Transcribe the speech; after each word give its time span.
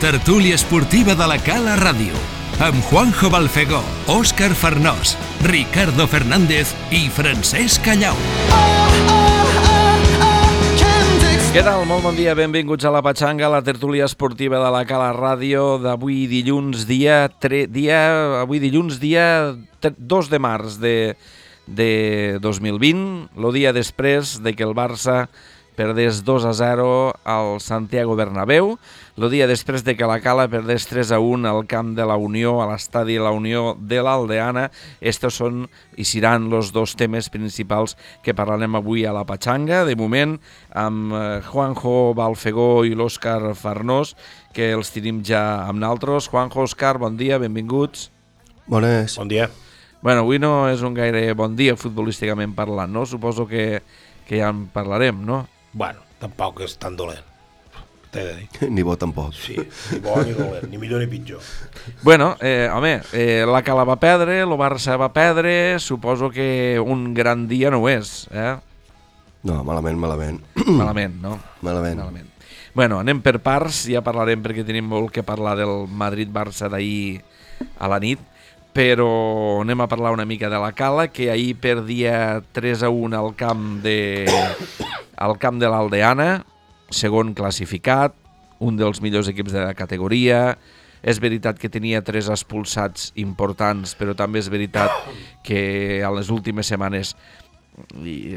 Tertúlia 0.00 0.54
esportiva 0.54 1.12
de 1.12 1.26
la 1.28 1.36
Cala 1.44 1.74
Ràdio, 1.76 2.16
amb 2.64 2.78
Juanjo 2.88 3.28
Balfegó, 3.28 3.82
Òscar 4.08 4.54
Farnós, 4.56 5.12
Ricardo 5.44 6.06
Fernández 6.08 6.70
i 6.88 7.02
Francesc 7.12 7.84
Callau. 7.84 8.16
Què 11.52 11.60
tal? 11.60 11.84
Molt 11.84 12.06
bon 12.06 12.16
dia, 12.16 12.32
benvinguts 12.32 12.88
a 12.88 12.94
la 12.94 13.04
Patxanga, 13.04 13.52
la 13.52 13.60
tertúlia 13.60 14.08
esportiva 14.08 14.56
de 14.64 14.72
la 14.72 14.86
Cala 14.88 15.10
Ràdio 15.12 15.76
d'avui 15.84 16.24
dilluns, 16.32 16.88
dia, 16.88 17.26
tre, 17.36 17.66
dia, 17.68 18.00
avui 18.40 18.56
dilluns, 18.64 18.96
dia 19.04 19.52
2 19.84 20.32
de 20.32 20.40
març 20.40 20.80
de, 20.80 20.96
de 21.68 21.92
2020, 22.40 23.36
el 23.36 23.52
dia 23.52 23.76
després 23.76 24.38
de 24.40 24.56
que 24.56 24.64
el 24.64 24.72
Barça 24.72 25.26
perdés 25.80 26.24
2 26.28 26.44
a 26.44 26.52
0 26.52 27.14
al 27.24 27.58
Santiago 27.64 28.12
Bernabéu, 28.12 28.74
el 29.16 29.30
dia 29.32 29.46
després 29.48 29.80
de 29.80 29.94
que 29.96 30.04
la 30.04 30.18
Cala 30.20 30.44
perdés 30.52 30.84
3 30.90 31.14
a 31.16 31.20
1 31.24 31.48
al 31.48 31.64
camp 31.64 31.94
de 31.96 32.04
la 32.04 32.18
Unió, 32.20 32.58
a 32.60 32.66
l'estadi 32.68 33.16
de 33.16 33.22
la 33.24 33.30
Unió 33.32 33.72
de 33.80 34.02
l'Aldeana. 34.04 34.66
Estos 35.00 35.38
són 35.40 35.62
i 35.96 36.04
seran 36.04 36.50
els 36.52 36.74
dos 36.76 36.92
temes 37.00 37.30
principals 37.32 37.96
que 38.20 38.34
parlarem 38.36 38.76
avui 38.76 39.06
a 39.08 39.14
la 39.16 39.22
Patxanga. 39.24 39.86
De 39.88 39.94
moment, 39.96 40.34
amb 40.76 41.14
eh, 41.16 41.22
Juanjo 41.48 42.12
Balfegó 42.18 42.82
i 42.84 42.92
l'Òscar 42.92 43.54
Farnós, 43.56 44.12
que 44.52 44.74
els 44.76 44.92
tenim 44.92 45.22
ja 45.24 45.64
amb 45.64 45.80
naltros. 45.80 46.28
Juanjo, 46.28 46.66
Òscar, 46.68 46.98
bon 47.00 47.16
dia, 47.16 47.38
benvinguts. 47.40 48.10
Bones. 48.68 49.16
Bon 49.16 49.32
dia. 49.32 49.48
Bueno, 50.02 50.26
avui 50.26 50.36
no 50.40 50.68
és 50.68 50.84
un 50.84 50.92
gaire 50.92 51.24
bon 51.32 51.56
dia 51.56 51.72
futbolísticament 51.80 52.52
parlant, 52.52 52.92
no? 52.92 53.06
Suposo 53.08 53.48
que, 53.48 53.80
que 54.28 54.42
ja 54.44 54.52
en 54.52 54.66
parlarem, 54.74 55.24
no? 55.24 55.46
Bueno, 55.72 56.00
tampoc 56.18 56.62
és 56.66 56.76
tan 56.78 56.96
dolent. 56.98 57.26
T'he 58.10 58.24
de 58.26 58.32
dir. 58.40 58.70
Ni 58.74 58.82
bo 58.82 58.96
tampoc. 58.98 59.34
Sí, 59.38 59.54
ni 59.92 60.00
bo 60.02 60.16
ni 60.24 60.34
dolent, 60.34 60.66
ni 60.70 60.78
millor 60.82 60.98
ni 61.00 61.06
pitjor. 61.06 61.38
Bueno, 62.02 62.36
eh, 62.40 62.68
home, 62.72 63.02
eh, 63.12 63.44
la 63.46 63.62
Cala 63.62 63.84
va 63.86 64.00
perdre, 64.02 64.40
el 64.42 64.56
Barça 64.58 64.98
va 64.98 65.12
perdre, 65.14 65.78
suposo 65.78 66.30
que 66.30 66.80
un 66.82 67.14
gran 67.14 67.46
dia 67.46 67.70
no 67.70 67.84
ho 67.84 67.88
és, 67.88 68.26
eh? 68.34 68.56
No, 69.46 69.62
malament, 69.64 69.96
malament. 69.96 70.42
Malament, 70.66 71.14
no? 71.22 71.38
Malament. 71.62 72.02
Malament. 72.02 72.28
Bueno, 72.74 72.98
anem 73.00 73.22
per 73.22 73.38
parts, 73.42 73.86
ja 73.90 74.02
parlarem 74.04 74.42
perquè 74.42 74.66
tenim 74.66 74.86
molt 74.90 75.14
que 75.14 75.24
parlar 75.26 75.56
del 75.58 75.86
Madrid-Barça 75.88 76.68
d'ahir 76.70 77.22
a 77.78 77.88
la 77.90 77.98
nit, 78.02 78.20
però 78.72 79.60
anem 79.62 79.80
a 79.82 79.88
parlar 79.90 80.12
una 80.14 80.26
mica 80.28 80.50
de 80.50 80.58
la 80.62 80.72
Cala, 80.72 81.08
que 81.08 81.30
ahir 81.30 81.56
perdia 81.58 82.42
3 82.52 82.84
a 82.86 82.90
1 82.90 83.18
al 83.18 83.34
camp 83.36 83.80
de, 83.82 84.26
al 85.16 85.38
camp 85.38 85.58
de 85.60 85.70
l'Aldeana, 85.70 86.44
segon 86.90 87.34
classificat, 87.34 88.14
un 88.60 88.76
dels 88.76 89.00
millors 89.02 89.30
equips 89.32 89.54
de 89.56 89.64
la 89.64 89.74
categoria, 89.74 90.58
és 91.02 91.20
veritat 91.20 91.58
que 91.58 91.70
tenia 91.72 92.02
tres 92.04 92.28
expulsats 92.28 93.10
importants, 93.20 93.94
però 93.96 94.14
també 94.16 94.42
és 94.42 94.50
veritat 94.52 94.92
que 95.46 96.02
a 96.04 96.10
les 96.12 96.28
últimes 96.30 96.68
setmanes 96.68 97.14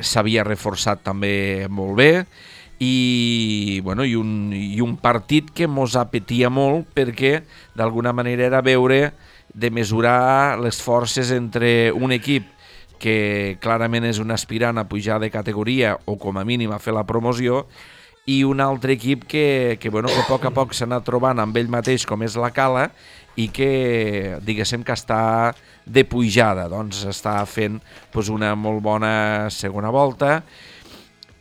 s'havia 0.08 0.46
reforçat 0.48 1.04
també 1.04 1.68
molt 1.70 1.98
bé. 2.00 2.12
I, 2.84 3.80
bueno, 3.84 4.04
i, 4.04 4.16
un, 4.18 4.52
i 4.56 4.82
un 4.84 4.96
partit 5.00 5.52
que 5.56 5.70
mos 5.72 5.94
apetia 5.96 6.50
molt 6.52 6.90
perquè 6.96 7.44
d'alguna 7.78 8.12
manera 8.16 8.48
era 8.48 8.64
veure 8.66 9.14
de 9.54 9.70
mesurar 9.72 10.60
les 10.60 10.82
forces 10.82 11.32
entre 11.32 11.92
un 11.94 12.12
equip 12.12 12.50
que 13.04 13.58
clarament 13.62 14.06
és 14.08 14.22
un 14.24 14.32
aspirant 14.32 14.80
a 14.80 14.88
pujar 14.88 15.20
de 15.20 15.32
categoria 15.34 15.98
o 16.06 16.16
com 16.18 16.40
a 16.40 16.46
mínim 16.48 16.72
a 16.72 16.80
fer 16.80 16.96
la 16.96 17.04
promoció 17.04 17.66
i 18.26 18.44
un 18.48 18.62
altre 18.64 18.96
equip 18.96 19.26
que, 19.28 19.78
que, 19.82 19.90
bueno, 19.92 20.08
que 20.08 20.22
a 20.22 20.28
poc 20.30 20.46
a 20.48 20.54
poc 20.56 20.72
s'ha 20.74 20.88
anat 20.88 21.04
trobant 21.04 21.42
amb 21.44 21.58
ell 21.60 21.68
mateix 21.68 22.08
com 22.08 22.24
és 22.24 22.38
la 22.40 22.54
Cala 22.56 22.88
i 23.36 23.50
que 23.52 24.40
diguéssim 24.46 24.86
que 24.88 24.96
està 24.96 25.52
de 25.84 26.06
pujada, 26.08 26.70
doncs 26.72 27.04
està 27.10 27.42
fent 27.50 27.82
pues, 28.14 28.30
una 28.32 28.54
molt 28.56 28.80
bona 28.86 29.50
segona 29.52 29.92
volta 29.92 30.38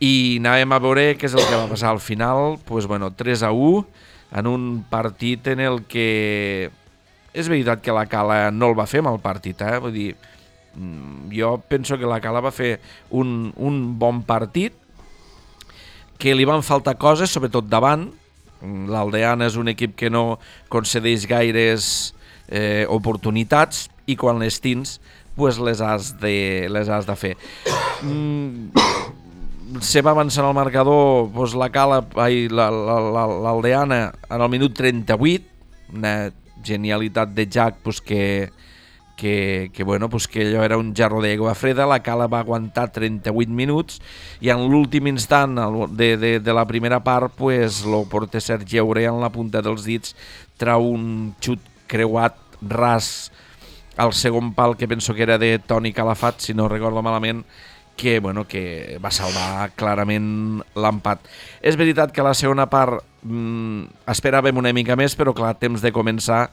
i 0.03 0.41
anàvem 0.41 0.75
a 0.75 0.81
veure 0.83 1.05
què 1.15 1.29
és 1.29 1.37
el 1.37 1.45
que 1.47 1.55
va 1.55 1.69
passar 1.71 1.93
al 1.93 2.03
final, 2.03 2.57
pues, 2.67 2.89
bueno, 2.91 3.13
3 3.15 3.47
a 3.47 3.53
1 3.55 3.85
en 4.41 4.47
un 4.49 4.63
partit 4.89 5.47
en 5.47 5.61
el 5.63 5.85
que 5.87 6.71
és 7.33 7.49
veritat 7.49 7.81
que 7.81 7.95
la 7.95 8.05
Cala 8.09 8.51
no 8.53 8.69
el 8.71 8.77
va 8.77 8.87
fer 8.89 9.01
mal 9.05 9.19
partit, 9.21 9.61
eh? 9.65 9.79
vull 9.81 9.93
dir, 9.95 10.09
mm, 10.77 11.33
jo 11.33 11.57
penso 11.67 11.97
que 11.97 12.09
la 12.09 12.21
Cala 12.21 12.43
va 12.45 12.53
fer 12.53 12.77
un, 13.09 13.51
un 13.57 13.97
bon 13.99 14.21
partit 14.23 14.77
que 16.21 16.35
li 16.37 16.45
van 16.45 16.63
faltar 16.63 16.95
coses, 17.01 17.33
sobretot 17.33 17.67
davant. 17.67 18.07
L'Aldeana 18.63 19.49
és 19.49 19.57
un 19.59 19.67
equip 19.67 19.97
que 19.99 20.07
no 20.13 20.37
concedeix 20.71 21.25
gaires 21.27 22.13
eh, 22.47 22.85
oportunitats 22.87 23.89
i 24.07 24.15
quan 24.15 24.39
les 24.39 24.61
tins 24.63 25.01
pues 25.35 25.57
les 25.57 25.81
has 25.81 26.13
de, 26.21 26.69
les 26.69 26.87
has 26.87 27.09
de 27.09 27.15
fer. 27.17 27.33
Mm, 28.05 28.69
se 29.81 30.03
va 30.05 30.13
avançant 30.13 30.45
el 30.45 30.55
marcador 30.55 31.31
pues 31.33 31.57
la 31.57 31.71
Cala, 31.73 32.03
l'Aldeana 32.13 33.99
en 34.29 34.39
el 34.39 34.49
minut 34.53 34.77
38, 34.77 35.43
una 35.97 36.31
genialitat 36.63 37.29
de 37.35 37.47
Jack 37.47 37.77
pues 37.83 38.01
que, 38.01 38.51
que, 39.15 39.71
que, 39.73 39.83
bueno, 39.83 40.09
pues 40.09 40.27
que 40.27 40.41
allò 40.47 40.63
era 40.63 40.77
un 40.77 40.93
jarro 40.95 41.21
d'aigua 41.21 41.53
freda, 41.55 41.85
la 41.85 42.01
Cala 42.03 42.27
va 42.27 42.41
aguantar 42.41 42.91
38 42.91 43.51
minuts 43.51 44.01
i 44.41 44.49
en 44.53 44.65
l'últim 44.71 45.07
instant 45.11 45.59
de, 45.93 46.15
de, 46.17 46.39
de 46.39 46.53
la 46.53 46.65
primera 46.67 47.03
part 47.03 47.33
pues, 47.37 47.83
lo 47.85 48.03
porter 48.09 48.41
Sergi 48.41 48.81
Auré 48.81 49.05
en 49.05 49.21
la 49.21 49.31
punta 49.31 49.61
dels 49.61 49.85
dits 49.85 50.15
trau 50.57 50.89
un 50.95 51.33
xut 51.39 51.61
creuat 51.87 52.37
ras 52.63 53.31
al 53.97 54.13
segon 54.17 54.53
pal 54.57 54.75
que 54.77 54.87
penso 54.87 55.13
que 55.13 55.23
era 55.23 55.37
de 55.37 55.59
Toni 55.59 55.93
Calafat, 55.93 56.39
si 56.39 56.53
no 56.53 56.67
recordo 56.67 57.03
malament, 57.05 57.45
que, 57.95 58.19
bueno, 58.19 58.47
que 58.47 58.97
va 59.03 59.11
salvar 59.13 59.69
clarament 59.77 60.63
l'empat. 60.75 61.21
És 61.61 61.77
veritat 61.79 62.13
que 62.13 62.25
la 62.25 62.33
segona 62.37 62.65
part 62.71 63.03
mmm, 63.23 63.85
esperàvem 64.09 64.57
una 64.57 64.73
mica 64.73 64.97
més, 64.99 65.15
però 65.15 65.33
clar, 65.35 65.53
temps 65.61 65.81
de 65.81 65.93
començar 65.93 66.47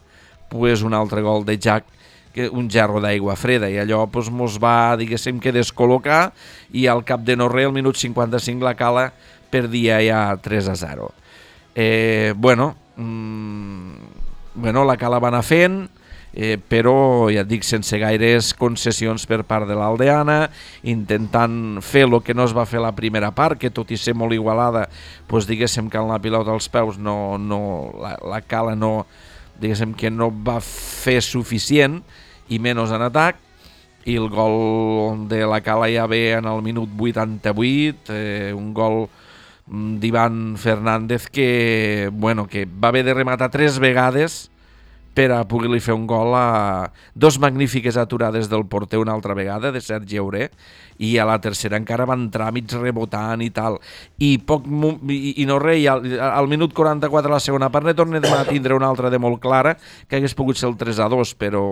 pues, 0.50 0.82
un 0.82 0.94
altre 0.94 1.22
gol 1.24 1.46
de 1.48 1.56
Jack 1.58 1.86
que 2.34 2.46
un 2.48 2.68
gerro 2.70 3.00
d'aigua 3.02 3.34
freda 3.34 3.66
i 3.70 3.78
allò 3.82 4.04
pues, 4.10 4.30
mos 4.30 4.60
va, 4.62 4.94
diguéssim, 5.00 5.40
que 5.42 5.54
descol·locar 5.54 6.30
i 6.76 6.86
al 6.86 7.02
cap 7.06 7.24
de 7.26 7.36
no 7.36 7.48
res, 7.50 7.66
al 7.66 7.74
minut 7.74 7.98
55, 7.98 8.62
la 8.64 8.76
Cala 8.78 9.08
perdia 9.50 9.98
ja 10.04 10.22
3 10.38 10.68
a 10.70 10.76
0. 10.78 11.10
Eh, 11.74 12.34
bueno, 12.36 12.74
mmm, 12.96 13.94
bueno, 14.54 14.84
la 14.84 14.96
Cala 14.96 15.18
va 15.18 15.32
anar 15.32 15.42
fent, 15.46 15.88
eh, 16.32 16.56
però 16.58 17.28
ja 17.32 17.42
et 17.42 17.50
dic 17.50 17.66
sense 17.66 17.98
gaires 17.98 18.52
concessions 18.54 19.26
per 19.26 19.42
part 19.48 19.68
de 19.68 19.76
l'Aldeana 19.78 20.44
intentant 20.82 21.80
fer 21.82 22.06
el 22.06 22.20
que 22.22 22.34
no 22.34 22.46
es 22.46 22.54
va 22.56 22.68
fer 22.68 22.82
la 22.82 22.94
primera 22.94 23.32
part 23.34 23.58
que 23.58 23.72
tot 23.74 23.90
i 23.90 23.98
ser 23.98 24.14
molt 24.14 24.36
igualada 24.36 24.86
doncs 25.28 25.48
diguéssim 25.50 25.90
que 25.90 25.98
en 25.98 26.10
la 26.10 26.20
pilota 26.22 26.54
als 26.54 26.70
peus 26.70 26.98
no, 26.98 27.38
no, 27.38 27.60
la, 28.00 28.16
la 28.22 28.40
cala 28.40 28.76
no 28.78 29.06
diguéssim 29.60 29.94
que 29.94 30.10
no 30.10 30.30
va 30.30 30.60
fer 30.64 31.20
suficient 31.24 32.00
i 32.50 32.58
menys 32.62 32.94
en 32.94 33.06
atac 33.06 33.46
i 34.08 34.16
el 34.16 34.30
gol 34.32 35.28
de 35.28 35.44
la 35.46 35.60
Cala 35.60 35.90
ja 35.92 36.06
ve 36.08 36.32
en 36.32 36.46
el 36.48 36.62
minut 36.62 36.88
88 36.96 38.14
eh, 38.14 38.52
un 38.56 38.72
gol 38.74 39.08
d'Ivan 39.70 40.56
Fernández 40.58 41.28
que, 41.28 42.10
bueno, 42.12 42.46
que 42.48 42.64
va 42.66 42.88
haver 42.88 43.04
de 43.04 43.14
rematar 43.14 43.50
tres 43.50 43.78
vegades 43.78 44.50
per 45.14 45.30
a 45.34 45.40
poder-li 45.48 45.80
fer 45.82 45.94
un 45.96 46.06
gol 46.06 46.34
a 46.38 46.90
dos 47.14 47.40
magnífiques 47.42 47.96
aturades 47.98 48.48
del 48.50 48.66
porter 48.70 49.00
una 49.00 49.12
altra 49.12 49.34
vegada, 49.34 49.72
de 49.72 49.80
Sergi 49.80 50.20
Auré, 50.20 50.50
i 50.98 51.16
a 51.18 51.26
la 51.26 51.38
tercera 51.40 51.78
encara 51.80 52.06
va 52.06 52.18
entrar 52.18 52.50
mig 52.54 52.70
rebotant 52.72 53.42
i 53.42 53.50
tal. 53.54 53.80
I, 54.18 54.36
poc, 54.38 54.68
i, 55.10 55.34
i 55.42 55.48
no 55.48 55.58
res, 55.62 55.82
al, 55.90 56.06
al 56.28 56.50
minut 56.50 56.76
44 56.76 57.32
a 57.32 57.38
la 57.38 57.42
segona 57.42 57.70
part 57.72 57.88
ne 57.88 57.96
tornem 57.96 58.24
a 58.30 58.44
tindre 58.48 58.76
una 58.76 58.90
altra 58.92 59.10
de 59.10 59.18
molt 59.18 59.40
clara, 59.42 59.76
que 60.06 60.20
hagués 60.20 60.36
pogut 60.38 60.60
ser 60.60 60.70
el 60.70 60.78
3 60.78 61.02
a 61.02 61.10
2, 61.10 61.34
però 61.40 61.64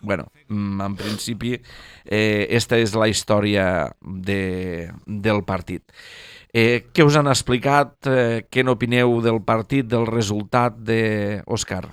bueno, 0.00 0.30
en 0.48 0.94
principi 0.96 1.56
eh, 2.04 2.46
esta 2.50 2.78
és 2.78 2.94
la 2.94 3.08
història 3.10 3.88
de, 4.00 4.92
del 5.06 5.42
partit. 5.44 5.82
Eh, 6.54 6.88
què 6.94 7.04
us 7.04 7.18
han 7.18 7.28
explicat? 7.28 7.96
Eh, 8.08 8.44
què 8.48 8.64
n'opineu 8.64 9.18
del 9.24 9.42
partit, 9.44 9.88
del 9.90 10.06
resultat 10.08 10.78
de 10.78 11.42
Òscar? 11.46 11.84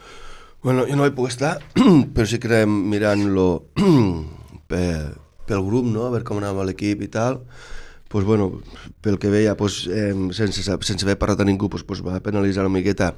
Bueno, 0.66 0.88
jo 0.90 0.96
no 0.98 1.06
hi 1.06 1.12
puc 1.14 1.28
estar, 1.30 1.60
però 2.18 2.26
sí 2.26 2.40
que 2.42 2.50
érem 2.50 2.72
mirant-lo 2.90 3.68
pel, 4.72 5.12
pel 5.46 5.62
grup, 5.62 5.86
no? 5.86 6.08
a 6.08 6.14
veure 6.16 6.26
com 6.26 6.40
anava 6.42 6.66
l'equip 6.66 7.04
i 7.06 7.10
tal. 7.14 7.44
Pues 8.10 8.26
bueno, 8.26 8.48
pel 9.06 9.20
que 9.22 9.30
veia, 9.30 9.54
pues, 9.60 9.84
eh, 9.86 10.10
sense, 10.34 10.66
sense 10.66 11.06
haver 11.06 11.20
parlat 11.22 11.44
a 11.44 11.46
ningú, 11.46 11.70
pues, 11.70 11.84
pues 11.86 12.02
va 12.02 12.18
penalitzar 12.18 12.66
una 12.66 12.74
miqueta 12.74 13.12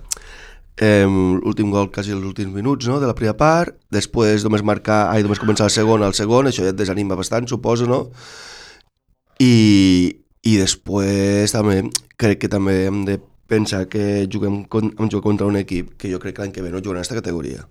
eh, 0.76 1.08
l'últim 1.08 1.72
gol 1.72 1.88
quasi 1.88 2.12
els 2.12 2.28
últims 2.28 2.52
minuts 2.52 2.92
no? 2.92 3.00
de 3.00 3.08
la 3.08 3.16
primera 3.16 3.38
part, 3.40 3.80
després 3.96 4.44
només 4.44 4.68
marcar, 4.68 5.06
ai, 5.14 5.24
només 5.24 5.40
començar 5.40 5.70
el 5.72 5.76
segon 5.78 6.04
al 6.04 6.20
segon, 6.20 6.52
això 6.52 6.68
ja 6.68 6.76
et 6.76 6.84
desanima 6.84 7.16
bastant, 7.16 7.48
suposo, 7.48 7.88
no? 7.88 8.10
I, 9.40 10.20
i 10.44 10.60
després 10.60 11.56
també 11.56 11.80
crec 12.20 12.44
que 12.44 12.52
també 12.52 12.82
hem 12.92 13.06
de 13.08 13.22
pensa 13.48 13.86
que 13.90 14.28
juguem 14.32 14.66
hem 14.68 15.10
jugat 15.10 15.24
contra 15.24 15.48
un 15.48 15.56
equip 15.60 15.96
que 15.98 16.12
jo 16.12 16.20
crec 16.20 16.36
que 16.36 16.44
l'any 16.46 16.54
que 16.56 16.62
ve 16.66 16.72
no 16.72 16.80
jugarà 16.84 17.00
en 17.00 17.06
aquesta 17.06 17.20
categoria. 17.22 17.68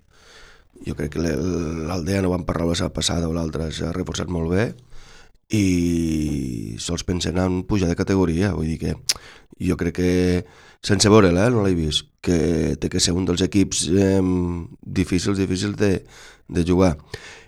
Jo 0.85 0.93
crec 0.97 1.13
que 1.15 1.21
l'Al- 1.23 1.87
l'Aldea 1.87 2.21
no 2.21 2.29
van 2.33 2.45
parlar 2.45 2.67
la 2.67 2.75
setmana 2.75 2.93
passada 2.93 3.29
o 3.29 3.33
l'altra 3.33 3.71
s'ha 3.71 3.93
reforçat 3.95 4.29
molt 4.29 4.51
bé 4.53 4.67
i 5.49 6.75
sols 6.79 7.05
pensen 7.07 7.37
en 7.39 7.61
pujar 7.63 7.87
de 7.89 7.95
categoria, 7.95 8.51
vull 8.53 8.67
dir 8.67 8.79
que 8.81 8.95
jo 9.63 9.77
crec 9.79 9.95
que 9.95 10.11
sense 10.83 11.09
veure-la, 11.09 11.47
eh, 11.47 11.53
no 11.53 11.63
l'he 11.63 11.73
vist, 11.77 12.09
que 12.21 12.75
té 12.81 12.89
que 12.91 12.99
ser 12.99 13.13
un 13.15 13.25
dels 13.25 13.41
equips 13.45 13.87
eh, 13.89 14.19
difícils, 14.83 15.39
difícils 15.39 15.77
de, 15.79 16.03
de 16.47 16.65
jugar. 16.67 16.97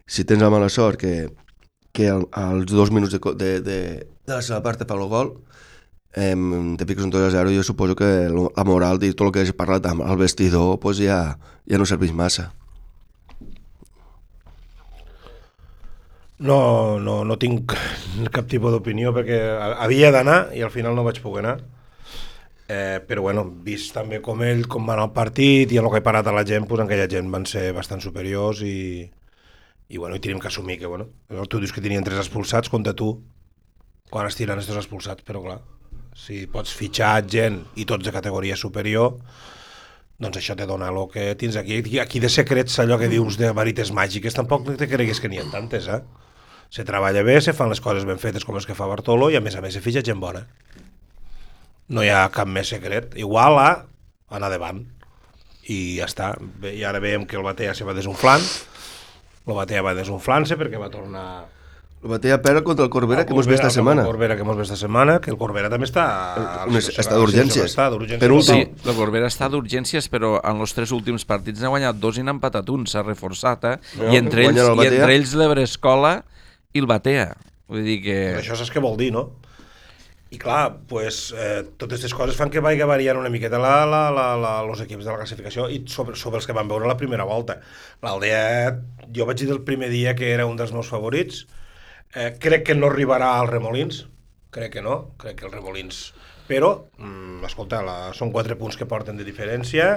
Si 0.07 0.23
tens 0.25 0.41
la 0.41 0.49
mala 0.49 0.69
sort 0.73 0.97
que, 1.01 1.29
que 1.91 2.07
al, 2.09 2.25
als 2.31 2.71
dos 2.71 2.89
minuts 2.91 3.13
de, 3.13 3.19
de, 3.35 3.51
de, 3.61 3.79
de 4.25 4.33
la 4.33 4.41
segona 4.41 4.63
part 4.63 4.79
te 4.81 4.87
fa 4.89 4.95
el 4.97 5.05
gol, 5.11 5.35
eh, 6.13 6.35
te 6.77 6.85
fiques 6.85 7.03
un 7.03 7.09
2 7.09 7.27
a 7.27 7.31
0, 7.31 7.51
jo 7.55 7.63
suposo 7.63 7.95
que 7.95 8.29
la 8.29 8.65
moral 8.65 9.01
i 9.03 9.13
tot 9.13 9.27
el 9.27 9.33
que 9.33 9.43
has 9.45 9.53
parlat 9.53 9.85
amb 9.85 10.05
el 10.05 10.17
vestidor 10.17 10.79
pues 10.79 11.01
ja, 11.01 11.37
ja 11.69 11.77
no 11.77 11.85
serveix 11.85 12.13
massa. 12.13 12.51
No, 16.39 16.99
no, 17.03 17.25
no 17.27 17.35
tinc 17.35 17.73
cap 18.31 18.47
tipus 18.47 18.71
d'opinió 18.71 19.11
perquè 19.11 19.41
havia 19.83 20.11
d'anar 20.15 20.53
i 20.55 20.63
al 20.63 20.71
final 20.71 20.95
no 20.95 21.03
vaig 21.03 21.19
poder 21.19 21.43
anar. 21.43 21.57
Eh, 22.69 23.01
però 23.01 23.23
bueno, 23.25 23.43
vist 23.65 23.95
també 23.95 24.19
com 24.21 24.43
ell, 24.45 24.67
com 24.69 24.85
va 24.85 24.93
anar 24.93 25.07
el 25.09 25.15
partit 25.15 25.71
i 25.73 25.79
el 25.81 25.87
que 25.89 25.99
he 25.99 26.05
parat 26.05 26.27
a 26.29 26.33
la 26.35 26.45
gent, 26.45 26.67
pues, 26.69 26.83
aquella 26.83 27.07
gent 27.09 27.31
van 27.33 27.47
ser 27.49 27.71
bastant 27.73 28.03
superiors 28.03 28.61
i, 28.61 29.09
i, 29.89 29.97
bueno, 29.97 30.13
i 30.15 30.21
tenim 30.21 30.37
que 30.39 30.51
assumir 30.51 30.77
que, 30.77 30.85
bueno, 30.85 31.09
tu 31.49 31.57
dius 31.57 31.73
que 31.73 31.81
tenien 31.81 32.05
tres 32.05 32.21
expulsats, 32.21 32.69
compta 32.69 32.93
tu 32.93 33.15
quan 34.13 34.29
es 34.29 34.37
tiren 34.37 34.61
tres 34.61 34.77
expulsats, 34.77 35.25
però 35.25 35.41
clar, 35.41 35.57
si 36.19 36.43
pots 36.51 36.73
fitxar 36.75 37.23
gent 37.31 37.61
i 37.79 37.85
tots 37.89 38.05
de 38.05 38.13
categoria 38.13 38.57
superior, 38.59 39.15
doncs 40.19 40.41
això 40.41 40.55
te 40.59 40.67
dona 40.67 40.89
el 40.91 40.99
que 41.13 41.31
tens 41.39 41.55
aquí. 41.55 41.79
Aquí 42.01 42.19
de 42.19 42.29
secrets, 42.29 42.75
allò 42.83 42.99
que 42.99 43.07
dius 43.11 43.39
de 43.39 43.53
verites 43.55 43.93
màgiques, 43.95 44.35
tampoc 44.35 44.67
te 44.77 44.89
creguis 44.91 45.21
que 45.23 45.31
n'hi 45.31 45.39
ha 45.39 45.47
tantes, 45.51 45.87
eh? 45.87 46.01
Se 46.69 46.83
treballa 46.85 47.23
bé, 47.25 47.39
se 47.41 47.55
fan 47.57 47.71
les 47.71 47.81
coses 47.81 48.05
ben 48.05 48.19
fetes 48.21 48.43
com 48.45 48.53
les 48.53 48.67
que 48.67 48.75
fa 48.77 48.85
Bartolo 48.85 49.31
i 49.31 49.37
a 49.39 49.41
més 49.41 49.55
a 49.57 49.61
més 49.63 49.73
se 49.73 49.81
fitxa 49.81 50.03
gent 50.05 50.19
bona. 50.21 50.43
No 51.89 52.03
hi 52.05 52.11
ha 52.13 52.27
cap 52.29 52.49
més 52.51 52.69
secret. 52.69 53.15
Igual 53.17 53.57
a 53.57 53.69
anar 54.29 54.51
davant. 54.53 54.83
I 55.65 55.97
ja 55.97 56.05
està. 56.05 56.35
I 56.61 56.83
ara 56.85 57.01
veiem 57.01 57.25
que 57.25 57.39
el 57.39 57.45
Batea 57.45 57.73
se 57.73 57.87
va 57.87 57.95
desunflant. 57.97 58.45
El 59.47 59.57
Batea 59.57 59.81
va 59.85 59.95
desunflant-se 59.97 60.59
perquè 60.59 60.81
va 60.81 60.91
tornar... 60.93 61.29
El 61.99 62.07
Batea 62.13 62.37
perd 62.41 62.63
contra 62.63 62.85
el 62.85 62.89
Corbera, 62.89 63.25
que 63.25 63.33
hemos 63.33 63.45
vist 63.45 63.59
esta 63.59 63.69
setmana. 63.69 64.03
El 64.03 64.07
Corbera 64.07 64.35
que 64.37 64.41
hemos 64.45 64.55
vist 64.55 64.71
esta 64.71 64.79
setmana, 64.79 65.17
que 65.19 65.31
el 65.33 65.37
Corbera 65.37 65.67
també 65.67 65.83
està... 65.89 66.05
Està 66.79 67.17
d'urgències. 67.17 67.65
Està 67.65 67.89
d'urgències. 67.91 68.21
Penúltim. 68.23 68.61
Sí, 68.71 68.87
la 68.87 68.95
Corbera 68.95 69.27
està 69.27 69.49
d'urgències, 69.51 70.07
però 70.07 70.37
en 70.39 70.63
els 70.63 70.75
tres 70.77 70.93
últims 70.95 71.27
partits 71.27 71.59
n'ha 71.59 71.73
guanyat 71.73 71.99
dos 71.99 72.15
i 72.15 72.23
n'ha 72.23 72.37
empatat 72.37 72.71
un, 72.71 72.87
s'ha 72.87 73.03
reforçat, 73.03 73.67
eh? 73.67 73.75
No, 73.99 74.13
I 74.13 74.21
entre 74.21 74.47
ells, 74.47 74.61
el 74.63 74.79
i 74.79 74.87
entre 74.93 75.11
ells 75.17 75.35
l'Ebrescola 75.35 76.13
i 76.71 76.79
el 76.79 76.87
Batea. 76.87 77.33
Vull 77.67 77.83
dir 77.83 77.99
que... 78.07 78.17
Però 78.31 78.45
això 78.45 78.55
saps 78.63 78.71
què 78.71 78.79
vol 78.87 78.95
dir, 78.95 79.11
no? 79.11 79.27
I 80.31 80.37
clar, 80.39 80.63
pues, 80.87 81.33
eh, 81.35 81.65
totes 81.75 81.97
aquestes 81.97 82.15
coses 82.15 82.39
fan 82.39 82.51
que 82.53 82.63
vagi 82.63 82.85
variant 82.87 83.19
una 83.19 83.31
miqueta 83.33 83.59
la, 83.59 83.81
la, 83.89 84.03
la, 84.13 84.31
la, 84.39 84.55
els 84.61 84.87
equips 84.87 85.03
de 85.03 85.11
la 85.11 85.19
classificació 85.19 85.67
i 85.73 85.83
sobre, 85.89 86.15
sobre 86.15 86.39
els 86.39 86.47
que 86.47 86.55
van 86.55 86.69
veure 86.69 86.87
la 86.87 86.95
primera 86.95 87.25
volta. 87.27 87.59
L'Aldea, 88.05 88.75
jo 89.11 89.25
vaig 89.25 89.41
dir 89.41 89.49
el 89.51 89.65
primer 89.67 89.89
dia 89.91 90.13
que 90.15 90.29
era 90.31 90.45
un 90.47 90.55
dels 90.55 90.71
meus 90.71 90.87
favorits. 90.87 91.47
Eh, 92.15 92.33
crec 92.41 92.63
que 92.65 92.75
no 92.75 92.89
arribarà 92.89 93.35
als 93.37 93.51
Remolins, 93.51 93.99
crec 94.49 94.73
que 94.77 94.81
no, 94.81 95.13
crec 95.21 95.39
que 95.39 95.49
els 95.49 95.53
Remolins... 95.53 96.01
Però, 96.49 96.71
mm, 96.97 97.43
escolta, 97.45 97.83
la, 97.85 97.97
són 98.17 98.31
quatre 98.33 98.55
punts 98.57 98.73
que 98.73 98.87
porten 98.89 99.19
de 99.19 99.25
diferència. 99.27 99.89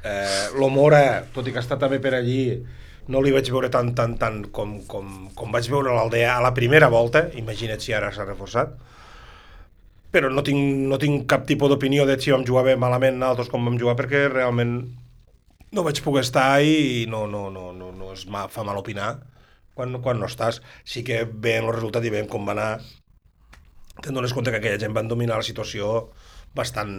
Eh, 0.00 0.46
L'Omora, 0.56 1.26
tot 1.34 1.44
i 1.44 1.52
que 1.52 1.60
està 1.60 1.76
també 1.76 1.98
per 2.00 2.14
allí, 2.16 2.40
no 3.12 3.20
li 3.20 3.34
vaig 3.34 3.50
veure 3.52 3.68
tant, 3.68 3.90
tant, 3.98 4.14
tant 4.16 4.38
com, 4.56 4.78
com, 4.88 5.28
com 5.36 5.52
vaig 5.52 5.68
veure 5.68 5.92
l'Aldea 5.92 6.38
a 6.38 6.44
la 6.46 6.54
primera 6.56 6.88
volta, 6.88 7.26
imagina't 7.36 7.84
si 7.84 7.92
ara 7.92 8.08
s'ha 8.16 8.24
reforçat, 8.24 8.72
però 10.08 10.32
no 10.32 10.40
tinc, 10.40 10.88
no 10.88 10.96
tinc 10.96 11.28
cap 11.28 11.44
tipus 11.44 11.68
d'opinió 11.68 12.08
de 12.08 12.16
si 12.16 12.32
vam 12.32 12.48
jugar 12.48 12.64
bé, 12.70 12.78
malament, 12.80 13.20
altres 13.20 13.52
com 13.52 13.68
vam 13.68 13.76
jugar, 13.76 13.98
perquè 14.00 14.24
realment 14.32 14.78
no 15.76 15.84
vaig 15.84 16.00
poder 16.00 16.24
estar 16.24 16.62
i 16.64 17.04
no, 17.12 17.26
no, 17.28 17.50
no, 17.52 17.74
no, 17.76 17.92
no 17.92 18.14
es 18.14 18.24
fa 18.24 18.64
mal 18.64 18.80
opinar 18.80 19.18
quan, 19.78 20.00
quan 20.02 20.18
no 20.18 20.28
estàs. 20.28 20.60
Sí 20.84 21.04
que 21.06 21.22
veient 21.28 21.68
el 21.68 21.76
resultat 21.76 22.06
i 22.06 22.12
veient 22.14 22.30
com 22.30 22.48
va 22.48 22.56
anar, 22.56 22.72
te'n 24.02 24.16
dones 24.16 24.34
compte 24.34 24.52
que 24.54 24.60
aquella 24.60 24.80
gent 24.80 24.96
van 24.96 25.10
dominar 25.10 25.38
la 25.38 25.46
situació 25.46 26.08
bastant, 26.58 26.96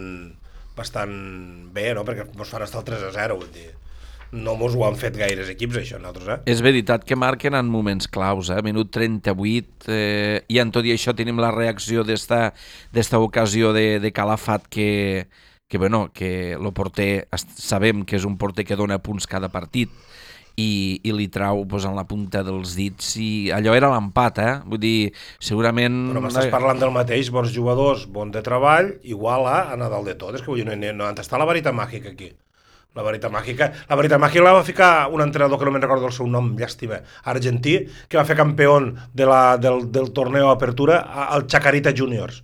bastant 0.76 1.12
bé, 1.74 1.90
no? 1.96 2.06
perquè 2.08 2.30
mos 2.38 2.50
fan 2.50 2.64
estar 2.64 2.80
el 2.80 2.88
3 2.88 3.06
a 3.10 3.12
0, 3.18 3.38
vull 3.42 3.52
dir. 3.54 3.68
No 4.30 4.54
mos 4.54 4.76
ho 4.78 4.84
han 4.86 4.94
fet 4.94 5.16
gaires 5.18 5.48
equips, 5.50 5.80
això, 5.80 5.98
nosaltres, 5.98 6.28
eh? 6.30 6.52
És 6.52 6.60
veritat 6.62 7.02
que 7.02 7.18
marquen 7.18 7.56
en 7.58 7.66
moments 7.66 8.06
claus, 8.06 8.52
eh? 8.54 8.60
minut 8.62 8.92
38, 8.94 9.88
eh, 9.90 10.44
i 10.46 10.60
en 10.62 10.70
tot 10.70 10.86
i 10.86 10.94
això 10.94 11.16
tenim 11.18 11.40
la 11.42 11.50
reacció 11.50 12.04
d'esta 12.06 13.18
ocasió 13.18 13.72
de, 13.74 13.98
de 13.98 14.12
Calafat 14.14 14.70
que, 14.70 15.26
que, 15.66 15.82
bueno, 15.82 16.12
que 16.14 16.52
el 16.52 16.70
porter, 16.72 17.26
sabem 17.58 18.04
que 18.06 18.20
és 18.20 18.28
un 18.28 18.38
porter 18.38 18.62
que 18.68 18.78
dona 18.78 19.00
punts 19.02 19.26
cada 19.26 19.50
partit, 19.50 19.90
i, 20.60 20.66
i 21.06 21.12
li 21.16 21.26
trau 21.32 21.62
pues, 21.70 21.86
en 21.88 21.96
la 21.98 22.04
punta 22.08 22.42
dels 22.46 22.74
dits 22.78 23.14
i 23.22 23.30
allò 23.56 23.72
era 23.78 23.90
l'empat, 23.94 24.40
eh? 24.44 24.52
Vull 24.68 24.82
dir, 24.82 24.98
segurament... 25.40 25.96
Però 26.12 26.22
m'estàs 26.26 26.50
parlant 26.52 26.80
del 26.82 26.92
mateix, 26.94 27.30
bons 27.34 27.52
jugadors, 27.54 28.04
bon 28.12 28.32
de 28.34 28.42
treball, 28.46 28.92
igual 29.14 29.48
a 29.50 29.58
anar 29.76 29.88
dalt 29.92 30.10
de 30.12 30.16
tot. 30.20 30.36
És 30.36 30.44
que 30.44 30.52
vull 30.52 30.60
dir, 30.62 30.68
no, 30.68 30.76
no, 30.76 31.08
on 31.10 31.20
està 31.24 31.40
la 31.40 31.48
varita 31.48 31.72
màgica 31.76 32.12
aquí? 32.12 32.30
La 32.98 33.04
varita 33.06 33.28
màgica, 33.30 33.68
la 33.86 33.94
varita 33.94 34.16
màgica 34.18 34.42
la 34.42 34.52
va 34.56 34.64
ficar 34.66 34.90
un 35.14 35.22
entrenador 35.22 35.60
que 35.60 35.66
no 35.68 35.70
me'n 35.76 35.84
recordo 35.84 36.08
el 36.08 36.14
seu 36.16 36.26
nom, 36.26 36.48
llàstima, 36.58 36.98
argentí, 37.30 37.76
que 38.10 38.18
va 38.18 38.24
fer 38.26 38.34
campió 38.40 38.72
de 39.14 39.28
la, 39.30 39.42
del, 39.62 39.84
del 39.94 40.08
torneo 40.16 40.48
Apertura 40.50 40.96
a- 41.06 41.28
al 41.36 41.46
Chacarita 41.46 41.92
Juniors 41.96 42.42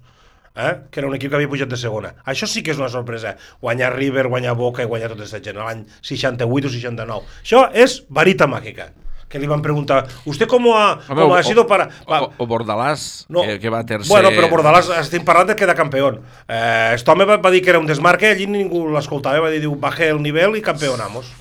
eh? 0.56 0.75
que 0.90 1.00
era 1.00 1.08
un 1.08 1.14
equip 1.14 1.30
que 1.30 1.36
havia 1.36 1.48
pujat 1.48 1.68
de 1.68 1.76
segona. 1.76 2.14
Això 2.25 2.46
sí 2.48 2.62
que 2.62 2.72
és 2.72 2.78
una 2.78 2.88
sorpresa. 2.88 3.36
Guanyar 3.60 3.94
River, 3.96 4.28
guanyar 4.28 4.54
Boca 4.56 4.82
i 4.82 4.86
guanyar 4.86 5.10
tota 5.12 5.22
aquesta 5.26 5.40
gent 5.44 5.56
l'any 5.60 5.84
68 6.02 6.66
o 6.68 6.70
69. 6.70 7.26
Això 7.42 7.66
és 7.75 8.02
varita 8.08 8.46
màgica. 8.48 8.90
Que 9.28 9.40
li 9.42 9.46
van 9.50 9.60
preguntar, 9.60 10.06
¿usted 10.25 10.46
cómo 10.46 10.76
ha, 10.78 11.00
Home, 11.08 11.20
cómo 11.22 11.34
ha 11.34 11.40
o- 11.40 11.42
sido 11.42 11.66
para...? 11.66 11.88
O, 12.06 12.32
o 12.38 12.46
Bordalàs, 12.46 13.26
No. 13.28 13.42
que, 13.42 13.58
que 13.58 13.68
va 13.68 13.84
tercer... 13.84 14.08
Bueno, 14.08 14.30
però 14.30 14.46
Bordalàs, 14.48 14.86
estem 15.00 15.25
parlant 15.26 15.48
de 15.50 15.56
quedar 15.56 15.75
campió. 15.75 16.20
Eh, 16.46 16.92
este 16.94 17.10
home 17.10 17.25
va, 17.26 17.36
va 17.42 17.50
dir 17.50 17.60
que 17.60 17.70
era 17.70 17.80
un 17.80 17.86
desmarque, 17.90 18.28
allí 18.30 18.46
ningú 18.46 18.84
l'escoltava, 18.94 19.40
va 19.42 19.50
dir, 19.50 19.58
diu, 19.64 19.75
baje 19.75 20.08
el 20.14 20.22
nivell 20.22 20.54
i 20.56 20.62
campeonamos. 20.62 21.32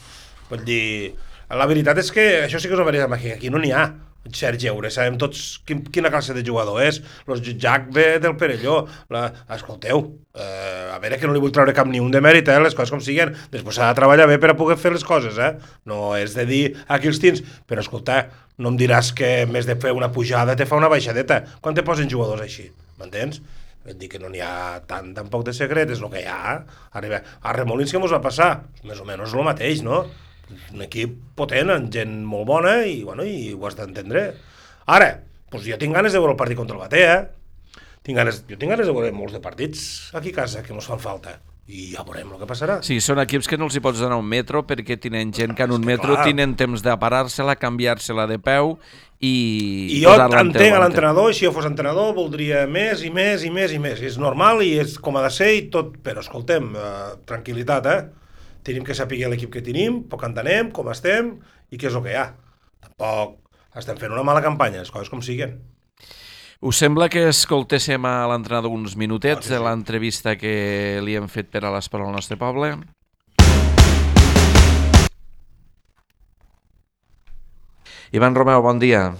Vull 0.49 0.65
dir, 0.65 1.13
la 1.53 1.67
veritat 1.69 2.01
és 2.01 2.09
que 2.11 2.25
això 2.47 2.57
sí 2.57 2.65
que 2.67 2.73
és 2.73 2.79
una 2.81 2.89
veritat 2.89 3.07
màgica, 3.13 3.37
aquí 3.37 3.53
no 3.53 3.61
n'hi 3.61 3.71
ha. 3.71 3.85
Sergi 4.33 4.69
Eure, 4.71 4.89
sabem 4.93 5.17
tots 5.21 5.41
quin, 5.67 5.83
quina 5.93 6.09
classe 6.13 6.33
de 6.33 6.43
jugador 6.45 6.81
és, 6.83 7.01
los 7.27 7.41
Jack 7.45 7.91
de, 7.93 8.05
del 8.23 8.37
Perelló, 8.39 8.85
la, 9.13 9.27
escolteu, 9.55 10.01
eh, 10.33 10.93
a 10.93 10.97
veure 11.03 11.19
que 11.21 11.29
no 11.29 11.35
li 11.35 11.43
vull 11.43 11.53
treure 11.55 11.75
cap 11.77 11.89
ni 11.89 12.01
un 12.01 12.13
de 12.13 12.21
mèrit, 12.23 12.49
eh, 12.49 12.61
les 12.63 12.77
coses 12.77 12.93
com 12.93 13.03
siguen, 13.03 13.35
després 13.53 13.77
s'ha 13.77 13.91
de 13.91 13.99
treballar 13.99 14.29
bé 14.31 14.39
per 14.41 14.53
a 14.53 14.57
poder 14.57 14.79
fer 14.81 14.95
les 14.95 15.05
coses, 15.05 15.37
eh? 15.37 15.53
no 15.85 16.15
és 16.17 16.33
de 16.37 16.47
dir 16.49 16.63
aquí 16.87 17.11
els 17.11 17.21
tins, 17.21 17.43
però 17.69 17.85
escolta, 17.85 18.23
no 18.57 18.71
em 18.73 18.79
diràs 18.79 19.11
que 19.15 19.45
més 19.51 19.69
de 19.69 19.77
fer 19.81 19.93
una 19.93 20.11
pujada 20.15 20.55
te 20.57 20.65
fa 20.65 20.79
una 20.79 20.89
baixadeta, 20.91 21.43
quan 21.61 21.77
te 21.77 21.85
posen 21.85 22.09
jugadors 22.09 22.45
així, 22.45 22.71
m'entens? 22.99 23.43
Et 23.85 23.97
dic 24.01 24.15
que 24.15 24.19
no 24.21 24.31
n'hi 24.33 24.41
ha 24.41 24.81
tant, 24.89 25.11
tampoc 25.13 25.43
de 25.45 25.53
secret, 25.53 25.91
és 25.93 25.99
el 26.01 26.09
que 26.09 26.23
hi 26.23 26.25
ha. 26.25 26.55
Arriba, 26.97 27.19
a 27.45 27.51
Remolins 27.53 27.91
que 27.93 28.01
mos 28.01 28.15
va 28.15 28.23
passar? 28.23 28.63
Més 28.81 28.97
o 28.97 29.05
menys 29.05 29.35
el 29.37 29.45
mateix, 29.45 29.83
no? 29.85 30.07
Un 30.73 30.83
equip 30.85 31.15
potent, 31.37 31.71
amb 31.73 31.89
gent 31.93 32.19
molt 32.27 32.45
bona 32.49 32.75
i, 32.85 32.99
bueno, 33.07 33.25
i 33.25 33.53
ho 33.53 33.65
has 33.65 33.77
d'entendre. 33.79 34.27
Ara, 34.85 35.09
doncs 35.51 35.65
jo 35.69 35.79
tinc 35.81 35.97
ganes 35.97 36.13
de 36.13 36.21
veure 36.21 36.35
el 36.35 36.39
partit 36.39 36.59
contra 36.59 36.77
el 36.77 36.83
Batea, 36.83 37.17
tinc 38.05 38.21
ganes, 38.21 38.43
jo 38.45 38.59
tinc 38.59 38.75
ganes 38.75 38.85
de 38.85 38.93
veure 38.93 39.11
molts 39.15 39.33
de 39.33 39.41
partits 39.41 40.13
aquí 40.13 40.35
a 40.35 40.43
casa 40.43 40.61
que 40.63 40.75
mos 40.77 40.85
fan 40.89 41.01
falta 41.01 41.39
i 41.65 41.87
ja 41.95 42.03
veurem 42.05 42.29
el 42.29 42.37
que 42.37 42.45
passarà. 42.45 42.77
Sí, 42.85 42.99
són 43.01 43.17
equips 43.23 43.47
que 43.49 43.57
no 43.57 43.65
els 43.65 43.73
hi 43.77 43.81
pots 43.81 43.97
donar 44.03 44.19
un 44.21 44.27
metro 44.29 44.61
perquè 44.69 44.99
tenen 45.01 45.31
gent 45.33 45.55
que 45.57 45.65
en 45.65 45.73
un 45.73 45.85
metro 45.85 46.13
clar. 46.13 46.27
tenen 46.27 46.53
temps 46.59 46.83
de 46.85 46.93
parar-se-la, 47.01 47.55
canviar-se-la 47.57 48.27
de 48.29 48.37
peu 48.37 48.75
i... 49.17 49.33
I 49.97 50.03
jo 50.03 50.13
entenc 50.13 50.77
a 50.77 50.83
l'entrenador, 50.83 51.31
i 51.31 51.37
si 51.37 51.47
jo 51.47 51.53
fos 51.55 51.65
entrenador 51.65 52.13
voldria 52.17 52.67
més 52.69 53.01
i 53.01 53.09
més 53.09 53.47
i 53.47 53.49
més 53.49 53.73
i 53.73 53.81
més. 53.81 54.03
És 54.05 54.19
normal 54.21 54.61
i 54.61 54.75
és 54.83 54.99
com 55.01 55.17
ha 55.17 55.25
de 55.25 55.33
ser 55.33 55.49
i 55.57 55.65
tot, 55.73 55.95
però 56.05 56.21
escoltem, 56.21 56.69
eh, 56.77 57.09
tranquil·litat, 57.25 57.89
eh? 57.89 58.24
Tenim 58.65 58.83
que 58.87 58.95
saber 58.97 59.19
l'equip 59.29 59.51
que 59.53 59.61
tenim, 59.61 60.01
poc 60.09 60.23
entenem, 60.25 60.71
com 60.73 60.87
estem 60.89 61.35
i 61.69 61.77
què 61.77 61.89
és 61.91 61.95
el 61.97 62.01
que 62.05 62.13
hi 62.15 62.17
ha. 62.17 62.27
Tampoc 62.81 63.37
estem 63.77 63.99
fent 64.01 64.13
una 64.15 64.23
mala 64.25 64.41
campanya, 64.41 64.81
les 64.81 64.89
coses 64.93 65.11
com 65.13 65.21
siguen. 65.21 65.59
Us 66.65 66.79
sembla 66.81 67.09
que 67.13 67.27
escoltéssim 67.29 68.05
a 68.09 68.15
l'entrenador 68.31 68.73
uns 68.73 68.95
minutets 68.97 69.43
Ah, 69.43 69.45
sí, 69.45 69.53
de 69.53 69.59
sí. 69.59 69.63
l'entrevista 69.67 70.33
que 70.39 70.53
li 71.05 71.13
hem 71.19 71.27
fet 71.29 71.51
per 71.53 71.61
a 71.67 71.73
l'Esport 71.75 72.07
al 72.07 72.15
nostre 72.15 72.37
poble? 72.41 72.71
Ivan 78.15 78.35
Romeu, 78.35 78.61
bon 78.63 78.79
dia. 78.79 79.13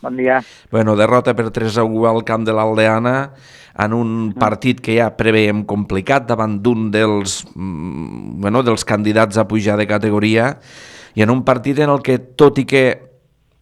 Bon 0.00 0.14
dia. 0.16 0.40
Bueno, 0.70 0.94
derrota 0.96 1.34
per 1.34 1.50
3 1.50 1.78
a 1.78 1.84
1 1.84 2.06
al 2.06 2.22
camp 2.24 2.44
de 2.46 2.54
l'Aldeana 2.54 3.32
en 3.78 3.94
un 3.94 4.32
partit 4.38 4.80
que 4.82 4.94
ja 4.98 5.10
preveiem 5.18 5.64
complicat 5.66 6.26
davant 6.28 6.58
d'un 6.62 6.90
dels, 6.94 7.42
mm, 7.54 8.40
bueno, 8.42 8.62
dels 8.62 8.84
candidats 8.84 9.38
a 9.38 9.46
pujar 9.48 9.76
de 9.78 9.86
categoria 9.86 10.58
i 11.14 11.22
en 11.22 11.30
un 11.30 11.44
partit 11.44 11.78
en 11.78 11.90
el 11.90 12.02
que, 12.02 12.18
tot 12.18 12.58
i 12.58 12.64
que 12.64 12.84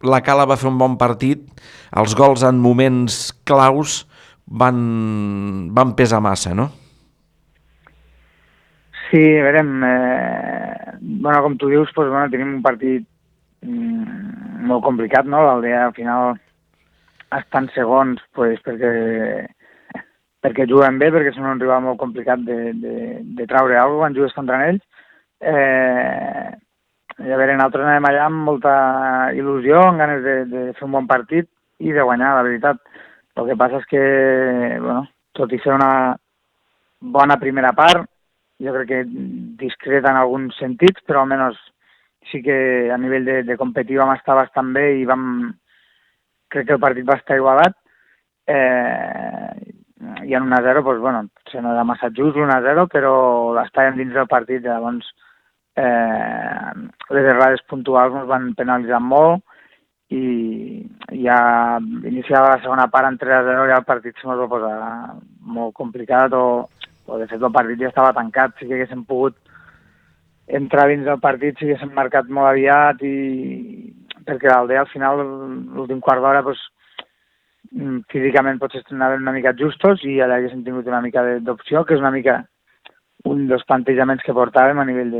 la 0.03 0.21
Cala 0.21 0.45
va 0.45 0.57
fer 0.57 0.69
un 0.69 0.77
bon 0.77 0.97
partit, 0.97 1.41
els 1.95 2.13
gols 2.15 2.43
en 2.43 2.59
moments 2.61 3.33
claus 3.43 4.05
van, 4.45 5.73
van 5.73 5.95
pesar 5.95 6.21
massa, 6.21 6.53
no? 6.53 6.69
Sí, 9.09 9.21
a 9.39 9.43
veure, 9.43 9.61
eh, 9.63 10.97
bueno, 11.01 11.41
com 11.41 11.57
tu 11.57 11.69
dius, 11.69 11.89
doncs, 11.95 12.09
bueno, 12.11 12.29
tenim 12.29 12.57
un 12.57 12.61
partit 12.61 13.05
mm, 13.05 13.16
molt 13.67 14.83
complicat, 14.85 15.27
no? 15.29 15.43
L'Aldea 15.45 15.85
al 15.87 15.95
final 15.95 16.35
estan 17.37 17.67
segons 17.75 18.21
pues, 18.35 18.59
perquè, 18.65 18.91
perquè 20.43 20.67
juguen 20.69 20.99
bé, 21.01 21.11
perquè 21.13 21.33
són 21.35 21.49
un 21.51 21.59
rival 21.61 21.83
molt 21.83 21.99
complicat 21.99 22.43
de, 22.47 22.59
de, 22.79 22.95
de 23.37 23.49
traure 23.49 23.77
alguna 23.77 23.89
cosa 23.89 24.03
quan 24.05 24.17
jugues 24.17 24.37
contra 24.37 24.61
ells. 24.69 24.83
Eh, 25.41 26.47
i 27.17 27.33
a 27.33 27.37
veure, 27.39 27.55
nosaltres 27.57 27.87
anem 27.87 28.05
allà 28.07 28.25
amb 28.27 28.43
molta 28.45 28.73
il·lusió, 29.33 29.81
amb 29.87 30.03
ganes 30.03 30.23
de, 30.23 30.35
de 30.51 30.65
fer 30.77 30.85
un 30.85 30.93
bon 30.99 31.07
partit 31.09 31.49
i 31.81 31.93
de 31.93 32.05
guanyar, 32.05 32.35
la 32.37 32.45
veritat. 32.45 32.81
El 33.37 33.49
que 33.49 33.57
passa 33.57 33.81
és 33.81 33.89
que, 33.89 34.03
bueno, 34.81 35.01
tot 35.37 35.51
i 35.53 35.59
ser 35.61 35.73
una 35.75 35.91
bona 36.99 37.37
primera 37.41 37.73
part, 37.77 38.05
jo 38.61 38.73
crec 38.73 38.87
que 38.89 39.01
discreta 39.61 40.13
en 40.13 40.21
alguns 40.21 40.57
sentits, 40.57 41.03
però 41.05 41.21
almenys 41.21 41.59
sí 42.31 42.41
que 42.43 42.91
a 42.91 42.97
nivell 42.97 43.25
de, 43.25 43.41
de 43.43 43.57
competir 43.57 43.99
vam 43.99 44.13
estar 44.15 44.35
bastant 44.35 44.73
bé 44.75 44.87
i 45.01 45.05
vam... 45.05 45.53
crec 46.47 46.67
que 46.67 46.75
el 46.77 46.79
partit 46.79 47.07
va 47.07 47.17
estar 47.19 47.35
igualat. 47.35 47.75
Eh, 48.47 49.73
i 50.27 50.35
en 50.37 50.45
1-0, 50.47 50.83
doncs, 50.83 51.01
bueno, 51.01 51.25
se 51.51 51.61
no 51.61 51.73
era 51.73 51.83
massa 51.83 52.09
just 52.15 52.37
1-0, 52.37 52.87
però 52.93 53.13
estàvem 53.63 53.97
dins 53.97 54.13
del 54.15 54.29
partit, 54.31 54.63
llavors 54.63 55.09
eh, 55.75 56.71
les 57.11 57.27
errades 57.33 57.63
puntuals 57.67 58.15
ens 58.15 58.29
van 58.29 58.53
penalitzar 58.55 59.01
molt 59.03 59.43
i 60.15 60.85
ja 61.25 61.37
iniciava 62.07 62.53
la 62.53 62.61
segona 62.63 62.87
part 62.87 63.09
en 63.09 63.17
3-0 63.19 63.67
ja 63.67 63.81
el 63.81 63.87
partit 63.89 64.15
se 64.15 64.29
va 64.29 64.47
posar 64.47 64.77
molt 65.43 65.75
complicat 65.75 66.31
o 66.31 66.45
o 67.07 67.17
de 67.17 67.27
fet 67.27 67.41
el 67.41 67.53
partit 67.55 67.79
ja 67.79 67.89
estava 67.91 68.13
tancat, 68.15 68.55
sí 68.59 68.67
que 68.67 68.75
haguéssim 68.75 69.05
pogut 69.07 69.37
entrar 70.47 70.87
dins 70.87 71.05
del 71.05 71.19
partit, 71.19 71.57
si 71.57 71.67
haguéssim 71.67 71.93
marcat 71.95 72.29
molt 72.31 72.53
aviat 72.53 73.03
i 73.03 73.93
perquè 74.27 74.49
l'Aldea 74.49 74.83
al 74.83 74.91
final, 74.91 75.21
l'últim 75.75 75.99
quart 76.03 76.23
d'hora, 76.23 76.43
doncs, 76.43 76.61
mm, 77.71 77.99
físicament 78.11 78.59
potser 78.59 78.83
anaven 78.91 79.23
una 79.23 79.35
mica 79.35 79.55
justos 79.59 80.03
i 80.03 80.19
allà 80.21 80.39
haguéssim 80.39 80.63
tingut 80.63 80.87
una 80.87 81.01
mica 81.01 81.23
d'opció, 81.39 81.83
que 81.85 81.95
és 81.95 82.03
una 82.03 82.11
mica 82.11 82.41
un 83.27 83.47
dels 83.47 83.63
plantejaments 83.67 84.23
que 84.23 84.35
portàvem 84.35 84.79
a 84.79 84.85
nivell 84.87 85.11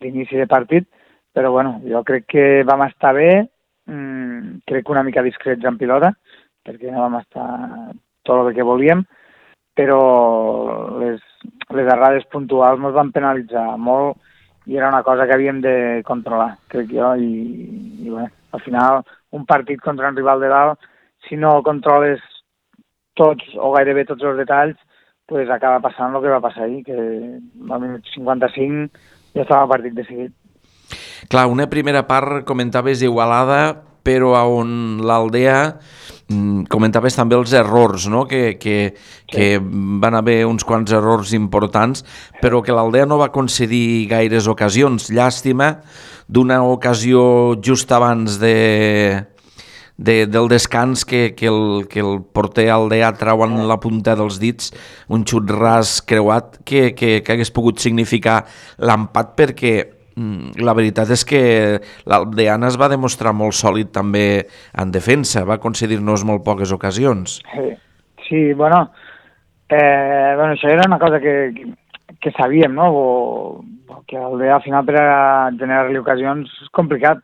d'inici 0.00 0.34
de, 0.34 0.44
de 0.44 0.50
partit, 0.50 0.88
però 1.34 1.52
bueno, 1.52 1.80
jo 1.84 2.02
crec 2.04 2.26
que 2.32 2.46
vam 2.64 2.82
estar 2.86 3.12
bé, 3.14 3.46
mmm, 3.86 4.62
crec 4.66 4.86
que 4.86 4.92
una 4.92 5.04
mica 5.06 5.22
discrets 5.22 5.64
en 5.64 5.78
pilota, 5.78 6.14
perquè 6.66 6.90
no 6.90 7.04
vam 7.04 7.20
estar 7.20 7.46
tot 8.26 8.48
el 8.48 8.54
que 8.54 8.66
volíem, 8.66 9.04
però 9.76 10.00
les, 11.00 11.20
les 11.76 11.90
errades 11.92 12.24
puntuals 12.32 12.80
ens 12.80 12.96
van 12.96 13.12
penalitzar 13.12 13.68
molt 13.76 14.16
i 14.66 14.78
era 14.80 14.88
una 14.88 15.04
cosa 15.06 15.26
que 15.26 15.36
havíem 15.36 15.60
de 15.62 16.02
controlar, 16.06 16.56
crec 16.72 16.90
jo, 16.90 17.12
i, 17.14 17.68
i 18.02 18.10
bé, 18.10 18.24
al 18.56 18.62
final 18.64 19.02
un 19.36 19.44
partit 19.46 19.80
contra 19.84 20.08
un 20.10 20.16
rival 20.16 20.40
de 20.42 20.50
dalt, 20.50 20.88
si 21.28 21.36
no 21.36 21.60
controles 21.66 22.22
tots 23.16 23.54
o 23.56 23.70
gairebé 23.76 24.04
tots 24.08 24.24
els 24.26 24.40
detalls, 24.40 24.80
pues 25.26 25.50
acaba 25.50 25.82
passant 25.82 26.14
el 26.14 26.22
que 26.22 26.32
va 26.32 26.42
passar 26.42 26.66
ahir, 26.66 26.82
que 26.86 26.96
al 26.96 27.82
minut 27.82 28.06
55 28.14 28.90
ja 29.34 29.44
estava 29.44 29.64
el 29.66 29.72
partit 29.72 29.96
decidit. 29.96 30.34
Clar, 31.30 31.46
una 31.50 31.66
primera 31.70 32.04
part 32.06 32.44
comentaves 32.46 33.02
igualada, 33.02 33.82
però 34.06 34.36
on 34.54 35.02
l'Aldea 35.02 35.78
comentaves 36.26 37.14
també 37.14 37.36
els 37.38 37.52
errors, 37.54 38.08
no? 38.10 38.24
que, 38.26 38.56
que, 38.58 38.94
que 39.30 39.60
van 39.62 40.16
haver 40.18 40.40
uns 40.46 40.66
quants 40.66 40.90
errors 40.92 41.32
importants, 41.38 42.02
però 42.42 42.62
que 42.66 42.74
l'Aldea 42.74 43.06
no 43.06 43.20
va 43.20 43.30
concedir 43.34 44.08
gaires 44.10 44.48
ocasions. 44.50 45.10
Llàstima 45.14 45.76
d'una 46.26 46.62
ocasió 46.66 47.54
just 47.62 47.92
abans 47.94 48.40
de, 48.42 49.22
de, 49.96 50.26
del 50.26 50.50
descans 50.50 51.06
que, 51.06 51.34
que, 51.38 51.46
el, 51.46 51.86
que 51.86 52.02
el 52.02 52.22
porter 52.34 52.72
aldea 52.74 53.12
trau 53.14 53.46
en 53.46 53.60
la 53.70 53.78
punta 53.78 54.16
dels 54.18 54.40
dits 54.42 54.74
un 55.06 55.22
xut 55.22 55.50
ras 55.54 56.00
creuat 56.02 56.58
que, 56.66 56.90
que, 56.98 57.20
que 57.22 57.36
hagués 57.36 57.54
pogut 57.54 57.78
significar 57.78 58.42
l'empat 58.82 59.36
perquè 59.38 59.76
Mm, 59.78 59.95
la 60.16 60.72
veritat 60.72 61.10
és 61.12 61.24
que 61.28 61.40
l'Aldeana 62.08 62.70
es 62.70 62.78
va 62.80 62.88
demostrar 62.88 63.34
molt 63.36 63.56
sòlid 63.56 63.90
també 63.92 64.46
en 64.72 64.92
defensa, 64.92 65.44
va 65.44 65.60
concedir-nos 65.60 66.24
molt 66.24 66.44
poques 66.44 66.72
ocasions. 66.72 67.40
Sí, 67.52 67.66
sí 68.28 68.42
bueno, 68.54 68.86
eh, 69.68 70.32
bueno, 70.36 70.54
això 70.54 70.70
era 70.72 70.86
una 70.88 70.98
cosa 70.98 71.20
que, 71.20 71.52
que 72.20 72.32
sabíem, 72.32 72.72
no? 72.74 72.88
O, 72.92 73.64
que 74.06 74.18
l'Aldea 74.18 74.56
al 74.56 74.62
final 74.62 74.86
per 74.86 74.96
a 75.02 75.50
generar-li 75.58 76.00
ocasions 76.00 76.52
és 76.62 76.72
complicat. 76.72 77.20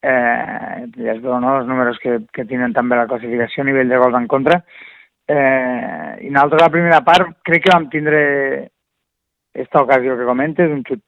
Eh, 0.00 0.86
ja 0.96 1.12
es 1.12 1.20
veu, 1.20 1.36
no?, 1.42 1.58
els 1.60 1.68
números 1.68 1.98
que, 2.00 2.22
que 2.32 2.46
tenen 2.48 2.72
també 2.72 2.96
la 2.96 3.08
classificació 3.10 3.64
a 3.64 3.68
nivell 3.68 3.90
de 3.90 4.00
gols 4.00 4.16
en 4.16 4.28
contra. 4.30 4.62
Eh, 5.28 6.24
I 6.24 6.30
nosaltres 6.32 6.64
la 6.64 6.72
primera 6.72 7.02
part 7.04 7.36
crec 7.44 7.66
que 7.66 7.74
vam 7.74 7.90
tindre 7.92 8.22
aquesta 9.52 9.84
ocasió 9.84 10.16
que 10.16 10.26
comentes, 10.26 10.72
un 10.72 10.80
xut 10.88 11.04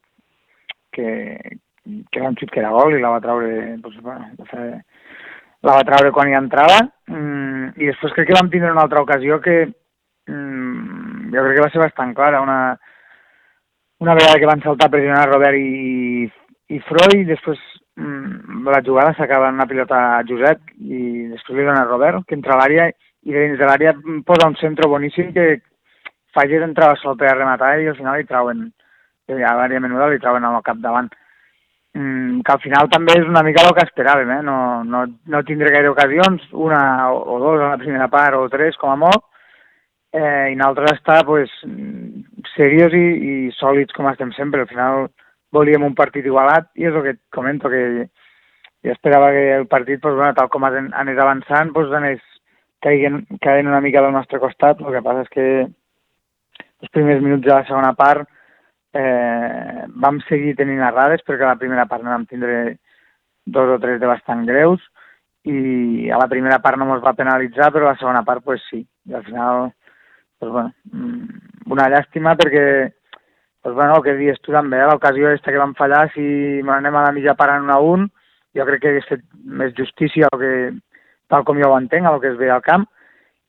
que, 0.93 1.57
que 1.83 2.19
era 2.21 2.29
un 2.29 2.37
xut 2.39 2.51
que 2.53 2.61
era 2.61 2.71
gol 2.73 2.95
i 2.95 3.01
la 3.01 3.11
va 3.15 3.21
treure, 3.23 3.77
doncs, 3.83 3.99
bueno, 4.05 4.29
la 5.63 5.77
va 5.77 5.85
treure 5.87 6.11
quan 6.15 6.31
hi 6.31 6.37
entrava. 6.37 6.79
Mm, 7.11 7.73
i 7.79 7.89
després 7.89 8.15
crec 8.15 8.29
que 8.29 8.37
vam 8.37 8.51
tindre 8.53 8.71
una 8.71 8.85
altra 8.85 9.03
ocasió 9.03 9.39
que 9.43 9.57
mm, 9.65 11.29
jo 11.33 11.45
crec 11.45 11.57
que 11.57 11.65
va 11.65 11.71
ser 11.73 11.83
bastant 11.83 12.13
clara, 12.17 12.41
una, 12.45 12.75
una 14.03 14.15
vegada 14.19 14.39
que 14.39 14.49
van 14.49 14.61
saltar 14.63 14.89
a 14.89 14.95
pressionar 14.95 15.29
Robert 15.29 15.57
i, 15.57 16.27
i 16.75 16.81
Freud, 16.87 17.25
després 17.29 17.59
mm, 17.99 18.63
la 18.67 18.83
jugada 18.85 19.15
s'acaba 19.17 19.49
en 19.49 19.59
una 19.59 19.69
pilota 19.69 19.99
a 20.17 20.23
Josep 20.27 20.75
i 20.79 21.29
després 21.33 21.57
li 21.57 21.67
dona 21.67 21.83
a 21.83 21.89
Robert, 21.89 22.25
que 22.27 22.37
entra 22.39 22.57
a 22.57 22.61
l'àrea 22.61 22.89
i 23.23 23.31
dins 23.31 23.59
de 23.59 23.67
l'àrea 23.67 23.93
posa 24.27 24.49
un 24.51 24.57
centre 24.59 24.89
boníssim 24.91 25.31
que 25.35 25.61
Fages 26.33 26.63
entrava 26.65 26.97
sol 26.97 27.15
per 27.15 27.29
a 27.29 27.35
rematar 27.37 27.75
i 27.79 27.87
al 27.87 27.97
final 27.97 28.19
hi 28.19 28.25
trauen, 28.25 28.65
a 29.31 29.53
l'àrea 29.57 29.79
menuda 29.79 30.09
li 30.11 30.19
troben 30.19 30.43
al 30.45 30.61
capdavant. 30.63 31.11
Mm, 31.93 32.41
que 32.41 32.51
al 32.51 32.61
final 32.63 32.87
també 32.89 33.19
és 33.19 33.27
una 33.29 33.43
mica 33.45 33.61
el 33.67 33.75
que 33.77 33.83
esperàvem, 33.85 34.31
eh? 34.33 34.41
no, 34.41 34.55
no, 34.83 35.03
no 35.29 35.43
tindré 35.45 35.69
gaire 35.75 35.91
ocasions, 35.91 36.41
una 36.51 37.11
o, 37.13 37.19
o 37.35 37.37
dos 37.39 37.61
a 37.61 37.75
la 37.75 37.77
primera 37.77 38.07
part 38.09 38.39
o 38.39 38.47
tres 38.49 38.79
com 38.81 38.89
a 38.89 38.95
molt, 38.97 39.21
eh, 40.09 40.49
i 40.49 40.57
nosaltres 40.57 40.97
estar 40.97 41.19
pues, 41.27 41.53
serios 42.55 42.97
i, 42.97 43.03
i 43.03 43.35
sòlids 43.59 43.93
com 43.93 44.09
estem 44.09 44.33
sempre. 44.33 44.65
Al 44.65 44.71
final 44.73 45.07
volíem 45.53 45.85
un 45.85 45.93
partit 45.93 46.25
igualat 46.25 46.71
i 46.81 46.89
és 46.89 46.97
el 46.97 47.05
que 47.05 47.15
comento, 47.33 47.69
que 47.69 48.09
jo 48.83 48.91
esperava 48.91 49.29
que 49.31 49.45
el 49.59 49.67
partit, 49.69 50.01
pues, 50.01 50.15
bueno, 50.17 50.33
tal 50.33 50.49
com 50.49 50.65
anés 50.65 51.21
avançant, 51.21 51.73
pues, 51.77 51.93
anés 51.93 52.21
caiguen, 52.81 53.23
caiguen 53.39 53.69
una 53.69 53.81
mica 53.85 54.01
del 54.01 54.17
nostre 54.17 54.41
costat. 54.41 54.81
El 54.81 54.97
que 54.97 55.05
passa 55.05 55.27
és 55.27 55.33
que 55.33 55.49
els 55.69 56.91
primers 56.91 57.21
minuts 57.21 57.45
de 57.45 57.53
la 57.53 57.65
segona 57.69 57.93
part 57.93 58.25
Eh, 58.93 59.85
vam 60.03 60.19
seguir 60.27 60.53
tenint 60.55 60.83
errades 60.85 61.23
perquè 61.25 61.47
a 61.47 61.55
la 61.55 61.61
primera 61.61 61.87
part 61.89 62.03
no 62.05 62.11
vam 62.13 62.27
tindre 62.29 62.77
dos 63.45 63.71
o 63.73 63.79
tres 63.81 63.99
de 63.99 64.09
bastant 64.09 64.43
greus 64.45 64.83
i 65.49 66.11
a 66.13 66.19
la 66.21 66.27
primera 66.29 66.59
part 66.63 66.77
no 66.77 66.85
ens 66.93 67.03
va 67.03 67.15
penalitzar, 67.17 67.71
però 67.73 67.89
a 67.89 67.95
la 67.95 67.99
segona 67.99 68.23
part 68.23 68.43
pues, 68.45 68.61
sí. 68.69 68.83
I 69.09 69.15
al 69.17 69.25
final, 69.25 69.71
pues, 70.39 70.51
bueno, 70.51 70.71
mm, 70.91 71.71
una 71.73 71.89
llàstima 71.89 72.37
perquè 72.39 72.93
pues, 73.63 73.75
bueno, 73.75 73.95
el 73.95 74.03
que 74.03 74.15
dius 74.19 74.39
tu 74.41 74.51
també, 74.51 74.77
eh, 74.77 74.87
l'ocasió 74.87 75.27
aquesta 75.29 75.51
que 75.51 75.61
vam 75.61 75.73
fallar, 75.75 76.05
si 76.13 76.23
anem 76.61 76.95
a 76.95 77.03
la 77.07 77.13
mitja 77.15 77.35
part 77.39 77.55
en 77.55 77.69
1 77.69 77.73
a 77.73 77.79
1, 77.79 78.09
jo 78.59 78.65
crec 78.67 78.81
que 78.81 78.89
hagués 78.91 79.07
fet 79.09 79.23
més 79.43 79.71
justícia 79.77 80.27
al 80.29 80.39
que, 80.39 80.53
tal 81.31 81.45
com 81.47 81.59
jo 81.59 81.71
ho 81.71 81.77
entenc, 81.79 82.05
al 82.05 82.19
que 82.21 82.33
es 82.33 82.37
ve 82.37 82.51
al 82.51 82.61
camp, 82.61 82.83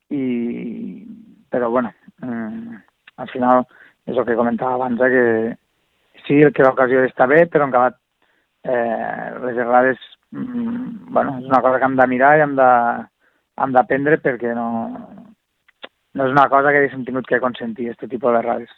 i, 0.09 1.03
però 1.51 1.69
bueno, 1.69 1.91
mm, 2.23 2.79
al 3.17 3.29
final 3.29 3.65
és 4.05 4.17
el 4.17 4.25
que 4.25 4.37
comentava 4.37 4.77
abans, 4.77 5.01
eh, 5.01 5.09
que 5.09 6.23
sí, 6.27 6.39
que 6.53 6.65
l'ocasió 6.65 7.03
està 7.05 7.27
bé, 7.29 7.45
però 7.49 7.65
en 7.65 7.73
acabat 7.73 7.97
eh, 8.63 9.33
les 9.45 9.57
errades, 9.57 9.97
mm, 10.31 11.11
bueno, 11.13 11.37
és 11.39 11.45
una 11.45 11.61
cosa 11.61 11.79
que 11.79 11.89
hem 11.89 11.97
de 11.97 12.07
mirar 12.07 12.37
i 12.37 12.45
hem 12.45 12.55
de, 12.57 12.71
hem 13.61 13.75
d'aprendre 13.75 14.19
perquè 14.21 14.53
no, 14.57 14.69
no 16.13 16.25
és 16.25 16.33
una 16.33 16.47
cosa 16.49 16.71
que 16.71 16.81
haguéssim 16.81 17.05
tingut 17.05 17.27
que 17.29 17.41
consentir, 17.43 17.91
aquest 17.91 18.09
tipus 18.11 18.33
d'errades. 18.33 18.73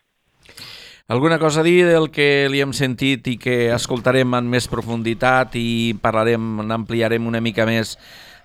Alguna 1.07 1.39
cosa 1.39 1.61
a 1.61 1.63
dir 1.63 1.85
del 1.87 2.09
que 2.11 2.49
li 2.51 2.59
hem 2.59 2.73
sentit 2.75 3.27
i 3.31 3.37
que 3.39 3.69
escoltarem 3.71 4.33
en 4.35 4.49
més 4.51 4.67
profunditat 4.67 5.55
i 5.55 5.95
parlarem, 6.03 6.65
n'ampliarem 6.67 7.29
una 7.29 7.39
mica 7.39 7.63
més 7.67 7.95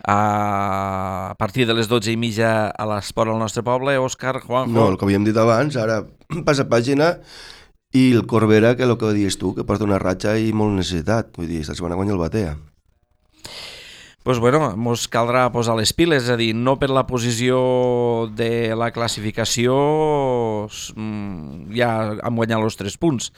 a 0.06 1.34
partir 1.38 1.66
de 1.66 1.74
les 1.74 1.90
12 1.90 2.14
i 2.14 2.18
mitja 2.18 2.70
a 2.70 2.86
l'Esport 2.86 3.30
al 3.30 3.42
nostre 3.42 3.64
poble, 3.66 3.96
Òscar, 3.98 4.40
Juanjo... 4.46 4.74
No, 4.74 4.86
el 4.92 4.98
que 4.98 5.06
havíem 5.06 5.26
dit 5.26 5.38
abans, 5.38 5.74
ara 5.78 6.04
passa 6.48 6.68
pàgina 6.68 7.16
i 7.92 8.10
el 8.16 8.26
Corbera, 8.26 8.74
que 8.76 8.88
el 8.88 8.96
que 8.98 9.12
dius 9.16 9.38
tu, 9.40 9.54
que 9.54 9.66
porta 9.68 9.84
una 9.84 10.00
ratxa 10.00 10.38
i 10.40 10.52
molt 10.56 10.76
necessitat. 10.78 11.32
Vull 11.36 11.50
dir, 11.50 11.60
esta 11.60 11.76
setmana 11.76 11.98
guanya 11.98 12.16
el 12.16 12.22
Batea. 12.22 12.56
pues 14.22 14.38
bueno, 14.38 14.76
mos 14.78 15.08
caldrà 15.10 15.48
posar 15.50 15.74
les 15.74 15.90
piles, 15.98 16.22
és 16.22 16.30
a 16.30 16.36
dir, 16.38 16.52
no 16.54 16.76
per 16.78 16.92
la 16.94 17.02
posició 17.08 18.30
de 18.30 18.70
la 18.78 18.92
classificació 18.94 19.74
mm, 20.94 21.72
ja 21.74 21.90
hem 22.22 22.38
guanyat 22.38 22.62
els 22.62 22.78
tres 22.78 22.94
punts, 23.02 23.32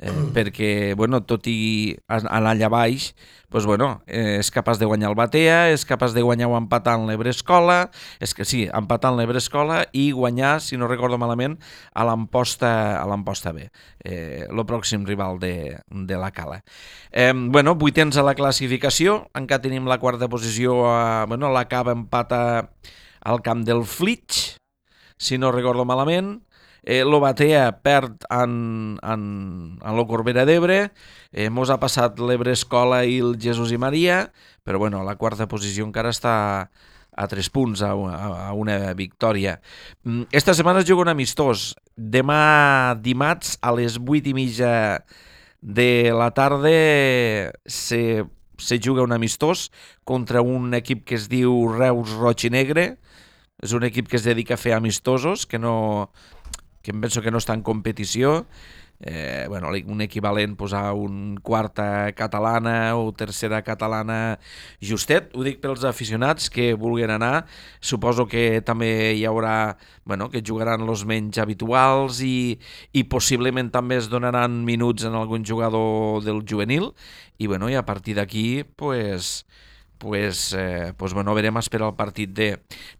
eh, 0.00 0.12
perquè, 0.34 0.94
bueno, 0.96 1.20
tot 1.28 1.46
i 1.46 1.94
anar 2.08 2.54
allà 2.54 2.68
baix, 2.72 3.12
pues, 3.50 3.66
bueno, 3.66 4.02
eh, 4.06 4.38
és 4.38 4.50
capaç 4.54 4.78
de 4.78 4.86
guanyar 4.86 5.10
el 5.10 5.16
Batea, 5.18 5.70
és 5.74 5.84
capaç 5.84 6.14
de 6.14 6.22
guanyar 6.22 6.48
o 6.48 6.56
empatar 6.56 6.96
en 6.98 7.06
l'Ebrescola, 7.08 7.90
és 8.22 8.32
que 8.34 8.46
sí, 8.46 8.62
empatar 8.72 9.12
en 9.12 9.18
l'Ebrescola 9.18 9.82
i 9.92 10.10
guanyar, 10.14 10.60
si 10.62 10.78
no 10.78 10.88
recordo 10.88 11.18
malament, 11.18 11.58
a 11.92 12.06
l'Amposta 12.06 12.70
a 13.00 13.04
l'Amposta 13.10 13.52
B, 13.52 13.68
eh, 14.04 14.46
pròxim 14.70 15.04
rival 15.04 15.40
de, 15.42 15.80
de 15.90 16.16
la 16.16 16.30
Cala. 16.30 16.62
Eh, 17.10 17.32
bueno, 17.34 17.74
vuitens 17.74 18.16
a 18.16 18.22
la 18.22 18.36
classificació, 18.38 19.26
encara 19.34 19.66
tenim 19.66 19.88
la 19.90 19.98
quarta 19.98 20.28
posició, 20.30 20.86
a, 20.86 21.26
bueno, 21.26 21.50
la 21.50 21.66
Cava 21.68 21.92
empata 21.92 22.70
al 23.20 23.42
camp 23.42 23.66
del 23.66 23.84
Flitx, 23.84 24.56
si 25.18 25.36
no 25.36 25.50
recordo 25.52 25.84
malament, 25.84 26.38
eh, 26.82 27.02
lo 27.04 27.20
Batea 27.20 27.80
perd 27.84 28.26
en, 28.30 28.98
en, 29.02 29.24
en 29.80 29.96
lo 29.96 30.06
Corbera 30.06 30.46
d'Ebre, 30.48 30.90
eh, 31.32 31.48
mos 31.50 31.70
ha 31.70 31.80
passat 31.82 32.20
l'Ebre 32.20 32.54
Escola 32.56 33.02
i 33.04 33.20
el 33.20 33.36
Jesús 33.40 33.72
i 33.72 33.78
Maria, 33.80 34.28
però 34.64 34.78
bueno, 34.78 35.04
la 35.04 35.16
quarta 35.16 35.48
posició 35.48 35.86
encara 35.86 36.12
està 36.14 36.36
a 37.20 37.26
tres 37.28 37.50
punts, 37.50 37.82
a 37.82 37.94
una, 37.94 38.16
a 38.48 38.52
una 38.52 38.94
victòria. 38.94 39.58
Mm, 40.04 40.30
esta 40.32 40.54
setmana 40.54 40.80
es 40.80 40.88
juga 40.88 41.02
un 41.02 41.12
amistós. 41.12 41.74
Demà 41.96 42.96
dimarts 43.02 43.58
a 43.60 43.74
les 43.76 43.98
vuit 43.98 44.26
i 44.26 44.34
mitja 44.34 45.02
de 45.60 46.12
la 46.16 46.30
tarda 46.32 46.70
se, 47.66 48.24
se 48.56 48.80
juga 48.80 49.04
un 49.04 49.12
amistós 49.12 49.68
contra 50.04 50.40
un 50.40 50.72
equip 50.74 51.04
que 51.04 51.18
es 51.18 51.28
diu 51.28 51.68
Reus 51.74 52.14
Roig 52.16 52.46
i 52.48 52.52
Negre. 52.54 52.86
És 53.60 53.74
un 53.76 53.84
equip 53.84 54.08
que 54.08 54.16
es 54.16 54.24
dedica 54.24 54.56
a 54.56 54.60
fer 54.60 54.72
amistosos, 54.72 55.44
que 55.44 55.58
no, 55.60 56.08
que 56.82 56.92
em 56.94 57.00
penso 57.00 57.22
que 57.22 57.30
no 57.30 57.40
està 57.40 57.56
en 57.56 57.64
competició, 57.66 58.46
eh, 59.00 59.46
bueno, 59.48 59.70
un 59.86 60.00
equivalent 60.02 60.56
posar 60.56 60.92
un 60.92 61.38
quarta 61.42 62.12
catalana 62.12 62.96
o 63.00 63.12
tercera 63.16 63.62
catalana 63.64 64.38
justet, 64.84 65.32
ho 65.34 65.44
dic 65.44 65.60
pels 65.62 65.84
aficionats 65.88 66.50
que 66.52 66.74
vulguin 66.76 67.10
anar, 67.16 67.46
suposo 67.80 68.28
que 68.28 68.60
també 68.60 69.14
hi 69.16 69.24
haurà, 69.24 69.78
bueno, 70.04 70.28
que 70.30 70.44
jugaran 70.44 70.84
els 70.84 71.06
menys 71.08 71.40
habituals 71.40 72.20
i, 72.20 72.60
i 72.92 73.04
possiblement 73.08 73.72
també 73.72 73.96
es 73.96 74.10
donaran 74.12 74.62
minuts 74.68 75.08
en 75.08 75.16
algun 75.16 75.44
jugador 75.48 76.22
del 76.24 76.44
juvenil. 76.44 76.92
I, 77.40 77.48
bueno, 77.48 77.70
i 77.72 77.74
a 77.74 77.86
partir 77.88 78.18
d'aquí, 78.20 78.64
pues, 78.76 79.46
pues, 79.96 80.52
eh, 80.52 80.92
pues 80.96 81.14
bueno, 81.14 81.32
verem 81.34 81.56
esperar 81.56 81.88
el 81.88 81.96
partit 81.96 82.36
de, 82.36 82.50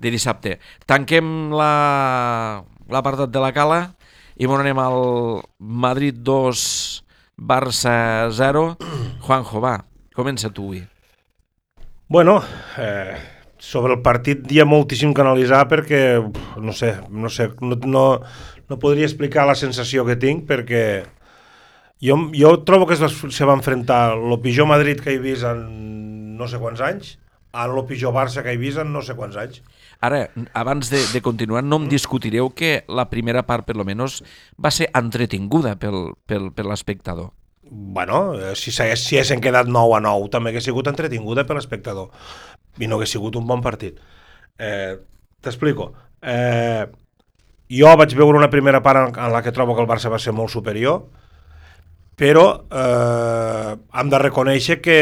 de 0.00 0.10
dissabte. 0.10 0.58
Tanquem 0.88 1.50
la, 1.52 2.64
l'apartat 2.90 3.30
de 3.30 3.42
la 3.42 3.52
Cala 3.56 3.80
i 4.40 4.48
bon 4.50 4.60
anem 4.62 4.78
al 4.82 5.00
Madrid 5.58 6.16
2, 6.26 6.62
Barça 7.36 8.30
0. 8.34 8.64
Juanjo, 9.26 9.60
va, 9.62 9.76
comença 10.16 10.50
tu 10.50 10.68
avui. 10.68 10.82
Bueno, 12.10 12.40
eh, 12.78 13.14
sobre 13.60 13.94
el 13.94 14.02
partit 14.02 14.48
hi 14.50 14.58
ha 14.60 14.66
moltíssim 14.66 15.14
que 15.14 15.22
analitzar 15.22 15.66
perquè, 15.70 16.02
no 16.58 16.74
sé, 16.74 16.96
no, 17.10 17.30
sé 17.30 17.50
no, 17.62 17.78
no, 17.86 18.04
no 18.68 18.78
podria 18.82 19.06
explicar 19.06 19.46
la 19.46 19.54
sensació 19.54 20.06
que 20.08 20.18
tinc 20.18 20.46
perquè 20.48 20.84
jo, 22.02 22.16
jo 22.34 22.54
trobo 22.66 22.88
que 22.88 22.96
es 22.96 23.04
va, 23.04 23.10
se 23.12 23.46
va 23.46 23.54
enfrontar 23.58 24.16
el 24.16 24.38
pitjor 24.42 24.66
Madrid 24.66 25.04
que 25.04 25.14
he 25.14 25.20
vist 25.22 25.46
en 25.46 25.66
no 26.40 26.48
sé 26.48 26.58
quants 26.58 26.80
anys 26.80 27.18
a 27.52 27.66
el 27.68 27.84
pitjor 27.86 28.14
Barça 28.16 28.42
que 28.42 28.54
he 28.54 28.60
vist 28.60 28.80
en 28.80 28.92
no 28.94 29.02
sé 29.04 29.14
quants 29.18 29.36
anys. 29.36 29.60
Ara, 30.00 30.30
abans 30.56 30.88
de, 30.88 31.00
de 31.12 31.20
continuar, 31.20 31.62
no 31.64 31.76
em 31.82 31.90
discutireu 31.92 32.48
que 32.56 32.84
la 32.88 33.10
primera 33.10 33.44
part, 33.44 33.66
per 33.68 33.76
lo 33.76 33.84
menos, 33.84 34.22
va 34.56 34.72
ser 34.72 34.88
entretinguda 34.96 35.74
pel, 35.76 36.14
pel, 36.24 36.48
per 36.56 36.64
l'espectador. 36.64 37.34
Bueno, 37.70 38.32
eh, 38.34 38.54
si, 38.56 38.72
si 38.72 38.82
haguessin 38.82 39.44
quedat 39.44 39.68
9 39.68 39.98
a 39.98 40.00
9, 40.06 40.30
també 40.32 40.50
hagués 40.50 40.64
sigut 40.66 40.88
entretinguda 40.88 41.44
per 41.46 41.58
l'espectador. 41.58 42.08
I 42.80 42.88
no 42.88 42.96
hagués 42.96 43.12
sigut 43.12 43.36
un 43.36 43.46
bon 43.46 43.60
partit. 43.62 44.00
Eh, 44.58 44.96
T'explico. 45.40 45.92
Eh, 46.20 46.84
jo 47.70 47.92
vaig 47.96 48.12
veure 48.16 48.36
una 48.40 48.50
primera 48.50 48.82
part 48.82 49.04
en, 49.04 49.14
en 49.14 49.32
la 49.32 49.44
que 49.44 49.52
trobo 49.52 49.76
que 49.76 49.84
el 49.84 49.88
Barça 49.88 50.10
va 50.12 50.18
ser 50.20 50.34
molt 50.36 50.52
superior, 50.52 51.04
però 52.20 52.46
eh, 52.68 53.76
hem 54.00 54.10
de 54.12 54.18
reconèixer 54.20 54.80
que 54.84 54.98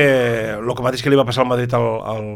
el 0.58 0.74
que 0.74 0.84
mateix 0.87 1.02
que 1.02 1.11
li 1.11 1.18
va 1.18 1.26
passar 1.26 1.42
al 1.42 1.50
Madrid 1.50 1.72
al, 1.74 1.88
al, 2.12 2.28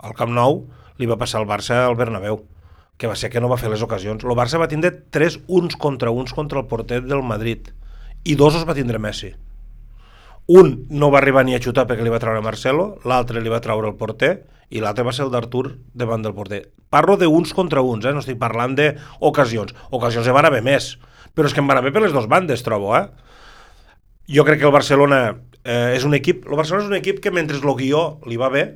al 0.00 0.16
Camp 0.16 0.32
Nou, 0.32 0.62
li 0.98 1.08
va 1.10 1.18
passar 1.20 1.40
al 1.40 1.48
Barça 1.48 1.84
al 1.84 1.96
Bernabéu, 1.98 2.42
que 2.98 3.10
va 3.10 3.16
ser 3.18 3.30
que 3.30 3.40
no 3.42 3.50
va 3.50 3.58
fer 3.58 3.70
les 3.72 3.82
ocasions. 3.82 4.22
El 4.22 4.38
Barça 4.38 4.60
va 4.60 4.70
tindre 4.70 4.92
tres 5.10 5.40
uns 5.48 5.76
contra 5.76 6.12
uns 6.14 6.32
contra 6.32 6.60
el 6.60 6.68
porter 6.70 7.02
del 7.02 7.24
Madrid 7.26 7.72
i 8.24 8.36
dos 8.38 8.54
els 8.54 8.66
va 8.68 8.76
tindre 8.76 9.00
Messi. 9.02 9.34
Un 10.46 10.86
no 10.92 11.10
va 11.10 11.18
arribar 11.20 11.44
ni 11.44 11.54
a 11.56 11.60
xutar 11.60 11.86
perquè 11.88 12.04
li 12.04 12.12
va 12.12 12.20
treure 12.20 12.44
Marcelo, 12.44 12.98
l'altre 13.08 13.40
li 13.40 13.52
va 13.52 13.62
treure 13.64 13.88
el 13.88 13.96
porter 13.96 14.34
i 14.70 14.80
l'altre 14.80 15.04
va 15.06 15.12
ser 15.12 15.24
el 15.24 15.32
d'Artur 15.32 15.66
davant 15.96 16.22
del 16.24 16.34
porter. 16.36 16.66
Parlo 16.92 17.16
de 17.16 17.26
uns 17.26 17.54
contra 17.56 17.82
uns, 17.82 18.04
eh? 18.04 18.12
no 18.12 18.22
estic 18.22 18.38
parlant 18.40 18.76
d'ocasions. 18.76 19.74
Ocasions 19.90 20.28
hi 20.28 20.36
van 20.36 20.48
haver 20.48 20.62
més, 20.64 20.94
però 21.34 21.48
és 21.48 21.56
que 21.56 21.62
en 21.64 21.68
van 21.70 21.80
haver 21.80 21.92
per 21.92 22.04
les 22.04 22.12
dues 22.12 22.28
bandes, 22.30 22.62
trobo. 22.64 22.92
Eh? 22.96 23.06
Jo 24.36 24.44
crec 24.44 24.60
que 24.60 24.68
el 24.68 24.74
Barcelona 24.74 25.20
eh, 25.64 25.96
és 25.96 26.04
un 26.04 26.16
equip... 26.16 26.44
El 26.48 26.60
Barcelona 26.60 26.84
és 26.84 26.92
un 26.92 26.98
equip 27.00 27.20
que 27.24 27.32
mentre 27.32 27.60
el 27.60 27.76
guió 27.80 28.04
li 28.28 28.40
va 28.40 28.52
bé, 28.52 28.66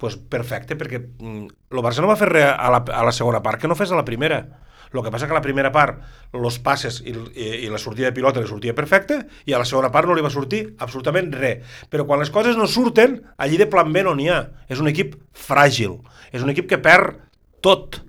pues 0.00 0.16
perfecte, 0.16 0.76
perquè 0.78 1.00
mm, 1.00 1.72
el 1.72 1.84
Barça 1.84 2.04
no 2.04 2.10
va 2.10 2.18
fer 2.18 2.30
res 2.30 2.48
a 2.48 2.70
la, 2.72 2.80
a 2.80 3.02
la 3.06 3.12
segona 3.14 3.42
part 3.44 3.60
que 3.60 3.68
no 3.68 3.76
fes 3.78 3.92
a 3.92 3.98
la 3.98 4.06
primera. 4.06 4.44
El 4.94 5.02
que 5.02 5.10
passa 5.10 5.26
que 5.26 5.34
a 5.34 5.36
la 5.36 5.44
primera 5.44 5.72
part 5.74 5.98
els 6.32 6.58
passes 6.62 7.00
i, 7.04 7.12
i, 7.12 7.46
i 7.66 7.70
la 7.72 7.80
sortida 7.82 8.08
de 8.08 8.14
pilota 8.16 8.40
li 8.40 8.48
sortia 8.48 8.74
perfecte 8.76 9.18
i 9.44 9.52
a 9.52 9.58
la 9.60 9.66
segona 9.68 9.90
part 9.92 10.08
no 10.08 10.14
li 10.16 10.24
va 10.24 10.32
sortir 10.32 10.62
absolutament 10.78 11.32
res. 11.34 11.64
Però 11.92 12.06
quan 12.08 12.22
les 12.22 12.32
coses 12.32 12.56
no 12.56 12.68
surten, 12.70 13.18
allí 13.36 13.58
de 13.60 13.68
plan 13.70 13.92
B 13.92 14.04
no 14.06 14.14
n'hi 14.16 14.30
ha. 14.32 14.40
És 14.70 14.80
un 14.80 14.88
equip 14.88 15.18
fràgil, 15.36 15.98
és 16.32 16.46
un 16.46 16.54
equip 16.54 16.70
que 16.70 16.80
perd 16.82 17.18
tot. 17.64 18.00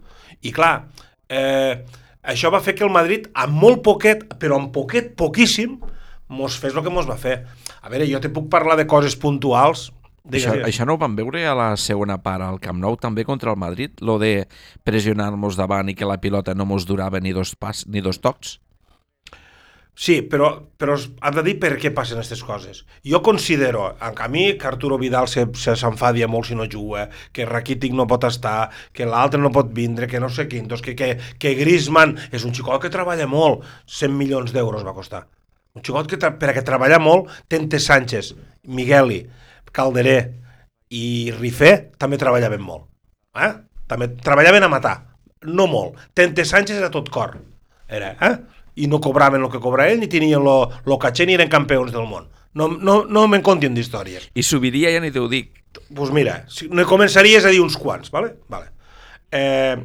I 0.45 0.53
clar, 0.53 0.87
eh, 1.33 1.81
això 2.23 2.53
va 2.53 2.63
fer 2.63 2.77
que 2.77 2.85
el 2.85 2.93
Madrid, 2.93 3.27
amb 3.33 3.57
molt 3.57 3.83
poquet, 3.83 4.25
però 4.39 4.61
amb 4.61 4.71
poquet, 4.75 5.15
poquíssim, 5.19 5.79
mos 6.27 6.57
fes 6.59 6.75
el 6.75 6.83
que 6.85 6.93
mos 6.93 7.07
va 7.09 7.17
fer. 7.19 7.39
A 7.81 7.89
veure, 7.89 8.07
jo 8.09 8.19
te 8.19 8.31
puc 8.33 8.49
parlar 8.51 8.75
de 8.77 8.87
coses 8.89 9.15
puntuals, 9.15 9.89
Digues, 10.27 10.43
això, 10.43 10.55
digues. 10.57 10.67
això 10.73 10.85
no 10.85 10.97
ho 10.97 11.01
vam 11.01 11.15
veure 11.15 11.45
a 11.47 11.55
la 11.55 11.71
segona 11.79 12.19
part 12.23 12.43
al 12.43 12.59
Camp 12.59 12.79
Nou, 12.83 12.97
també 12.99 13.23
contra 13.23 13.53
el 13.53 13.59
Madrid, 13.59 13.95
lo 14.03 14.17
de 14.19 14.47
pressionar-nos 14.83 15.55
davant 15.55 15.87
i 15.87 15.95
que 15.95 16.07
la 16.07 16.19
pilota 16.19 16.55
no 16.55 16.67
mos 16.67 16.85
durava 16.85 17.21
ni 17.23 17.31
dos, 17.35 17.55
pas, 17.55 17.85
ni 17.87 18.03
dos 18.03 18.19
tocs? 18.19 18.57
Sí, 19.97 20.19
però, 20.21 20.51
però 20.77 20.93
has 20.93 21.33
de 21.33 21.41
dir 21.41 21.55
per 21.57 21.71
què 21.81 21.89
passen 21.89 22.19
aquestes 22.19 22.43
coses. 22.45 22.83
Jo 23.01 23.23
considero, 23.25 23.87
a 23.97 24.27
mi, 24.29 24.51
que 24.53 24.67
Arturo 24.69 24.99
Vidal 25.01 25.25
s'enfadia 25.25 26.27
se, 26.27 26.29
molt 26.29 26.45
si 26.45 26.57
no 26.59 26.67
juga, 26.69 27.07
que 27.33 27.47
Rakitic 27.49 27.95
no 27.97 28.05
pot 28.05 28.27
estar, 28.29 28.69
que 28.93 29.07
l'altre 29.09 29.41
no 29.41 29.49
pot 29.49 29.71
vindre, 29.73 30.05
que 30.05 30.21
no 30.21 30.29
sé 30.29 30.45
quin, 30.51 30.67
doncs 30.69 30.85
que, 30.85 30.93
que, 30.93 31.15
que 31.41 31.55
Griezmann 31.57 32.13
és 32.29 32.45
un 32.45 32.53
xicot 32.53 32.83
que 32.83 32.93
treballa 32.93 33.25
molt, 33.25 33.65
100 33.89 34.13
milions 34.13 34.53
d'euros 34.53 34.85
va 34.85 34.93
costar. 34.93 35.23
Un 35.73 35.81
xicot 35.81 36.13
que 36.13 36.21
per 36.21 36.51
a 36.51 36.53
que 36.53 36.65
treballa 36.67 37.01
molt, 37.01 37.33
Tente 37.49 37.81
Sánchez, 37.81 38.35
Migueli, 38.69 39.23
Calderé 39.75 40.17
i 40.93 41.31
Rifé 41.35 41.73
també 41.99 42.19
treballaven 42.19 42.63
molt. 42.63 42.87
Eh? 43.37 43.51
També 43.87 44.09
treballaven 44.23 44.65
a 44.65 44.71
matar, 44.71 44.95
no 45.47 45.67
molt. 45.71 45.99
Tente 46.13 46.45
Sánchez 46.45 46.79
era 46.79 46.91
tot 46.91 47.09
cor. 47.13 47.37
Era, 47.87 48.15
eh? 48.21 48.33
I 48.77 48.87
no 48.91 48.99
cobraven 49.01 49.41
el 49.41 49.51
que 49.51 49.61
cobra 49.63 49.87
ell, 49.89 50.01
ni 50.01 50.09
tenien 50.11 50.43
lo, 50.43 50.59
lo 50.85 50.97
caché, 51.01 51.25
ni 51.25 51.37
eren 51.37 51.49
campions 51.49 51.93
del 51.93 52.07
món. 52.09 52.27
No, 52.57 52.67
no, 52.67 53.03
no 53.05 53.27
me'n 53.29 53.45
contin 53.45 53.75
d'històries. 53.77 54.31
I 54.33 54.43
subiria 54.45 54.91
ja 54.93 55.01
ni 55.03 55.11
t'ho 55.13 55.27
dic. 55.29 55.53
Doncs 55.77 55.93
pues 55.95 56.11
mira, 56.15 56.39
si, 56.49 56.67
no 56.73 56.85
començaries 56.89 57.45
a 57.45 57.53
dir 57.53 57.61
uns 57.61 57.77
quants, 57.77 58.09
vale? 58.13 58.33
Vale. 58.49 58.71
Eh, 59.31 59.77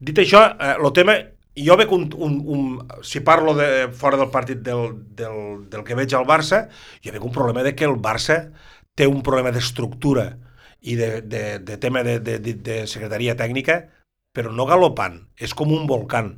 dit 0.00 0.18
això, 0.22 0.44
eh, 0.56 0.76
el 0.78 0.92
tema 0.96 1.18
jo 1.54 1.76
veig 1.78 1.92
un, 1.94 2.08
un, 2.18 2.38
un, 2.50 2.62
si 3.06 3.20
parlo 3.20 3.54
de, 3.54 3.88
fora 3.94 4.18
del 4.18 4.30
partit 4.32 4.62
del, 4.66 4.94
del, 5.14 5.68
del 5.70 5.84
que 5.86 5.94
veig 5.98 6.14
al 6.16 6.26
Barça, 6.26 6.64
jo 7.04 7.12
veig 7.14 7.24
un 7.24 7.34
problema 7.34 7.62
de 7.62 7.74
que 7.76 7.86
el 7.86 7.98
Barça 8.02 8.48
té 8.94 9.06
un 9.10 9.22
problema 9.26 9.52
d'estructura 9.54 10.28
i 10.80 10.96
de, 10.96 11.20
de, 11.22 11.58
de 11.58 11.76
tema 11.82 12.02
de, 12.06 12.18
de, 12.20 12.38
de 12.38 12.78
secretaria 12.86 13.36
tècnica, 13.36 13.80
però 14.34 14.52
no 14.52 14.66
galopant, 14.66 15.20
és 15.38 15.54
com 15.54 15.72
un 15.72 15.86
volcán. 15.90 16.34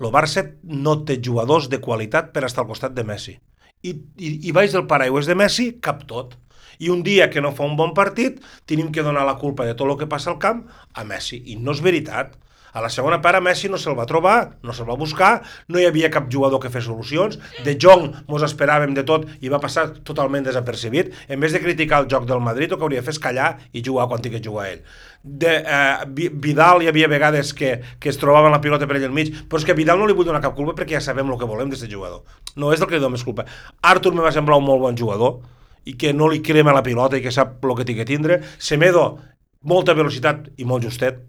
El 0.00 0.12
Barça 0.14 0.44
no 0.62 1.00
té 1.04 1.18
jugadors 1.20 1.68
de 1.72 1.80
qualitat 1.84 2.30
per 2.32 2.46
estar 2.46 2.64
al 2.64 2.70
costat 2.70 2.94
de 2.96 3.04
Messi. 3.04 3.34
I, 3.82 3.92
i, 4.16 4.30
i 4.48 4.52
baix 4.56 4.72
del 4.76 4.86
paraigües 4.88 5.28
de 5.28 5.36
Messi 5.36 5.72
cap 5.84 6.06
tot. 6.08 6.36
I 6.80 6.88
un 6.88 7.02
dia 7.04 7.28
que 7.32 7.42
no 7.44 7.52
fa 7.52 7.66
un 7.68 7.76
bon 7.76 7.92
partit, 7.96 8.38
tenim 8.68 8.88
que 8.92 9.04
donar 9.04 9.26
la 9.28 9.36
culpa 9.40 9.66
de 9.68 9.74
tot 9.76 9.90
el 9.90 9.98
que 10.00 10.08
passa 10.08 10.30
al 10.32 10.38
camp 10.40 10.62
a 10.96 11.04
Messi. 11.04 11.42
I 11.52 11.58
no 11.60 11.76
és 11.76 11.82
veritat. 11.84 12.38
A 12.72 12.80
la 12.84 12.88
segona 12.92 13.18
part 13.22 13.36
a 13.36 13.40
Messi 13.42 13.68
no 13.68 13.78
se'l 13.78 13.96
va 13.98 14.06
trobar, 14.06 14.56
no 14.62 14.72
se'l 14.72 14.86
va 14.88 14.94
buscar, 14.98 15.42
no 15.68 15.78
hi 15.80 15.86
havia 15.88 16.10
cap 16.10 16.28
jugador 16.30 16.60
que 16.62 16.70
fes 16.70 16.84
solucions, 16.86 17.38
de 17.64 17.76
Jong 17.80 18.10
mos 18.28 18.42
esperàvem 18.46 18.94
de 18.94 19.02
tot 19.08 19.26
i 19.40 19.48
va 19.52 19.58
passar 19.60 19.88
totalment 20.06 20.44
desapercebit. 20.46 21.12
En 21.28 21.40
vez 21.40 21.52
de 21.52 21.60
criticar 21.60 22.02
el 22.04 22.08
joc 22.12 22.26
del 22.28 22.40
Madrid, 22.40 22.70
el 22.72 22.78
que 22.78 22.84
hauria 22.86 23.00
de 23.00 23.06
fer 23.08 23.14
és 23.16 23.22
callar 23.22 23.50
i 23.72 23.82
jugar 23.86 24.06
quan 24.08 24.22
tingui 24.22 24.38
que 24.40 24.48
jugar 24.48 24.68
ell. 24.70 24.82
De, 25.22 25.56
eh, 25.60 25.96
Vi- 26.08 26.30
Vidal 26.32 26.82
hi 26.82 26.88
havia 26.88 27.08
vegades 27.08 27.52
que, 27.54 27.80
que 27.98 28.08
es 28.08 28.16
trobaven 28.18 28.52
la 28.52 28.60
pilota 28.60 28.86
per 28.86 28.96
ell 28.96 29.04
al 29.10 29.12
mig, 29.16 29.34
però 29.48 29.58
és 29.60 29.64
que 29.68 29.74
Vidal 29.74 29.98
no 29.98 30.06
li 30.06 30.14
vull 30.16 30.26
donar 30.26 30.40
cap 30.40 30.54
culpa 30.56 30.72
perquè 30.78 30.96
ja 30.96 31.00
sabem 31.00 31.28
el 31.30 31.38
que 31.38 31.44
volem 31.50 31.68
d'aquest 31.68 31.90
jugador. 31.92 32.22
No 32.56 32.72
és 32.72 32.80
del 32.80 32.88
que 32.88 32.94
li 32.96 33.00
dono 33.02 33.16
més 33.16 33.24
culpa. 33.26 33.44
Artur 33.82 34.14
me 34.14 34.22
va 34.22 34.32
semblar 34.32 34.56
un 34.58 34.64
molt 34.64 34.80
bon 34.86 34.96
jugador 34.96 35.40
i 35.84 35.94
que 35.96 36.12
no 36.12 36.28
li 36.28 36.40
crema 36.44 36.72
la 36.72 36.82
pilota 36.86 37.16
i 37.18 37.22
que 37.24 37.32
sap 37.32 37.64
el 37.64 37.74
que 37.76 37.84
té 37.84 37.94
que 37.98 38.04
tindre. 38.08 38.40
Semedo, 38.58 39.18
molta 39.62 39.92
velocitat 39.94 40.48
i 40.56 40.64
molt 40.64 40.84
justet, 40.84 41.20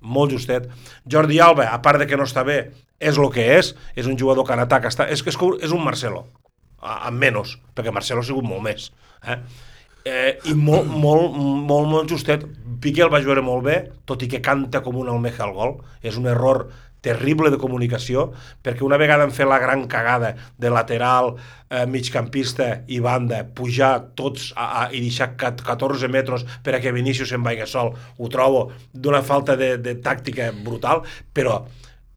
molt 0.00 0.32
justet. 0.32 0.68
Jordi 1.08 1.40
Alba, 1.40 1.68
a 1.72 1.80
part 1.82 1.98
de 2.02 2.06
que 2.06 2.16
no 2.18 2.26
està 2.28 2.44
bé, 2.46 2.58
és 3.00 3.18
el 3.18 3.30
que 3.32 3.44
és, 3.58 3.74
és 3.96 4.06
un 4.06 4.16
jugador 4.18 4.46
que 4.46 4.54
en 4.56 4.64
atac 4.64 4.88
està... 4.90 5.08
És, 5.10 5.22
que 5.22 5.30
és, 5.32 5.38
és 5.62 5.72
un 5.72 5.84
Marcelo, 5.84 6.26
a- 6.80 7.06
amb 7.08 7.18
menys, 7.20 7.56
perquè 7.74 7.92
Marcelo 7.92 8.20
ha 8.24 8.28
sigut 8.28 8.44
molt 8.46 8.62
més. 8.64 8.90
Eh? 9.26 9.38
Eh, 10.06 10.38
I 10.52 10.54
molt, 10.54 10.86
molt, 11.04 11.34
molt, 11.36 11.88
molt 11.90 12.10
justet. 12.12 12.46
Piqué 12.80 13.02
el 13.06 13.12
va 13.12 13.22
jugar 13.24 13.42
molt 13.42 13.64
bé, 13.66 13.76
tot 14.06 14.22
i 14.22 14.28
que 14.30 14.42
canta 14.44 14.82
com 14.84 14.96
un 15.00 15.08
almeja 15.12 15.44
al 15.44 15.54
gol. 15.56 15.78
És 16.02 16.16
un 16.20 16.28
error 16.30 16.68
terrible 17.06 17.52
de 17.54 17.60
comunicació, 17.62 18.26
perquè 18.66 18.82
una 18.86 18.98
vegada 19.00 19.24
han 19.26 19.32
fet 19.34 19.46
la 19.48 19.60
gran 19.62 19.86
cagada 19.92 20.32
de 20.58 20.72
lateral, 20.74 21.32
eh, 21.70 21.84
migcampista 21.86 22.68
i 22.90 22.98
banda, 23.04 23.44
pujar 23.56 23.92
tots 24.18 24.50
a, 24.56 24.66
a, 24.66 24.84
i 24.90 25.00
deixar 25.06 25.32
cat- 25.38 25.62
14 25.66 26.10
metres 26.12 26.44
per 26.66 26.74
a 26.76 26.82
que 26.82 26.92
Vinícius 26.96 27.30
se'n 27.32 27.46
vagi 27.46 27.66
sol, 27.70 27.94
ho 28.18 28.28
trobo 28.32 28.66
d'una 28.92 29.22
falta 29.22 29.56
de, 29.56 29.76
de 29.78 29.96
tàctica 30.02 30.50
brutal, 30.66 31.04
però 31.32 31.60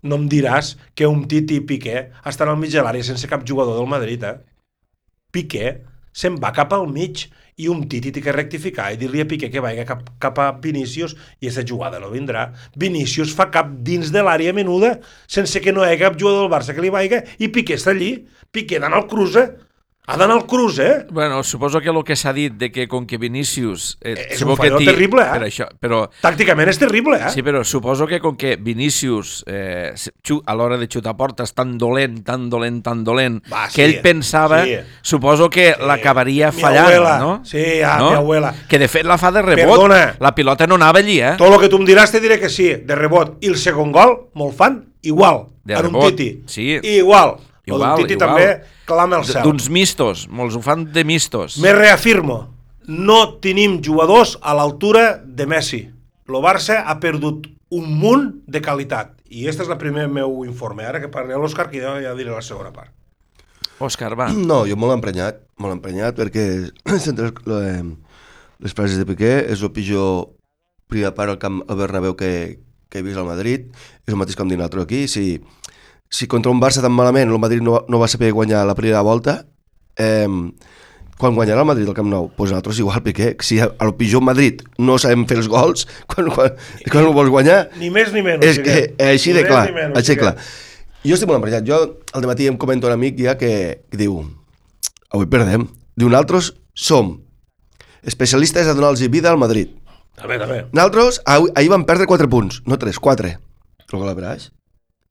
no 0.01 0.15
em 0.15 0.27
diràs 0.31 0.73
que 0.95 1.07
un 1.11 1.25
Titi 1.27 1.59
i 1.59 1.65
Piqué 1.67 1.97
estan 2.31 2.49
al 2.49 2.57
mig 2.61 2.71
de 2.71 2.81
l'àrea 2.83 3.03
sense 3.03 3.27
cap 3.27 3.43
jugador 3.45 3.77
del 3.77 3.89
Madrid, 3.91 4.23
eh? 4.23 4.37
Piqué 5.35 5.65
se'n 6.19 6.37
va 6.41 6.51
cap 6.55 6.71
al 6.73 6.87
mig 6.89 7.27
i 7.59 7.67
un 7.71 7.83
Titi 7.91 8.13
té 8.15 8.23
que 8.23 8.33
rectificar 8.35 8.89
i 8.93 8.99
dir-li 8.99 9.23
a 9.23 9.27
Piqué 9.29 9.49
que 9.51 9.63
vagi 9.63 9.85
cap, 9.87 10.05
cap 10.23 10.39
a 10.39 10.49
Vinícius 10.63 11.15
i 11.39 11.49
aquesta 11.49 11.65
jugada 11.67 11.99
no 11.99 12.11
vindrà. 12.13 12.49
Vinícius 12.79 13.35
fa 13.35 13.49
cap 13.53 13.71
dins 13.85 14.13
de 14.15 14.23
l'àrea 14.23 14.55
menuda 14.55 14.95
sense 15.27 15.61
que 15.63 15.75
no 15.75 15.83
hi 15.83 15.91
hagi 15.91 16.05
cap 16.05 16.19
jugador 16.19 16.45
del 16.45 16.53
Barça 16.53 16.75
que 16.75 16.85
li 16.85 16.93
vagi 16.93 17.23
i 17.39 17.51
Piqué 17.51 17.75
està 17.75 17.91
allí. 17.95 18.13
Piqué 18.51 18.79
d'anar 18.79 19.03
al 19.03 19.09
cruce. 19.11 19.45
Ha 20.09 20.17
d'anar 20.17 20.37
al 20.39 20.45
cruce, 20.49 20.85
eh? 20.87 21.05
Bueno, 21.11 21.43
suposo 21.43 21.79
que 21.79 21.89
el 21.91 21.99
que 22.03 22.15
s'ha 22.17 22.31
dit 22.33 22.53
de 22.57 22.71
que 22.73 22.87
com 22.89 23.05
que 23.05 23.19
Vinícius... 23.21 23.97
Eh, 24.01 24.15
És 24.31 24.39
suposo 24.39 24.55
un 24.55 24.57
falló 24.57 24.79
que 24.81 24.87
terrible, 24.87 25.21
eh? 25.21 25.35
Per 25.37 25.43
això, 25.45 25.67
però, 25.77 25.99
Tàcticament 26.23 26.71
és 26.71 26.79
terrible, 26.81 27.19
eh? 27.19 27.29
sí, 27.29 27.43
però 27.45 27.61
suposo 27.63 28.07
que 28.09 28.17
com 28.19 28.33
que 28.39 28.55
Vinícius 28.57 29.43
eh, 29.45 29.93
a 29.93 30.55
l'hora 30.57 30.79
de 30.81 30.87
xutar 30.89 31.13
portes 31.19 31.53
tan 31.53 31.75
dolent, 31.77 32.23
tan 32.25 32.47
dolent, 32.49 32.81
tan 32.81 33.03
dolent, 33.05 33.37
Va, 33.53 33.67
que 33.67 33.75
sí, 33.75 33.85
ell 33.85 33.99
pensava, 34.01 34.63
sí. 34.65 34.79
suposo 35.01 35.49
que 35.49 35.75
l'acabaria 35.77 36.49
Mi 36.51 36.61
fallant, 36.63 36.87
abuela, 36.87 37.13
no? 37.19 37.31
sí, 37.45 37.63
ah, 37.85 37.99
mi 38.01 38.15
abuela. 38.15 38.53
Que 38.67 38.79
de 38.81 38.87
fet 38.89 39.05
la 39.05 39.19
fa 39.21 39.29
de 39.35 39.43
rebot. 39.45 39.75
Perdona. 39.77 40.15
La 40.19 40.33
pilota 40.33 40.65
no 40.65 40.79
anava 40.81 41.03
allí, 41.03 41.19
eh? 41.21 41.35
Tot 41.37 41.53
el 41.53 41.59
que 41.61 41.69
tu 41.69 41.77
em 41.77 41.85
diràs 41.85 42.09
te 42.11 42.19
diré 42.23 42.39
que 42.41 42.49
sí, 42.49 42.71
de 42.81 42.97
rebot. 42.97 43.37
I 43.45 43.53
el 43.53 43.59
segon 43.61 43.93
gol, 43.93 44.15
molt 44.33 44.57
fan, 44.57 44.81
igual. 45.05 45.45
De 45.63 45.77
en 45.77 45.85
un 45.85 45.93
rebot, 45.93 46.15
Titi. 46.17 46.41
sí. 46.49 46.79
Igual. 46.81 47.35
Igual, 47.65 47.83
d'un 47.83 48.03
Titi 48.03 48.15
igual. 48.15 48.29
també 48.29 48.85
clama 48.89 49.19
el 49.19 49.27
cel. 49.27 49.43
D'uns 49.43 49.69
mistos, 49.73 50.27
molts 50.29 50.55
ho 50.55 50.61
fan 50.65 50.87
de 50.93 51.03
mistos. 51.03 51.59
Me 51.63 51.73
reafirmo, 51.75 52.39
no 52.87 53.19
tenim 53.43 53.79
jugadors 53.85 54.37
a 54.41 54.55
l'altura 54.57 55.19
de 55.23 55.47
Messi. 55.49 55.81
El 56.29 56.39
Barça 56.45 56.83
ha 56.85 56.99
perdut 57.01 57.47
un 57.69 57.91
munt 58.01 58.31
de 58.47 58.61
qualitat. 58.61 59.13
I 59.29 59.45
este 59.49 59.65
és 59.65 59.69
el 59.69 59.77
primer 59.77 60.07
meu 60.09 60.43
informe. 60.45 60.85
Ara 60.85 61.01
que 61.01 61.11
parli 61.13 61.37
l'Òscar, 61.37 61.67
que 61.69 61.81
ja, 61.83 61.99
ja 62.01 62.15
diré 62.17 62.33
la 62.33 62.41
segona 62.45 62.73
part. 62.73 62.93
Òscar, 63.79 64.15
va. 64.17 64.27
No, 64.33 64.63
jo 64.67 64.75
molt 64.75 64.97
emprenyat, 64.97 65.39
molt 65.61 65.77
emprenyat, 65.77 66.17
perquè 66.17 66.45
entre 67.11 67.29
les, 67.47 67.93
les 68.65 68.75
frases 68.75 68.99
de 68.99 69.05
Piqué 69.07 69.31
és 69.53 69.61
el 69.63 69.71
pitjor 69.75 70.33
primera 70.89 71.13
part 71.15 71.31
al 71.31 71.39
camp 71.39 71.61
al 71.69 71.77
Bernabéu 71.79 72.17
que, 72.19 72.59
que 72.89 72.99
he 72.99 73.05
vist 73.05 73.21
al 73.21 73.29
Madrid, 73.29 73.69
és 74.03 74.11
el 74.11 74.19
mateix 74.19 74.35
que 74.35 74.43
em 74.43 74.51
dic 74.51 74.59
l'altre 74.59 74.83
aquí, 74.83 75.05
si, 75.07 75.37
si 76.09 76.27
contra 76.27 76.51
un 76.51 76.59
Barça 76.61 76.81
tan 76.81 76.91
malament 76.95 77.29
el 77.29 77.39
Madrid 77.39 77.61
no, 77.61 77.83
no 77.87 77.99
va 78.01 78.07
saber 78.09 78.31
guanyar 78.33 78.65
la 78.67 78.75
primera 78.75 79.01
volta, 79.05 79.43
eh, 79.97 80.27
quan 81.19 81.35
guanyarà 81.35 81.61
el 81.61 81.67
Madrid 81.67 81.87
al 81.91 81.93
Camp 81.97 82.07
Nou, 82.09 82.29
doncs 82.31 82.49
nosaltres 82.53 82.79
igual, 82.79 83.01
Piqué, 83.03 83.33
si 83.43 83.59
al 83.59 83.93
pitjor 83.99 84.23
Madrid 84.23 84.61
no 84.79 84.97
sabem 84.97 85.25
fer 85.27 85.37
els 85.41 85.49
gols, 85.51 85.85
quan, 86.09 86.29
quan, 86.33 86.55
quan 86.89 87.05
ho 87.09 87.13
vols 87.13 87.29
guanyar, 87.29 87.69
Ni 87.77 87.89
més 87.93 88.13
ni 88.15 88.23
menys. 88.25 88.45
és 88.45 88.59
que 88.63 88.75
Piqué. 88.87 89.09
així 89.11 89.33
Ni 89.35 89.41
de 89.41 89.47
clar, 89.47 89.65
menys, 89.75 89.97
així 89.99 90.15
clar. 90.19 90.35
Jo 91.03 91.15
estic 91.15 91.29
molt 91.29 91.39
emprenyat. 91.39 91.63
Jo 91.67 91.77
al 92.11 92.25
matí 92.27 92.47
em 92.51 92.57
comento 92.59 92.87
un 92.89 92.93
amic 92.95 93.19
ja 93.23 93.37
que, 93.39 93.51
que 93.87 93.99
diu 93.99 94.17
avui 95.13 95.27
perdem. 95.31 95.67
Diu, 95.95 96.09
nosaltres 96.11 96.53
som 96.75 97.17
especialistes 98.03 98.67
a 98.67 98.73
donar-los 98.75 99.03
vida 99.11 99.29
al 99.31 99.39
Madrid. 99.39 99.75
També, 100.19 100.35
també. 100.39 100.65
Nosaltres 100.75 101.21
ahir, 101.23 101.51
ahir 101.55 101.69
vam 101.71 101.85
perdre 101.87 102.07
4 102.07 102.27
punts, 102.31 102.61
no 102.67 102.79
3, 102.79 102.99
4. 102.99 103.31
El 103.91 103.99
gol 103.99 104.09
a 104.11 104.15
Braix? 104.17 104.49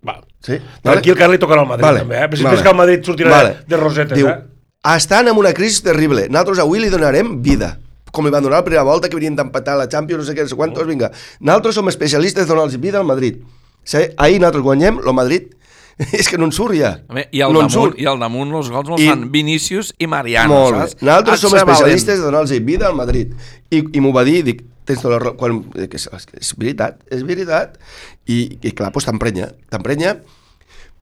Va. 0.06 0.20
Sí? 0.40 0.58
Tranquil, 0.82 1.16
que 1.18 1.24
ara 1.24 1.32
li 1.32 1.38
tocarà 1.42 1.62
al 1.64 1.66
Madrid, 1.68 1.84
Vale, 1.84 2.04
també, 2.04 2.16
eh? 2.20 2.28
Però 2.30 2.36
si 2.38 2.44
vale. 2.44 2.54
penses 2.54 2.62
que 2.62 2.70
el 2.70 2.76
Madrid 2.78 3.02
sortirà 3.04 3.30
Vale. 3.30 3.48
de, 3.58 3.64
de 3.74 3.76
rosetes, 3.80 4.16
Diu, 4.16 4.28
eh? 4.28 4.94
estan 4.94 5.28
en 5.28 5.36
una 5.36 5.52
crisi 5.52 5.82
terrible. 5.82 6.28
Nosaltres 6.28 6.60
avui 6.62 6.78
li 6.80 6.88
donarem 6.92 7.40
vida. 7.42 7.78
Com 8.12 8.24
li 8.24 8.30
van 8.32 8.42
donar 8.42 8.60
la 8.62 8.64
primera 8.64 8.84
volta, 8.86 9.08
que 9.10 9.16
venien 9.18 9.34
d'empatar 9.36 9.74
la 9.76 9.88
Champions, 9.90 10.22
no 10.22 10.26
sé 10.30 10.36
què, 10.38 10.46
no 10.46 10.48
sé 10.48 10.56
quantos, 10.56 10.86
vinga. 10.86 11.10
Nosaltres 11.40 11.74
som 11.74 11.88
especialistes 11.90 12.46
de 12.46 12.52
donar-los 12.54 12.78
vida 12.80 12.98
al 13.02 13.04
Madrid. 13.04 13.42
Sí? 13.84 13.98
Ahir 14.16 14.38
nosaltres 14.40 14.62
guanyem, 14.64 15.00
el 15.04 15.14
Madrid 15.14 15.50
és 16.14 16.28
que 16.30 16.38
no 16.38 16.46
en 16.46 16.52
surt 16.54 16.76
ja. 16.78 17.00
Home, 17.10 17.26
I 17.34 17.42
al 17.42 17.52
no 17.52 17.64
damunt, 17.66 17.74
surt. 17.74 17.98
i 17.98 18.06
al 18.06 18.20
damunt 18.22 18.54
els 18.54 18.70
gols 18.70 18.88
me'ls 18.88 19.02
I- 19.02 19.08
fan 19.10 19.26
Vinícius 19.34 19.92
i 19.98 20.06
Mariano, 20.06 20.54
Molt 20.54 20.76
bé. 20.78 20.86
saps? 20.86 21.02
Nosaltres 21.02 21.40
som 21.42 21.56
especialistes 21.58 22.20
de 22.20 22.24
donar-los 22.24 22.54
vida 22.64 22.86
al 22.86 22.94
Madrid. 22.94 23.34
I, 23.68 23.82
i 23.82 24.00
m'ho 24.00 24.12
va 24.14 24.22
dir, 24.24 24.44
dic, 24.46 24.62
tens 24.88 25.04
tota 25.04 25.20
la 25.20 25.34
quan, 25.38 25.60
dic, 25.76 25.94
és, 25.98 26.08
és 26.40 26.52
veritat, 26.58 27.00
és 27.14 27.24
veritat. 27.28 27.78
I, 28.26 28.40
i 28.58 28.72
clar, 28.72 28.90
doncs 28.94 29.08
t'emprenya, 29.08 29.50
t'emprenya, 29.72 30.16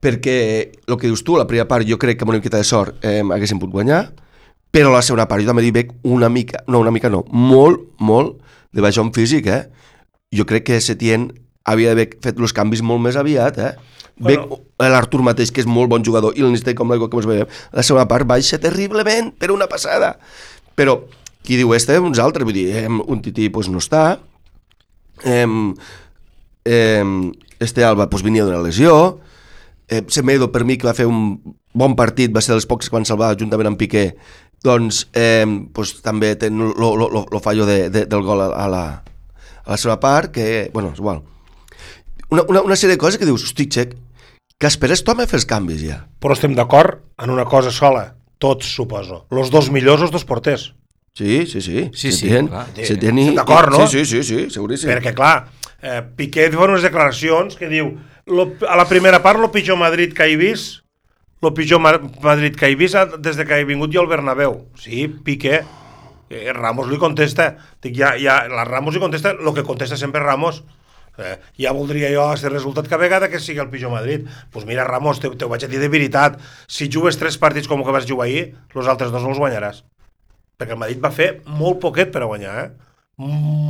perquè 0.03 0.37
el 0.87 0.99
que 0.99 1.09
dius 1.09 1.25
tu, 1.27 1.39
la 1.39 1.47
primera 1.49 1.69
part, 1.71 1.87
jo 1.89 1.99
crec 2.03 2.19
que 2.19 2.27
amb 2.27 2.35
una 2.35 2.43
miqueta 2.43 2.61
de 2.61 2.69
sort 2.69 3.05
eh, 3.07 3.23
haguéssim 3.23 3.63
pogut 3.63 3.79
guanyar, 3.79 4.05
però 4.75 4.93
la 4.93 5.03
segona 5.07 5.29
part 5.31 5.43
jo 5.43 5.49
també 5.49 5.65
hi 5.65 5.73
veig 5.75 5.95
una 6.05 6.29
mica, 6.33 6.61
no, 6.69 6.83
una 6.83 6.93
mica 6.95 7.11
no, 7.13 7.25
molt, 7.33 7.89
molt 7.99 8.37
de 8.77 8.85
baixón 8.85 9.13
físic, 9.17 9.49
eh? 9.49 9.63
Jo 10.35 10.45
crec 10.45 10.67
que 10.69 10.81
Setién 10.85 11.31
havia 11.67 11.95
d'haver 11.95 12.11
fet 12.23 12.39
els 12.39 12.55
canvis 12.55 12.83
molt 12.85 13.03
més 13.07 13.17
aviat, 13.17 13.59
eh? 13.59 13.73
Bueno. 14.17 14.61
L'Artur 14.81 15.23
mateix, 15.25 15.51
que 15.53 15.63
és 15.63 15.69
molt 15.69 15.91
bon 15.93 16.05
jugador, 16.05 16.37
i 16.37 16.45
el 16.45 16.75
com 16.77 16.91
l'aigua 16.93 17.09
que 17.09 17.17
ens 17.17 17.29
veiem, 17.29 17.49
la 17.73 17.85
segona 17.85 18.07
part 18.09 18.29
baixa 18.29 18.59
terriblement, 18.61 19.33
per 19.33 19.51
una 19.53 19.67
passada. 19.69 20.19
Però, 20.77 21.01
qui 21.47 21.59
diu 21.61 21.73
este, 21.77 21.99
uns 22.03 22.21
altres, 22.23 22.47
vull 22.47 22.57
dir, 22.57 22.67
eh, 22.83 22.89
un 22.91 23.23
tití 23.23 23.49
pues, 23.55 23.71
no 23.73 23.81
està, 23.83 24.19
eh, 25.25 25.47
eh, 26.67 27.05
este 27.63 27.85
Alba 27.87 28.11
pues, 28.11 28.27
venia 28.27 28.45
d'una 28.45 28.65
lesió, 28.65 29.21
eh, 29.89 30.03
Semedo, 30.09 30.51
per 30.53 30.65
mi, 30.67 30.77
que 30.77 30.89
va 30.89 30.97
fer 30.99 31.07
un 31.07 31.39
bon 31.77 31.95
partit, 31.97 32.35
va 32.35 32.43
ser 32.43 32.57
dels 32.57 32.67
pocs 32.69 32.91
que 32.91 32.97
van 32.97 33.07
salvar 33.09 33.37
juntament 33.39 33.71
amb 33.71 33.81
Piqué, 33.81 34.11
doncs 34.67 35.07
eh, 35.15 35.47
pues, 35.73 36.01
també 36.03 36.35
lo, 36.51 36.73
lo, 36.75 37.09
lo, 37.09 37.27
lo 37.31 37.41
fallo 37.41 37.67
de, 37.69 37.87
de, 37.91 38.07
del 38.11 38.27
gol 38.27 38.43
a, 38.43 38.51
a, 38.51 38.67
la, 38.73 38.85
a 39.63 39.71
la 39.71 39.79
seva 39.81 40.01
part, 40.03 40.33
que, 40.35 40.69
bueno, 40.75 40.93
és 40.93 41.01
igual. 41.03 41.23
Una, 42.31 42.43
una, 42.51 42.63
una 42.67 42.77
sèrie 42.77 42.97
de 42.97 43.03
coses 43.03 43.21
que 43.21 43.29
dius, 43.29 43.45
hosti, 43.47 43.69
Xec, 43.71 43.95
que 44.59 44.67
esperes 44.67 45.05
tu 45.05 45.13
a 45.13 45.27
fer 45.27 45.39
els 45.39 45.47
canvis 45.47 45.83
ja. 45.85 46.01
Però 46.21 46.35
estem 46.35 46.57
d'acord 46.57 47.03
en 47.23 47.31
una 47.31 47.45
cosa 47.45 47.71
sola, 47.71 48.17
tots, 48.39 48.67
suposo. 48.67 49.27
Los 49.31 49.53
dos 49.53 49.71
millors, 49.71 50.03
els 50.03 50.11
dos 50.15 50.25
porters. 50.25 50.73
Sí, 51.17 51.47
sí, 51.49 51.63
sí. 51.65 51.87
Sí, 51.95 52.13
sí, 52.13 52.27
Setién- 52.29 52.49
clar. 52.53 52.67
Setién 52.77 53.19
i- 53.19 53.23
Estem 53.31 53.39
d'acord, 53.41 53.71
no? 53.73 53.87
Sí, 53.89 54.05
sí, 54.05 54.23
sí, 54.23 54.23
sí 54.23 54.51
seguríssim. 54.53 54.91
Perquè, 54.91 55.15
clar, 55.17 55.47
eh, 55.81 56.03
Piqué 56.17 56.51
fa 56.53 56.67
unes 56.69 56.83
declaracions 56.85 57.57
que 57.57 57.71
diu 57.73 57.95
lo, 58.27 58.51
a 58.69 58.77
la 58.77 58.85
primera 58.91 59.23
part, 59.25 59.41
el 59.41 59.51
pitjor 59.55 59.79
Madrid 59.81 60.13
que 60.13 60.27
he 60.29 60.37
vist 60.37 60.83
el 61.47 61.53
pitjor 61.55 61.79
Ma 61.81 61.93
Madrid 62.23 62.57
que 62.59 62.67
he 62.67 62.75
vist 62.75 62.97
des 63.23 63.37
de 63.37 63.45
que 63.47 63.61
he 63.61 63.65
vingut 63.65 63.93
jo 63.95 64.01
al 64.03 64.09
Bernabéu. 64.11 64.67
Sí, 64.77 65.07
Piqué. 65.09 65.63
Eh, 66.29 66.53
Ramos 66.53 66.89
li 66.91 66.99
contesta. 66.99 67.57
Dic, 67.81 67.95
ja, 67.97 68.15
ja, 68.19 68.49
la 68.51 68.65
Ramos 68.65 68.95
li 68.95 69.01
contesta 69.01 69.31
el 69.31 69.55
que 69.55 69.63
contesta 69.63 69.97
sempre 69.97 70.21
Ramos. 70.21 70.65
Eh, 71.19 71.39
ja 71.57 71.73
voldria 71.73 72.11
jo 72.13 72.25
aquest 72.29 72.51
resultat 72.51 72.89
cada 72.89 73.01
vegada 73.01 73.29
que 73.31 73.39
sigui 73.39 73.61
el 73.63 73.71
pitjor 73.71 73.93
Madrid. 73.93 74.25
Doncs 74.27 74.49
pues 74.51 74.67
mira, 74.67 74.85
Ramos, 74.85 75.21
te, 75.21 75.31
te 75.31 75.45
ho 75.45 75.49
vaig 75.49 75.65
a 75.65 75.69
dir 75.69 75.79
de 75.79 75.89
veritat. 75.89 76.41
Si 76.67 76.91
jugues 76.93 77.17
tres 77.17 77.39
partits 77.39 77.69
com 77.69 77.85
que 77.85 77.95
vas 77.95 78.05
jugar 78.09 78.27
ahir, 78.27 78.57
els 78.75 78.89
altres 78.89 79.13
dos 79.15 79.23
no 79.23 79.31
els 79.31 79.39
guanyaràs. 79.39 79.85
Perquè 80.57 80.73
el 80.73 80.81
Madrid 80.81 81.03
va 81.03 81.13
fer 81.13 81.31
molt 81.47 81.81
poquet 81.83 82.13
per 82.13 82.23
a 82.25 82.31
guanyar, 82.31 82.55
eh? 82.65 82.87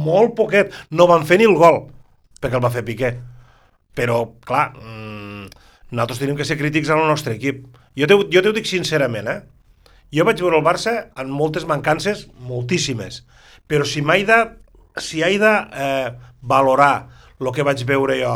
Molt 0.06 0.34
poquet. 0.38 0.74
No 0.90 1.06
van 1.10 1.26
fer 1.26 1.38
ni 1.40 1.46
el 1.46 1.56
gol, 1.58 1.84
perquè 2.40 2.58
el 2.58 2.64
va 2.64 2.72
fer 2.74 2.84
Piqué. 2.86 3.12
Però, 3.96 4.20
clar, 4.46 4.68
mmm, 4.76 5.46
nosaltres 5.90 6.20
tenim 6.22 6.38
que 6.38 6.46
ser 6.46 6.58
crítics 6.60 6.90
al 6.90 7.06
nostre 7.08 7.36
equip. 7.38 7.64
Jo 7.96 8.08
te, 8.10 8.18
jo 8.32 8.42
dic 8.52 8.68
sincerament, 8.68 9.30
eh? 9.30 9.40
Jo 10.14 10.26
vaig 10.26 10.40
veure 10.42 10.60
el 10.60 10.66
Barça 10.66 10.94
amb 11.18 11.34
moltes 11.34 11.66
mancances, 11.66 12.26
moltíssimes, 12.46 13.24
però 13.66 13.86
si 13.88 14.02
m'he 14.06 14.22
de, 14.28 14.38
si 15.02 15.22
he 15.24 15.32
de 15.42 15.52
eh, 15.74 16.12
valorar 16.42 17.08
el 17.40 17.50
que 17.52 17.66
vaig 17.66 17.82
veure 17.88 18.20
jo 18.20 18.34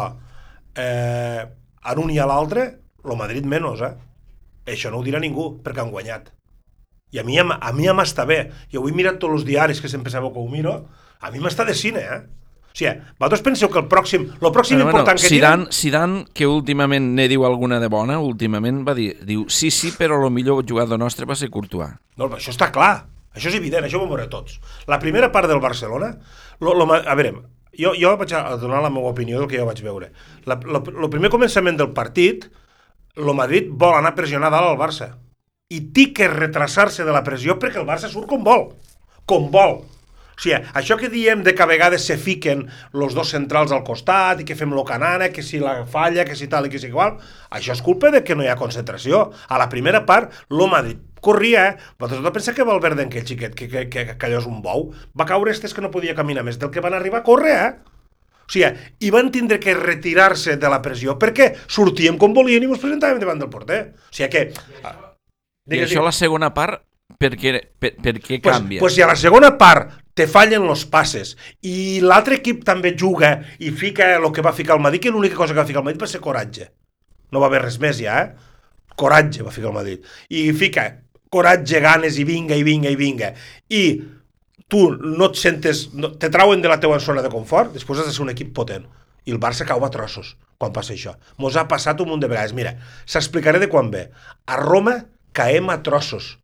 eh, 0.74 1.46
en 1.92 2.02
un 2.02 2.10
i 2.10 2.18
a 2.18 2.26
l'altre, 2.26 2.66
el 3.04 3.16
Madrid 3.16 3.46
menys, 3.46 3.84
eh? 3.86 3.94
Això 4.70 4.90
no 4.90 5.00
ho 5.00 5.06
dirà 5.06 5.22
ningú, 5.22 5.52
perquè 5.62 5.82
han 5.84 5.94
guanyat. 5.94 6.32
I 7.10 7.20
a 7.20 7.24
mi, 7.26 7.38
a 7.38 7.72
mi 7.74 7.88
m'està 7.90 8.26
bé. 8.26 8.42
Jo 8.72 8.82
avui 8.82 8.92
he 8.94 8.98
mirat 8.98 9.18
tots 9.22 9.40
els 9.40 9.46
diaris, 9.48 9.80
que 9.82 9.90
sempre 9.90 10.12
sabeu 10.12 10.32
que 10.34 10.38
ho 10.38 10.48
miro, 10.48 10.76
a 11.20 11.30
mi 11.30 11.42
m'està 11.42 11.66
de 11.66 11.74
cine, 11.74 12.00
eh? 12.04 12.20
O 12.70 12.76
sigui, 12.78 12.92
vosaltres 13.18 13.42
penseu 13.42 13.68
que 13.68 13.80
el 13.82 13.88
pròxim, 13.90 14.28
el 14.38 14.52
pròxim 14.54 14.78
Bueno, 14.78 14.92
important 14.92 15.18
que 15.18 15.26
Zidane, 15.26 15.64
tenen... 15.66 15.74
Zidane, 15.74 16.20
que 16.32 16.46
últimament 16.46 17.08
ne 17.16 17.26
diu 17.28 17.42
alguna 17.44 17.80
de 17.82 17.88
bona, 17.90 18.20
últimament 18.22 18.84
va 18.86 18.94
dir, 18.94 19.08
diu, 19.26 19.48
sí, 19.50 19.72
sí, 19.74 19.90
però 19.98 20.20
el 20.22 20.30
millor 20.30 20.62
jugador 20.68 21.00
nostre 21.02 21.26
va 21.26 21.34
ser 21.34 21.50
Courtois. 21.50 21.96
No, 22.14 22.28
però 22.28 22.38
això 22.38 22.54
està 22.54 22.70
clar. 22.70 23.08
Això 23.34 23.50
és 23.50 23.56
evident, 23.58 23.84
això 23.86 23.98
ho 23.98 24.06
veuré 24.10 24.28
tots. 24.30 24.60
La 24.90 24.98
primera 25.02 25.30
part 25.34 25.50
del 25.50 25.62
Barcelona, 25.62 26.12
lo, 26.62 26.74
lo, 26.78 26.86
a 26.94 27.14
veure, 27.18 27.34
jo, 27.78 27.92
jo 27.98 28.14
vaig 28.18 28.34
a 28.38 28.56
donar 28.58 28.82
la 28.82 28.90
meva 28.90 29.10
opinió 29.10 29.38
del 29.38 29.50
que 29.50 29.58
jo 29.58 29.66
vaig 29.66 29.82
veure. 29.82 30.10
El 30.46 31.10
primer 31.10 31.30
començament 31.30 31.78
del 31.78 31.90
partit, 31.94 32.46
el 33.18 33.34
Madrid 33.34 33.70
vol 33.70 33.98
anar 33.98 34.14
a 34.14 34.18
pressionar 34.18 34.50
dalt 34.54 34.70
al 34.70 34.78
Barça. 34.78 35.12
I 35.70 35.80
té 35.94 36.10
que 36.16 36.28
retrasar-se 36.28 37.06
de 37.06 37.14
la 37.14 37.24
pressió 37.26 37.56
perquè 37.62 37.80
el 37.80 37.88
Barça 37.88 38.10
surt 38.10 38.28
com 38.30 38.44
vol. 38.46 38.72
Com 39.30 39.50
vol. 39.54 39.80
O 40.40 40.42
sigui, 40.42 40.56
això 40.72 40.96
que 40.96 41.10
diem 41.12 41.42
de 41.44 41.52
que 41.52 41.62
a 41.62 41.68
vegades 41.68 42.06
se 42.08 42.16
fiquen 42.16 42.62
els 42.96 43.12
dos 43.14 43.28
centrals 43.34 43.74
al 43.76 43.84
costat 43.84 44.40
i 44.40 44.46
que 44.48 44.56
fem 44.56 44.72
lo 44.72 44.86
canana, 44.88 45.28
que 45.28 45.44
si 45.44 45.60
la 45.60 45.82
falla, 45.84 46.24
que 46.24 46.34
si 46.38 46.48
tal 46.48 46.64
i 46.64 46.72
que 46.72 46.80
si 46.80 46.88
igual, 46.88 47.18
això 47.52 47.76
és 47.76 47.82
culpa 47.84 48.08
de 48.10 48.22
que 48.24 48.34
no 48.34 48.46
hi 48.46 48.48
ha 48.48 48.56
concentració. 48.56 49.26
A 49.52 49.60
la 49.60 49.68
primera 49.68 50.06
part, 50.08 50.32
lo 50.48 50.66
Madrid 50.72 50.96
corria, 51.20 51.66
eh? 51.68 51.92
Vosaltres 52.00 52.32
penseu 52.32 52.56
que 52.56 52.64
Valverde, 52.64 53.04
aquell 53.04 53.26
xiquet, 53.28 53.54
que, 53.54 53.68
que, 53.68 53.84
que, 53.92 54.06
que 54.16 54.30
allò 54.30 54.40
és 54.40 54.48
un 54.48 54.62
bou, 54.64 54.88
va 55.12 55.28
caure 55.28 55.52
estes 55.52 55.76
que 55.76 55.84
no 55.84 55.92
podia 55.92 56.16
caminar 56.16 56.46
més 56.46 56.58
del 56.58 56.72
que 56.72 56.80
van 56.80 56.96
arribar 56.96 57.20
a 57.20 57.26
córrer, 57.26 57.54
eh? 57.60 58.00
O 58.40 58.56
sigui, 58.56 58.72
i 59.06 59.12
van 59.14 59.28
tindre 59.30 59.60
que 59.62 59.76
retirar-se 59.76 60.56
de 60.56 60.72
la 60.72 60.80
pressió 60.82 61.14
perquè 61.20 61.52
sortíem 61.68 62.18
com 62.18 62.32
volien 62.34 62.64
i 62.64 62.72
ens 62.72 62.82
presentàvem 62.82 63.20
davant 63.22 63.44
del 63.44 63.52
porter. 63.52 63.84
O 64.08 64.16
sigui 64.16 64.32
que... 64.32 65.09
I 65.68 65.82
això 65.84 66.04
la 66.04 66.14
segona 66.14 66.50
part, 66.54 66.84
per 67.20 67.34
què, 67.36 67.52
per, 67.78 67.92
per 68.00 68.14
què 68.18 68.38
pues, 68.40 68.54
canvia? 68.54 68.80
Pues 68.80 68.94
si 68.96 69.02
a 69.04 69.08
la 69.10 69.16
segona 69.18 69.52
part 69.60 69.98
te 70.16 70.26
fallen 70.30 70.66
los 70.66 70.86
passes 70.90 71.34
i 71.66 72.00
l'altre 72.04 72.38
equip 72.40 72.62
també 72.66 72.94
juga 72.98 73.34
i 73.58 73.72
fica 73.76 74.14
el 74.16 74.30
que 74.32 74.44
va 74.44 74.54
ficar 74.56 74.76
el 74.78 74.84
Madrid, 74.84 75.02
que 75.04 75.12
l'única 75.12 75.38
cosa 75.38 75.54
que 75.54 75.60
va 75.60 75.68
ficar 75.68 75.82
el 75.82 75.88
Madrid 75.90 76.02
va 76.02 76.10
ser 76.10 76.22
coratge. 76.24 76.70
No 77.30 77.42
va 77.42 77.50
haver 77.50 77.64
res 77.66 77.78
més 77.82 78.00
ja, 78.00 78.22
eh? 78.22 78.48
Coratge 79.00 79.44
va 79.46 79.54
ficar 79.54 79.70
el 79.70 79.76
Madrid. 79.76 80.06
I 80.28 80.50
fica 80.56 80.86
coratge, 81.30 81.80
ganes 81.80 82.18
i 82.18 82.24
vinga, 82.26 82.56
i 82.58 82.64
vinga, 82.66 82.90
i 82.90 82.98
vinga. 82.98 83.30
I 83.70 83.84
tu 84.70 84.88
no 84.96 85.30
et 85.30 85.38
sentes... 85.38 85.88
No, 85.94 86.12
te 86.18 86.30
trauen 86.32 86.62
de 86.62 86.70
la 86.70 86.80
teua 86.82 86.98
zona 87.02 87.22
de 87.22 87.30
confort, 87.32 87.72
després 87.74 88.02
has 88.02 88.10
de 88.10 88.14
ser 88.16 88.24
un 88.26 88.32
equip 88.34 88.52
potent. 88.56 88.88
I 89.28 89.34
el 89.34 89.40
Barça 89.42 89.66
cau 89.68 89.82
a 89.84 89.92
trossos 89.92 90.34
quan 90.60 90.74
passa 90.76 90.92
això. 90.92 91.14
Mos 91.40 91.56
ha 91.56 91.64
passat 91.68 92.00
un 92.02 92.10
munt 92.10 92.20
de 92.20 92.28
vegades. 92.28 92.52
Mira, 92.56 92.74
s'explicaré 93.08 93.60
de 93.62 93.70
quan 93.72 93.88
ve. 93.92 94.08
A 94.44 94.58
Roma 94.60 94.98
caem 95.32 95.70
a 95.70 95.80
trossos. 95.82 96.36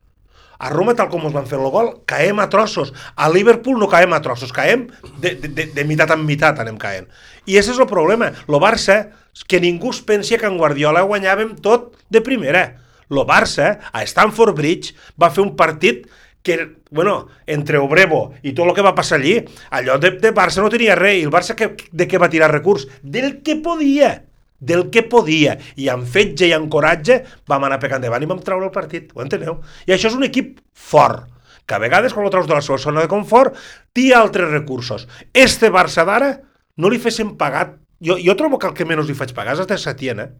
A 0.59 0.70
Roma, 0.72 0.94
tal 0.96 1.11
com 1.12 1.27
ens 1.29 1.35
van 1.37 1.49
fer 1.49 1.59
el 1.59 1.68
gol, 1.72 1.90
caem 2.09 2.38
a 2.40 2.49
trossos. 2.53 2.92
A 3.14 3.29
Liverpool 3.29 3.77
no 3.81 3.90
caem 3.92 4.14
a 4.16 4.22
trossos, 4.25 4.55
caem 4.57 4.87
de, 5.20 5.35
de, 5.37 5.66
de, 5.75 5.85
mitat 5.85 6.14
en 6.14 6.25
mitat 6.25 6.62
anem 6.62 6.79
caent. 6.81 7.11
I 7.44 7.59
ese 7.61 7.75
és 7.75 7.81
el 7.83 7.88
problema. 7.90 8.31
Lo 8.49 8.61
Barça, 8.62 9.03
que 9.46 9.61
ningú 9.61 9.92
es 9.92 10.01
pensi 10.01 10.38
que 10.40 10.49
en 10.49 10.57
Guardiola 10.57 11.05
guanyàvem 11.05 11.59
tot 11.64 11.92
de 12.09 12.25
primera. 12.25 12.64
Lo 13.12 13.27
Barça, 13.29 13.77
a 13.92 14.07
Stamford 14.09 14.57
Bridge, 14.57 14.96
va 15.20 15.31
fer 15.31 15.44
un 15.44 15.53
partit 15.61 16.07
que, 16.46 16.79
bueno, 16.90 17.27
entre 17.46 17.79
Obrevo 17.83 18.31
i 18.42 18.55
tot 18.55 18.68
el 18.68 18.75
que 18.75 18.85
va 18.87 18.94
passar 18.94 19.18
allí, 19.18 19.40
allò 19.75 19.99
de, 20.01 20.14
de 20.22 20.33
Barça 20.33 20.62
no 20.62 20.70
tenia 20.72 20.96
res, 20.96 21.20
i 21.20 21.27
el 21.27 21.35
Barça 21.35 21.57
que, 21.59 21.75
de 21.90 22.07
què 22.09 22.22
va 22.22 22.31
tirar 22.33 22.53
recurs? 22.53 22.87
Del 23.03 23.42
que 23.44 23.59
podia 23.61 24.22
del 24.58 24.88
que 24.90 25.02
podia, 25.04 25.56
i 25.76 25.88
amb 25.92 26.06
fetge 26.08 26.48
i 26.48 26.54
amb 26.56 26.70
coratge 26.72 27.22
vam 27.48 27.66
anar 27.66 27.80
pecant 27.82 28.00
endavant 28.00 28.22
i 28.24 28.28
vam 28.30 28.42
treure 28.44 28.68
el 28.68 28.74
partit, 28.74 29.10
ho 29.14 29.24
enteneu? 29.24 29.58
I 29.86 29.96
això 29.96 30.10
és 30.10 30.18
un 30.18 30.24
equip 30.28 30.60
fort, 30.72 31.26
que 31.66 31.74
a 31.74 31.82
vegades 31.82 32.14
quan 32.14 32.24
lo 32.24 32.30
treus 32.30 32.46
de 32.46 32.54
la 32.54 32.62
seva 32.62 32.78
zona 32.78 33.02
de 33.02 33.10
confort 33.10 33.56
té 33.92 34.12
altres 34.14 34.50
recursos. 34.52 35.08
Este 35.34 35.70
Barça 35.74 36.06
d'ara 36.06 36.30
no 36.76 36.88
li 36.92 37.00
fessin 37.02 37.34
pagat, 37.36 37.74
jo, 38.00 38.16
jo 38.22 38.36
trobo 38.38 38.58
que 38.58 38.70
el 38.70 38.76
que 38.76 38.86
menys 38.86 39.08
li 39.08 39.18
faig 39.18 39.34
pagar 39.34 39.58
és 39.58 39.66
de 39.66 39.78
Setién, 39.78 40.20
eh? 40.22 40.30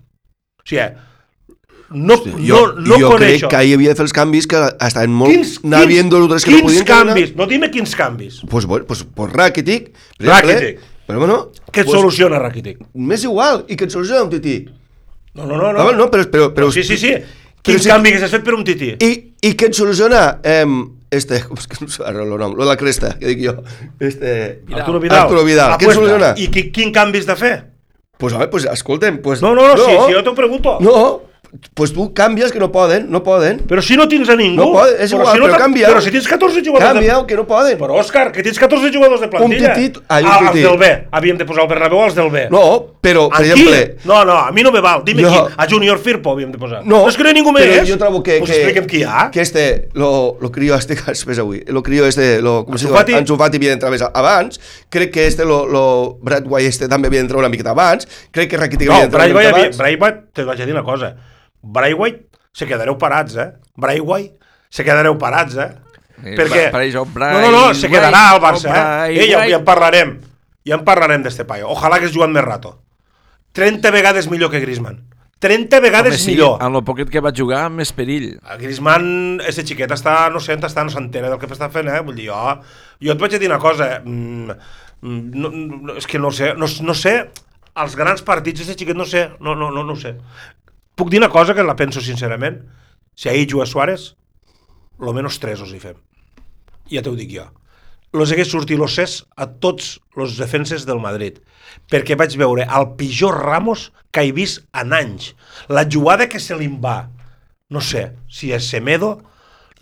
O 0.63 0.69
sigui, 0.69 0.89
no, 1.91 2.17
Jo, 2.19 2.73
no, 2.75 2.81
no 2.81 2.99
jo 2.99 3.11
crec 3.15 3.19
coneixo. 3.21 3.49
que 3.49 3.57
ahir 3.57 3.75
havia 3.77 3.93
de 3.93 3.99
fer 3.99 4.07
els 4.09 4.15
canvis 4.15 4.49
que 4.51 4.59
estaven 4.89 5.13
molt... 5.15 5.31
Quins, 5.31 5.53
anar 5.63 5.85
quins, 5.87 6.45
que 6.45 6.51
no 6.51 6.67
quins 6.67 6.83
canvis? 6.89 7.35
No 7.39 7.47
dime 7.47 7.71
quins 7.71 7.95
canvis. 7.95 8.41
Pues, 8.51 8.67
bueno, 8.67 8.87
pues, 8.87 9.05
pues 9.05 9.33
Rakitic. 9.33 9.93
Rakitic. 10.19 10.81
exemple, 10.81 10.96
Però 11.07 11.21
bueno, 11.23 11.39
Què 11.71 11.85
et 11.85 11.87
pues, 11.87 11.95
soluciona, 11.95 12.41
Rakitic? 12.43 12.81
M'és 12.99 13.23
igual, 13.25 13.65
i 13.71 13.77
que 13.79 13.87
et 13.87 13.95
soluciona 13.95 14.25
un 14.27 14.31
tití. 14.33 14.57
No, 15.37 15.47
no, 15.47 15.57
no. 15.57 15.73
No, 15.73 15.85
no. 15.85 15.93
no, 16.01 16.11
però, 16.11 16.27
però, 16.33 16.49
però, 16.55 16.71
sí, 16.75 16.83
sí, 16.83 16.97
sí. 16.99 17.13
Quin 17.63 17.79
sí- 17.83 17.91
canvi 17.91 18.13
que 18.15 18.19
s'has 18.23 18.35
fet 18.35 18.45
per 18.47 18.55
un 18.57 18.65
tití? 18.67 18.93
I, 19.03 19.11
I 19.47 19.55
què 19.59 19.71
et 19.71 19.79
soluciona? 19.79 20.41
Eh, 20.43 20.65
este, 21.15 21.41
com 21.47 21.59
és 21.63 21.71
que 21.71 21.79
no 21.83 21.91
sé 21.93 22.03
ara 22.07 22.25
el 22.25 22.35
nom, 22.35 22.57
lo 22.59 22.65
de 22.65 22.71
la 22.73 22.77
cresta, 22.81 23.15
que 23.21 23.31
dic 23.31 23.45
jo. 23.45 23.57
Este, 24.01 24.63
Arturo 24.73 25.01
Vidal. 25.01 25.23
Arturo 25.23 25.47
Vidal. 25.47 25.77
Què 25.79 25.91
et 25.91 25.99
soluciona? 25.99 26.35
I 26.43 26.51
qui, 26.51 26.69
quin 26.75 26.93
canvi 26.95 27.23
has 27.23 27.31
de 27.31 27.39
fer? 27.39 27.55
Pues 28.17 28.33
home, 28.33 28.49
pues 28.49 28.65
escolta'm, 28.65 29.19
pues... 29.23 29.43
No, 29.45 29.55
no, 29.55 29.67
no, 29.69 29.77
si, 29.77 29.93
si 29.93 30.15
jo 30.17 30.23
t'ho 30.25 30.35
pregunto. 30.35 30.79
No, 30.81 30.97
pues 31.75 31.93
tu 31.93 32.13
canvies 32.15 32.53
que 32.53 32.59
no 32.59 32.71
poden, 32.73 33.11
no 33.11 33.23
poden. 33.23 33.61
Però 33.69 33.83
si 33.83 33.97
no 33.97 34.09
tens 34.09 34.29
a 34.29 34.37
ningú. 34.37 34.59
No 34.61 34.73
poden, 34.73 34.97
és 35.01 35.13
Però 35.13 35.23
igual, 35.23 35.35
si 35.35 35.41
no 35.41 35.47
però 35.49 35.59
canvia. 35.61 35.89
Però 35.89 36.03
si 36.05 36.13
tens 36.15 36.29
14 36.29 36.63
jugadors 36.65 36.93
Canvia, 36.93 37.19
de... 37.19 37.27
que 37.27 37.37
no 37.37 37.47
poden. 37.47 37.79
Però, 37.81 37.99
Òscar, 38.01 38.31
que 38.33 38.43
tens 38.43 38.59
14 38.59 38.93
jugadors 38.95 39.21
de 39.21 39.29
plantilla. 39.33 39.75
titit, 39.75 40.01
ai, 40.09 40.25
un 40.25 40.31
ah, 40.31 40.39
els 40.51 40.61
del 40.61 40.79
B. 40.81 40.91
Havíem 41.11 41.39
de 41.39 41.47
posar 41.49 41.65
el 41.65 41.71
Bernabéu 41.71 42.03
als 42.05 42.17
del 42.19 42.31
B. 42.31 42.47
No, 42.53 42.65
però, 43.01 43.29
per 43.31 43.43
Aquí? 43.43 43.53
exemple... 43.55 43.83
No, 44.05 44.25
no, 44.25 44.39
a 44.39 44.53
mi 44.53 44.65
no 44.67 44.73
me 44.73 44.81
val. 44.85 45.05
Dime 45.05 45.23
Jo- 45.25 45.47
qui. 45.47 45.55
A 45.57 45.69
Junior 45.71 45.99
Firpo 45.99 46.33
havíem 46.33 46.53
de 46.53 46.59
posar. 46.59 46.83
No, 46.85 47.05
és 47.09 47.17
que 47.17 47.25
no 47.25 47.31
hi 47.31 47.35
ha 47.35 47.39
ningú 47.39 47.55
però 47.57 47.77
més. 47.77 47.89
yo 47.89 47.99
trobo 48.01 48.23
que, 48.23 48.41
que, 48.41 48.53
expliquem 48.53 48.89
qui 48.91 49.03
hi 49.03 49.05
ha. 49.07 49.29
que 49.31 49.41
este, 49.41 49.89
lo, 49.95 50.37
lo 50.41 50.51
crío 50.53 50.75
este 50.75 50.97
que 50.97 51.11
has 51.11 51.25
vist 51.27 51.41
avui, 51.41 51.63
lo 51.67 51.83
crío 51.83 52.07
este, 52.07 52.41
lo, 52.43 52.65
com 52.67 52.79
se 52.79 52.89
diu? 52.89 53.17
Ansu 53.17 53.39
Fati 53.39 53.61
havia 53.61 53.75
d'entrar 53.75 53.93
més 53.95 54.03
abans, 54.07 54.61
crec 54.91 55.13
que 55.15 55.27
este, 55.27 55.45
lo, 55.45 55.65
lo 55.67 55.85
Bradway 56.23 56.67
este 56.67 56.89
també 56.89 57.09
havia 57.09 57.23
d'entrar 57.23 57.41
una 57.45 57.53
miqueta 57.53 57.73
abans, 57.77 58.09
crec 58.35 58.51
que 58.51 58.61
Rakitic 58.61 58.89
No, 58.91 58.99
havia 58.99 59.09
d'entrar 59.09 59.31
una 59.31 59.39
miqueta 59.39 59.57
abans. 59.57 59.81
Braithwaite, 59.81 60.23
te 60.35 60.45
vaig 60.49 60.61
a 60.61 60.69
dir 60.69 60.75
una 60.75 60.85
cosa. 60.87 61.15
Braithwaite, 61.63 62.27
se 62.53 62.67
quedareu 62.69 62.97
parats, 62.99 63.37
eh? 63.37 63.51
Braithwaite, 63.77 64.37
se 64.71 64.85
quedareu 64.85 65.19
parats, 65.19 65.57
eh? 65.57 65.73
Perquè... 66.17 66.71
per 66.73 66.81
això, 66.81 67.05
no, 67.05 67.41
no, 67.45 67.51
no, 67.53 67.65
se 67.77 67.91
quedarà 67.93 68.31
al 68.33 68.41
Barça, 68.41 68.71
eh? 68.71 68.73
Braithwaite. 68.73 69.27
Eh, 69.27 69.31
ja, 69.33 69.45
ja 69.51 69.61
en 69.61 69.67
parlarem. 69.67 70.17
Ja 70.67 70.79
en 70.81 70.87
parlarem 70.87 71.23
d'este 71.23 71.45
paio. 71.47 71.69
Ojalà 71.71 72.01
que 72.01 72.09
es 72.09 72.15
juguen 72.15 72.33
més 72.35 72.45
rato. 72.45 72.79
30 73.57 73.93
vegades 73.95 74.29
millor 74.29 74.51
que 74.51 74.61
Griezmann. 74.61 75.05
30 75.39 75.81
vegades 75.81 76.15
Home, 76.15 76.23
sí, 76.23 76.31
millor. 76.33 76.57
amb 76.65 76.79
el 76.79 76.85
poquet 76.85 77.11
que 77.13 77.21
va 77.21 77.33
jugar, 77.37 77.67
més 77.73 77.93
perill. 77.93 78.31
El 78.41 78.61
Griezmann, 78.61 79.41
ese 79.45 79.67
xiquet, 79.69 79.93
està, 79.93 80.15
no 80.33 80.41
sé 80.41 80.57
està, 80.57 80.85
no 80.85 80.93
s'entera 80.93 81.29
del 81.29 81.41
que 81.41 81.49
està 81.53 81.69
fent, 81.73 81.91
eh? 81.93 82.01
Vull 82.05 82.17
dir, 82.17 82.31
jo, 82.31 82.55
jo 83.05 83.13
et 83.13 83.21
vaig 83.21 83.37
a 83.37 83.41
dir 83.43 83.51
una 83.51 83.61
cosa, 83.61 83.91
eh? 83.97 84.01
mm, 84.01 84.57
mm, 85.03 85.21
no, 85.37 85.51
no, 85.53 85.97
és 86.01 86.09
que 86.09 86.19
no 86.19 86.33
sé, 86.33 86.55
no, 86.57 86.69
no 86.89 86.97
sé, 86.97 87.15
els 87.85 87.97
grans 88.01 88.25
partits, 88.25 88.65
ese 88.65 88.79
xiquet, 88.79 88.97
no 88.97 89.05
sé, 89.05 89.27
no, 89.41 89.55
no, 89.55 89.69
no, 89.71 89.85
no 89.85 89.97
sé. 90.01 90.15
Puc 90.97 91.11
dir 91.13 91.19
una 91.21 91.29
cosa 91.29 91.53
que 91.53 91.65
la 91.65 91.77
penso 91.77 92.01
sincerament? 92.01 92.63
Si 93.15 93.29
ahir 93.29 93.47
juga 93.53 93.67
Suárez, 93.67 94.17
lo 94.99 95.13
menos 95.13 95.39
tres 95.41 95.61
us 95.61 95.75
hi 95.77 95.81
fem. 95.81 95.99
Ja 96.89 97.03
t'ho 97.05 97.13
dic 97.19 97.35
jo. 97.35 97.45
Los 98.17 98.33
hagués 98.33 98.49
sortit 98.49 98.81
los 98.81 98.95
ses 98.97 99.19
a 99.37 99.45
tots 99.61 99.99
els 100.17 100.39
defenses 100.41 100.87
del 100.89 101.03
Madrid. 101.05 101.43
Perquè 101.93 102.17
vaig 102.17 102.39
veure 102.41 102.65
el 102.65 102.89
pitjor 102.97 103.37
Ramos 103.45 103.91
que 104.09 104.25
he 104.25 104.33
vist 104.33 104.65
en 104.73 104.97
anys. 104.97 105.35
La 105.69 105.85
jugada 105.85 106.31
que 106.33 106.41
se 106.41 106.57
li 106.57 106.71
va, 106.73 107.11
no 107.69 107.85
sé 107.85 108.07
si 108.33 108.55
és 108.57 108.65
Semedo, 108.65 109.19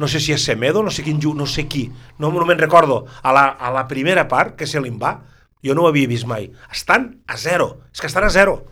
no 0.02 0.10
sé 0.10 0.18
si 0.18 0.34
és 0.34 0.42
Semedo, 0.42 0.82
no 0.82 0.90
sé 0.90 1.06
quin 1.06 1.22
no 1.22 1.46
sé 1.46 1.68
qui, 1.68 1.92
no, 2.18 2.32
no 2.32 2.44
me'n 2.44 2.58
recordo, 2.58 3.06
a 3.22 3.30
la, 3.30 3.46
a 3.54 3.70
la 3.70 3.86
primera 3.86 4.26
part 4.26 4.56
que 4.58 4.66
se 4.66 4.80
li 4.80 4.90
va, 4.90 5.20
jo 5.62 5.78
no 5.78 5.84
ho 5.84 5.88
havia 5.94 6.10
vist 6.10 6.26
mai. 6.26 6.50
Estan 6.72 7.22
a 7.28 7.36
zero, 7.36 7.86
és 7.92 8.00
que 8.00 8.10
estan 8.10 8.24
a 8.24 8.34
zero. 8.34 8.64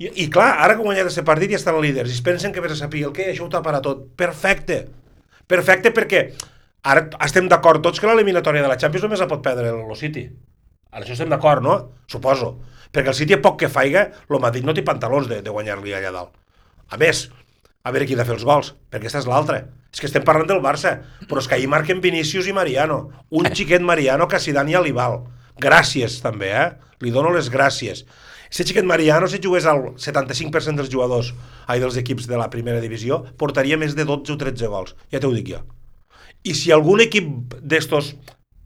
I, 0.00 0.08
i 0.24 0.28
clar, 0.32 0.54
ara 0.64 0.78
que 0.78 0.84
guanyat 0.84 1.10
aquest 1.10 1.26
partit 1.28 1.52
ja 1.52 1.58
estan 1.60 1.76
líders 1.82 2.08
i 2.08 2.16
es 2.16 2.22
pensen 2.24 2.54
que 2.54 2.62
vés 2.64 2.72
a 2.72 2.78
saber 2.78 3.02
el 3.04 3.12
què, 3.16 3.26
això 3.32 3.44
ho 3.44 3.50
taparà 3.52 3.82
tot. 3.84 4.06
Perfecte. 4.16 4.86
Perfecte 5.50 5.92
perquè 5.92 6.22
ara 6.88 7.04
estem 7.26 7.50
d'acord 7.52 7.84
tots 7.84 8.00
que 8.00 8.08
l'eliminatòria 8.08 8.64
de 8.64 8.70
la 8.70 8.78
Champions 8.80 9.04
només 9.04 9.20
la 9.20 9.28
pot 9.28 9.42
perdre 9.44 9.68
el 9.74 9.96
City. 10.00 10.24
Ara 10.90 11.04
això 11.04 11.14
estem 11.18 11.28
d'acord, 11.30 11.62
no? 11.62 11.76
Suposo. 12.08 12.54
Perquè 12.90 13.12
el 13.12 13.18
City, 13.18 13.36
a 13.36 13.42
poc 13.44 13.60
que 13.60 13.68
faiga, 13.70 14.08
el 14.28 14.40
Madrid 14.42 14.64
no 14.66 14.74
té 14.74 14.82
pantalons 14.86 15.28
de, 15.30 15.42
de 15.44 15.52
guanyar-li 15.52 15.92
allà 15.94 16.14
dalt. 16.16 16.32
A 16.90 16.98
més, 16.98 17.28
a 17.84 17.92
veure 17.92 18.08
qui 18.08 18.16
ha 18.16 18.22
de 18.22 18.26
fer 18.26 18.34
els 18.38 18.46
gols, 18.48 18.72
perquè 18.88 19.04
aquesta 19.04 19.20
és 19.22 19.28
l'altra. 19.30 19.60
És 19.92 20.00
que 20.00 20.08
estem 20.08 20.24
parlant 20.26 20.48
del 20.48 20.62
Barça, 20.64 20.96
però 21.28 21.42
és 21.42 21.48
que 21.50 21.58
ahir 21.58 21.68
marquen 21.70 22.00
Vinícius 22.02 22.48
i 22.48 22.56
Mariano. 22.56 23.02
Un 23.30 23.50
xiquet 23.56 23.84
Mariano 23.84 24.26
que 24.26 24.40
a 24.40 24.42
Zidane 24.42 24.74
ja 24.74 24.82
li 24.82 24.96
val. 24.96 25.20
Gràcies 25.62 26.18
també, 26.24 26.50
eh? 26.50 26.66
Li 27.00 27.12
dono 27.14 27.32
les 27.34 27.50
gràcies. 27.52 28.04
Si 28.50 28.66
xiquet 28.66 28.84
Mariano, 28.84 29.28
si 29.30 29.38
jugués 29.42 29.66
al 29.70 29.92
75% 29.94 30.80
dels 30.80 30.90
jugadors, 30.90 31.30
ai, 31.70 31.78
dels 31.78 31.96
equips 32.00 32.26
de 32.26 32.38
la 32.40 32.50
primera 32.50 32.82
divisió, 32.82 33.22
portaria 33.38 33.78
més 33.78 33.94
de 33.94 34.04
12 34.08 34.34
o 34.34 34.40
13 34.40 34.70
gols. 34.72 34.96
Ja 35.12 35.22
t'ho 35.22 35.30
dic 35.36 35.52
jo. 35.52 35.62
I 36.42 36.56
si 36.58 36.72
algun 36.74 37.04
equip 37.04 37.54
d'estos 37.62 38.14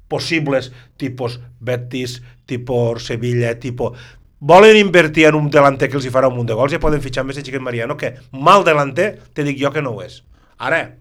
possibles, 0.09 0.71
tipus 0.97 1.41
Betis, 1.61 2.21
tipus 2.49 3.11
Sevilla, 3.11 3.53
tipus 3.61 3.99
volen 4.45 4.77
invertir 4.77 5.25
en 5.27 5.39
un 5.39 5.49
delanter 5.49 5.89
que 5.89 5.97
els 5.97 6.05
hi 6.05 6.13
farà 6.13 6.29
un 6.29 6.37
munt 6.37 6.49
de 6.51 6.57
gols, 6.57 6.73
ja 6.75 6.81
poden 6.83 7.01
fitxar 7.01 7.25
més 7.25 7.39
a 7.39 7.61
Mariano, 7.61 7.97
que 7.97 8.15
mal 8.31 8.65
delanter, 8.65 9.19
te 9.33 9.43
dic 9.43 9.57
jo 9.61 9.71
que 9.73 9.81
no 9.81 9.95
ho 9.95 10.03
és. 10.03 10.23
Ara, 10.59 10.97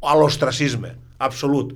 a 0.00 0.16
l'ostracisme, 0.16 0.94
absolut. 1.18 1.74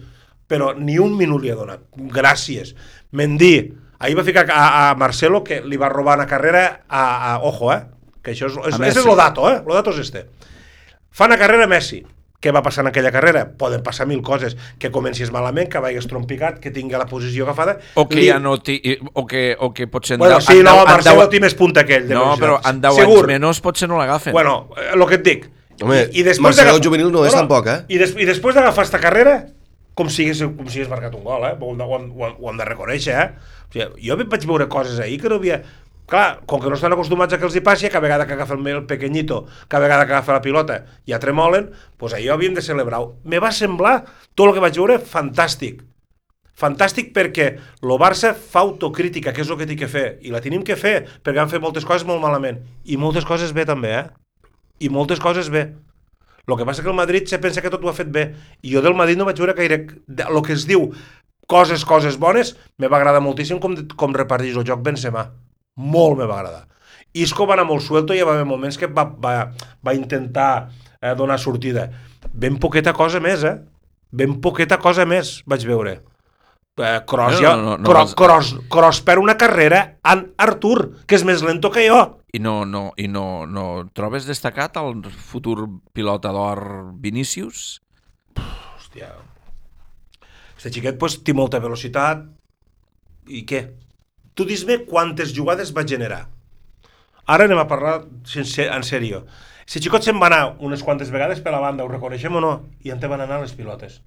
Però 0.49 0.73
ni 0.77 0.99
un 0.99 1.17
minut 1.17 1.43
li 1.43 1.51
ha 1.51 1.57
donat. 1.57 1.85
Gràcies. 2.13 2.75
Mendy, 3.15 3.55
ahir 4.03 4.17
va 4.19 4.25
ficar 4.27 4.45
a, 4.51 4.91
a 4.91 4.95
Marcelo, 4.99 5.45
que 5.47 5.61
li 5.63 5.79
va 5.81 5.89
robar 5.93 6.19
una 6.19 6.27
carrera 6.27 6.83
a, 6.89 7.05
a 7.35 7.39
ojo, 7.47 7.71
eh? 7.73 7.85
Que 8.25 8.33
això 8.35 8.49
és, 8.51 8.59
és, 8.75 8.81
és 8.91 9.05
el 9.07 9.17
dato, 9.17 9.47
eh? 9.51 9.61
El 9.63 9.75
dato 9.79 9.93
és 9.95 10.03
este. 10.03 10.27
Fa 11.15 11.29
una 11.31 11.39
carrera 11.39 11.69
Messi. 11.71 12.03
Què 12.45 12.51
va 12.53 12.61
passar 12.61 12.83
en 12.85 12.91
aquella 12.91 13.09
carrera? 13.09 13.47
Poden 13.57 13.81
passar 13.83 14.05
mil 14.07 14.21
coses. 14.21 14.53
Que 14.79 14.91
comencis 14.93 15.31
malament, 15.33 15.71
que 15.73 15.81
vagis 15.81 16.05
trompicat, 16.11 16.59
que 16.61 16.73
tingui 16.75 16.99
la 17.01 17.07
posició 17.09 17.47
agafada. 17.47 17.79
O 17.97 18.05
que 18.09 18.19
Li- 18.19 18.27
ja 18.29 18.37
no 18.43 18.59
ti, 18.61 18.77
o 19.15 19.25
que, 19.27 19.55
o 19.59 19.71
que 19.73 19.87
potser 19.89 20.19
en 20.19 20.25
Bueno, 20.27 20.43
sí, 20.43 20.59
no, 20.63 20.75
deu- 20.75 20.83
en 20.85 20.91
Marcelo 20.91 21.23
deu- 21.23 21.31
té 21.33 21.41
més 21.41 21.55
punta 21.57 21.87
que 21.89 21.97
ell. 22.03 22.11
No, 22.13 22.35
però 22.37 22.59
en 22.69 22.83
10 22.83 22.99
Segur. 23.01 23.23
anys 23.23 23.31
menys 23.33 23.61
potser 23.65 23.89
no 23.89 23.97
l'agafen. 23.97 24.35
Bueno, 24.37 24.69
el 24.93 25.07
que 25.09 25.15
et 25.23 25.25
dic. 25.25 25.47
Home, 25.81 26.03
després 26.13 26.41
Marcelo 26.41 26.77
juvenil 26.85 27.09
no 27.11 27.25
és 27.25 27.33
tampoc, 27.33 27.67
eh? 27.67 27.79
I, 27.89 27.99
des, 27.99 28.13
i 28.21 28.27
després 28.29 28.55
d'agafar 28.55 28.85
esta 28.85 29.01
carrera, 29.01 29.47
com 29.95 30.11
si 30.11 30.27
hagués, 30.27 30.43
com 30.59 30.69
si 30.69 30.81
hagués 30.81 30.91
marcat 30.91 31.15
un 31.15 31.25
gol, 31.25 31.47
eh? 31.49 31.55
Ho 31.61 31.73
ho 31.73 31.89
ho 31.95 32.35
ho 32.35 32.51
hem 32.51 32.61
de 32.61 32.69
reconèixer, 32.69 33.15
eh? 33.15 33.31
O 33.69 33.73
sigui, 33.73 34.07
jo 34.09 34.19
vaig 34.21 34.47
veure 34.51 34.69
coses 34.69 35.01
ahir 35.01 35.21
que 35.23 35.33
no 35.33 35.41
havia... 35.41 35.63
Clar, 36.07 36.43
com 36.45 36.61
que 36.61 36.69
no 36.69 36.77
estan 36.77 36.93
acostumats 36.93 37.33
a 37.33 37.39
que 37.41 37.47
els 37.49 37.55
hi 37.57 37.63
passi, 37.65 37.89
cada 37.89 38.05
vegada 38.05 38.27
que 38.29 38.35
agafa 38.35 38.53
el, 38.59 38.67
el 38.69 38.85
pequeñito, 38.85 39.47
cada 39.69 39.87
vegada 39.87 40.05
que 40.05 40.13
agafa 40.13 40.35
la 40.37 40.43
pilota 40.45 40.83
ja 41.09 41.17
tremolen, 41.19 41.71
doncs 41.97 42.13
ahir 42.19 42.29
havíem 42.35 42.53
de 42.53 42.61
celebrar-ho. 42.61 43.15
Me 43.25 43.41
va 43.41 43.49
semblar, 43.57 44.03
tot 44.37 44.51
el 44.51 44.53
que 44.53 44.65
vaig 44.67 44.77
veure, 44.77 44.99
fantàstic. 45.01 45.81
Fantàstic 46.61 47.09
perquè 47.17 47.47
el 47.57 47.95
Barça 47.99 48.35
fa 48.37 48.61
autocrítica, 48.63 49.33
que 49.33 49.43
és 49.43 49.49
el 49.49 49.57
que 49.59 49.67
té 49.71 49.79
que 49.81 49.89
fer, 49.89 50.05
i 50.21 50.35
la 50.35 50.43
tenim 50.45 50.63
que 50.63 50.77
fer, 50.77 51.07
perquè 51.25 51.41
han 51.41 51.51
fet 51.51 51.65
moltes 51.65 51.89
coses 51.89 52.05
molt 52.07 52.21
malament. 52.21 52.61
I 52.85 53.01
moltes 53.01 53.25
coses 53.25 53.57
bé 53.57 53.65
també, 53.65 53.97
eh? 53.97 54.05
I 54.85 54.93
moltes 54.93 55.25
coses 55.25 55.49
bé. 55.49 55.71
El 56.49 56.57
que 56.61 56.65
passa 56.69 56.83
que 56.85 56.91
el 56.93 56.95
Madrid 56.99 57.27
se 57.27 57.39
pensa 57.41 57.63
que 57.65 57.71
tot 57.73 57.85
ho 57.85 57.89
ha 57.89 57.95
fet 57.97 58.11
bé. 58.13 58.25
I 58.63 58.75
jo 58.75 58.83
del 58.85 58.95
Madrid 58.95 59.17
no 59.17 59.25
vaig 59.25 59.39
veure 59.41 59.55
gaire... 59.57 59.79
El 60.29 60.43
que 60.45 60.53
es 60.53 60.67
diu 60.69 60.91
coses, 61.49 61.85
coses 61.85 62.19
bones, 62.21 62.55
me 62.79 62.89
va 62.89 62.99
agradar 62.99 63.21
moltíssim 63.25 63.59
com, 63.61 63.75
com 63.97 64.15
reparteix 64.17 64.57
el 64.57 64.65
joc 64.69 64.83
Benzema. 64.85 65.27
Molt 65.77 66.19
me 66.19 66.27
va 66.29 66.39
agradar. 66.41 66.67
Isco 67.15 67.47
va 67.47 67.55
anar 67.55 67.65
molt 67.69 67.83
suelto 67.85 68.13
i 68.15 68.19
hi 68.21 68.27
va 68.27 68.35
haver 68.35 68.47
moments 68.49 68.77
que 68.81 68.89
va, 68.91 69.05
va, 69.07 69.35
va 69.87 69.95
intentar 69.95 70.69
eh, 71.01 71.15
donar 71.17 71.39
sortida. 71.39 71.89
Ben 72.33 72.59
poqueta 72.59 72.93
cosa 72.97 73.21
més, 73.23 73.45
eh? 73.47 73.57
Ben 74.15 74.37
poqueta 74.43 74.79
cosa 74.83 75.05
més 75.07 75.37
vaig 75.47 75.65
veure. 75.69 76.01
Eh, 76.75 77.01
Cross, 77.07 77.37
No, 77.39 77.41
ja, 77.41 77.55
no, 77.57 77.63
no, 77.63 77.77
no 77.79 77.87
Cro- 77.89 78.01
vas- 78.03 78.15
cross, 78.19 78.55
cross 78.69 79.01
per 79.07 79.21
una 79.23 79.37
carrera 79.39 79.99
en 80.11 80.25
Artur, 80.43 80.91
que 81.07 81.15
és 81.15 81.23
més 81.25 81.43
lento 81.47 81.71
que 81.71 81.87
jo. 81.89 82.01
I 82.35 82.41
no, 82.43 82.65
no, 82.67 82.89
i 82.99 83.07
no, 83.07 83.47
no 83.47 83.65
trobes 83.95 84.27
destacat 84.27 84.75
el 84.81 85.05
futur 85.07 85.69
pilota 85.95 86.33
d'or 86.35 86.65
Vinícius? 86.99 87.79
Hòstia. 88.35 89.13
Este 90.57 90.73
xiquet 90.75 90.99
pues, 90.99 91.21
té 91.23 91.35
molta 91.37 91.61
velocitat. 91.63 92.25
I 93.31 93.45
què? 93.47 93.61
Tu 94.35 94.47
dis-me 94.49 94.81
quantes 94.89 95.31
jugades 95.37 95.71
va 95.77 95.87
generar. 95.87 96.25
Ara 97.31 97.47
anem 97.47 97.61
a 97.63 97.69
parlar 97.71 98.01
sense, 98.29 98.67
en 98.67 98.83
sèrio. 98.83 99.23
Si 99.65 99.81
xicot 99.81 100.05
se'n 100.05 100.19
va 100.21 100.27
anar 100.29 100.57
unes 100.61 100.83
quantes 100.85 101.15
vegades 101.15 101.39
per 101.41 101.55
la 101.55 101.63
banda, 101.63 101.87
ho 101.87 101.93
reconeixem 101.93 102.35
o 102.35 102.43
no? 102.43 102.53
I 102.85 102.93
on 102.93 103.01
te 103.01 103.09
van 103.09 103.23
anar 103.25 103.39
les 103.45 103.55
pilotes? 103.57 104.01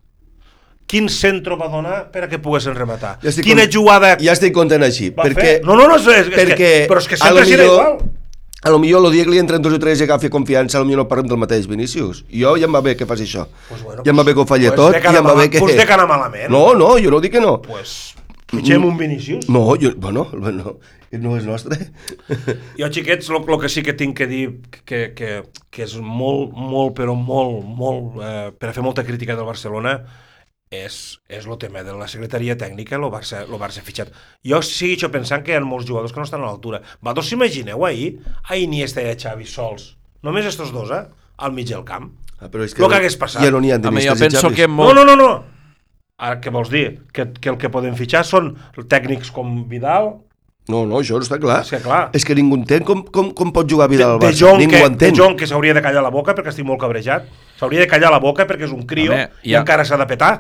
Quin 0.88 1.10
centre 1.12 1.58
va 1.60 1.68
donar 1.68 2.06
per 2.14 2.24
a 2.24 2.30
que 2.32 2.40
poguessin 2.40 2.76
rematar? 2.78 3.18
Ja 3.24 3.34
Quina 3.44 3.66
con- 3.66 3.74
jugada 3.76 4.14
Ja 4.22 4.32
estic 4.38 4.54
content 4.56 4.86
així, 4.88 5.10
va 5.12 5.26
perquè... 5.28 5.42
fer? 5.42 5.56
No, 5.68 5.76
no, 5.76 5.88
no, 5.92 5.98
és, 6.00 6.08
és, 6.08 6.30
perquè 6.32 6.56
que, 6.56 6.70
però 6.88 7.02
és 7.04 7.10
que 7.12 7.18
sempre 7.20 7.42
lo 7.42 7.46
serà 7.50 7.66
millor- 7.66 7.74
igual. 7.74 8.14
A 8.66 8.72
lo 8.74 8.80
millor 8.82 9.04
que 9.28 9.32
li 9.32 9.38
entren 9.38 9.62
dos 9.62 9.76
o 9.76 9.78
tres 9.80 10.00
i 10.02 10.06
agafi 10.08 10.32
confiança, 10.34 10.80
a 10.80 10.82
lo 10.82 10.88
millor 10.88 11.04
no 11.04 11.08
parlem 11.12 11.28
del 11.30 11.38
mateix 11.38 11.68
Vinícius. 11.70 12.24
Jo 12.32 12.56
ja 12.58 12.66
em 12.66 12.74
va 12.74 12.82
bé 12.82 12.96
que 12.98 13.06
faci 13.06 13.28
això. 13.28 13.46
Pues 13.70 13.84
bueno, 13.84 14.02
ja 14.04 14.12
em 14.12 14.18
va 14.18 14.24
bé 14.26 14.34
que 14.34 14.42
ho 14.42 14.46
falli 14.50 14.66
pues 14.72 14.80
tot, 14.80 14.96
i 14.98 15.02
ja 15.04 15.20
em 15.20 15.28
va 15.28 15.36
bé 15.38 15.50
que... 15.52 15.60
pues 15.60 15.76
de 15.78 15.86
cara 15.86 16.08
malament. 16.10 16.50
No, 16.50 16.74
no, 16.74 16.96
jo 16.98 17.12
no 17.14 17.20
dic 17.24 17.36
que 17.36 17.44
no. 17.44 17.58
Pues 17.62 18.16
fitxem 18.50 18.84
un 18.88 18.98
Vinícius. 18.98 19.48
No, 19.52 19.76
jo, 19.80 19.92
bueno, 19.98 20.26
bueno, 20.34 20.78
no 21.12 21.36
és 21.38 21.46
nostre. 21.46 21.78
Jo, 22.80 22.88
xiquets, 22.90 23.30
el, 23.30 23.44
que 23.62 23.70
sí 23.70 23.84
que 23.84 23.94
tinc 23.94 24.18
que 24.18 24.28
dir 24.28 24.46
que, 24.86 25.14
que, 25.14 25.44
que 25.70 25.84
és 25.84 25.98
molt, 26.02 26.56
molt, 26.58 26.96
però 26.98 27.14
molt, 27.16 27.62
molt, 27.64 28.18
eh, 28.24 28.48
per 28.58 28.72
a 28.72 28.74
fer 28.74 28.84
molta 28.84 29.04
crítica 29.06 29.36
del 29.36 29.46
Barcelona, 29.48 30.00
és, 30.72 31.20
és 31.32 31.46
el 31.48 31.58
tema 31.58 31.84
de 31.84 31.94
la 31.96 32.08
secretaria 32.12 32.58
tècnica, 32.60 32.98
el 32.98 33.06
Barça, 33.12 33.44
el 33.46 33.60
Barça 33.60 33.80
ha 33.80 33.86
fitxat. 33.88 34.12
Jo 34.44 34.60
segueixo 34.62 35.10
pensant 35.14 35.44
que 35.46 35.54
hi 35.54 35.58
ha 35.58 35.64
molts 35.64 35.88
jugadors 35.88 36.12
que 36.12 36.20
no 36.20 36.26
estan 36.28 36.44
a 36.44 36.50
l'altura. 36.50 36.82
Vosaltres 37.02 37.30
s'imagineu 37.32 37.86
ahir, 37.88 38.18
a 38.44 38.58
Iniesta 38.60 39.02
i 39.02 39.10
a 39.12 39.16
Xavi 39.16 39.48
sols, 39.48 39.94
només 40.24 40.46
estos 40.46 40.74
dos, 40.76 40.92
eh? 40.92 41.06
Al 41.38 41.54
mig 41.54 41.70
del 41.70 41.86
camp. 41.86 42.12
Ah, 42.40 42.50
però 42.52 42.66
és 42.66 42.76
Lo 42.78 42.90
que 42.90 42.96
hagués 43.00 43.16
passat. 43.18 43.42
Ja 43.44 43.52
no 43.52 43.60
n'hi 43.62 43.72
ha 43.72 43.78
Home, 43.80 44.02
jo 44.02 44.14
i 44.14 44.20
penso 44.20 44.50
que 44.52 44.68
No, 44.68 44.76
molt... 44.84 44.96
no, 44.96 45.06
no, 45.06 45.16
no. 45.16 45.44
Ara, 46.18 46.40
què 46.42 46.52
vols 46.52 46.70
dir? 46.70 47.02
Que, 47.14 47.28
que 47.34 47.50
el 47.50 47.58
que 47.62 47.70
poden 47.70 47.96
fitxar 47.96 48.24
són 48.26 48.56
tècnics 48.90 49.32
com 49.32 49.68
Vidal, 49.70 50.18
No, 50.68 50.82
no, 50.86 50.98
això 51.00 51.16
no 51.16 51.24
està 51.24 51.38
clar. 51.40 51.62
És 51.64 51.70
que 51.72 51.78
clar. 51.80 52.10
És 52.12 52.26
que 52.28 52.36
ningú 52.36 52.58
entén 52.60 52.84
com, 52.84 53.00
com, 53.16 53.30
com 53.32 53.54
pot 53.56 53.70
jugar 53.72 53.86
Vidal 53.88 54.18
al 54.18 54.20
de, 54.20 54.26
de 54.26 54.34
Barça. 54.34 54.42
Jong, 54.42 54.58
ningú 54.60 54.74
que, 54.74 54.82
ho 54.84 54.90
de 54.90 54.92
entén. 54.92 55.16
Jong 55.16 55.38
que 55.40 55.48
s'hauria 55.48 55.74
de 55.78 55.82
callar 55.86 56.02
la 56.04 56.10
boca 56.12 56.34
perquè 56.36 56.52
estic 56.52 56.66
molt 56.68 56.82
cabrejat. 56.82 57.30
S'hauria 57.56 57.80
de 57.86 57.88
callar 57.88 58.10
la 58.12 58.20
boca 58.20 58.44
perquè 58.50 58.68
és 58.68 58.74
un 58.76 58.84
crio 58.90 59.14
Home, 59.16 59.30
i 59.48 59.54
ja- 59.54 59.62
encara 59.62 59.86
s'ha 59.88 59.96
de 60.02 60.08
petar. 60.10 60.34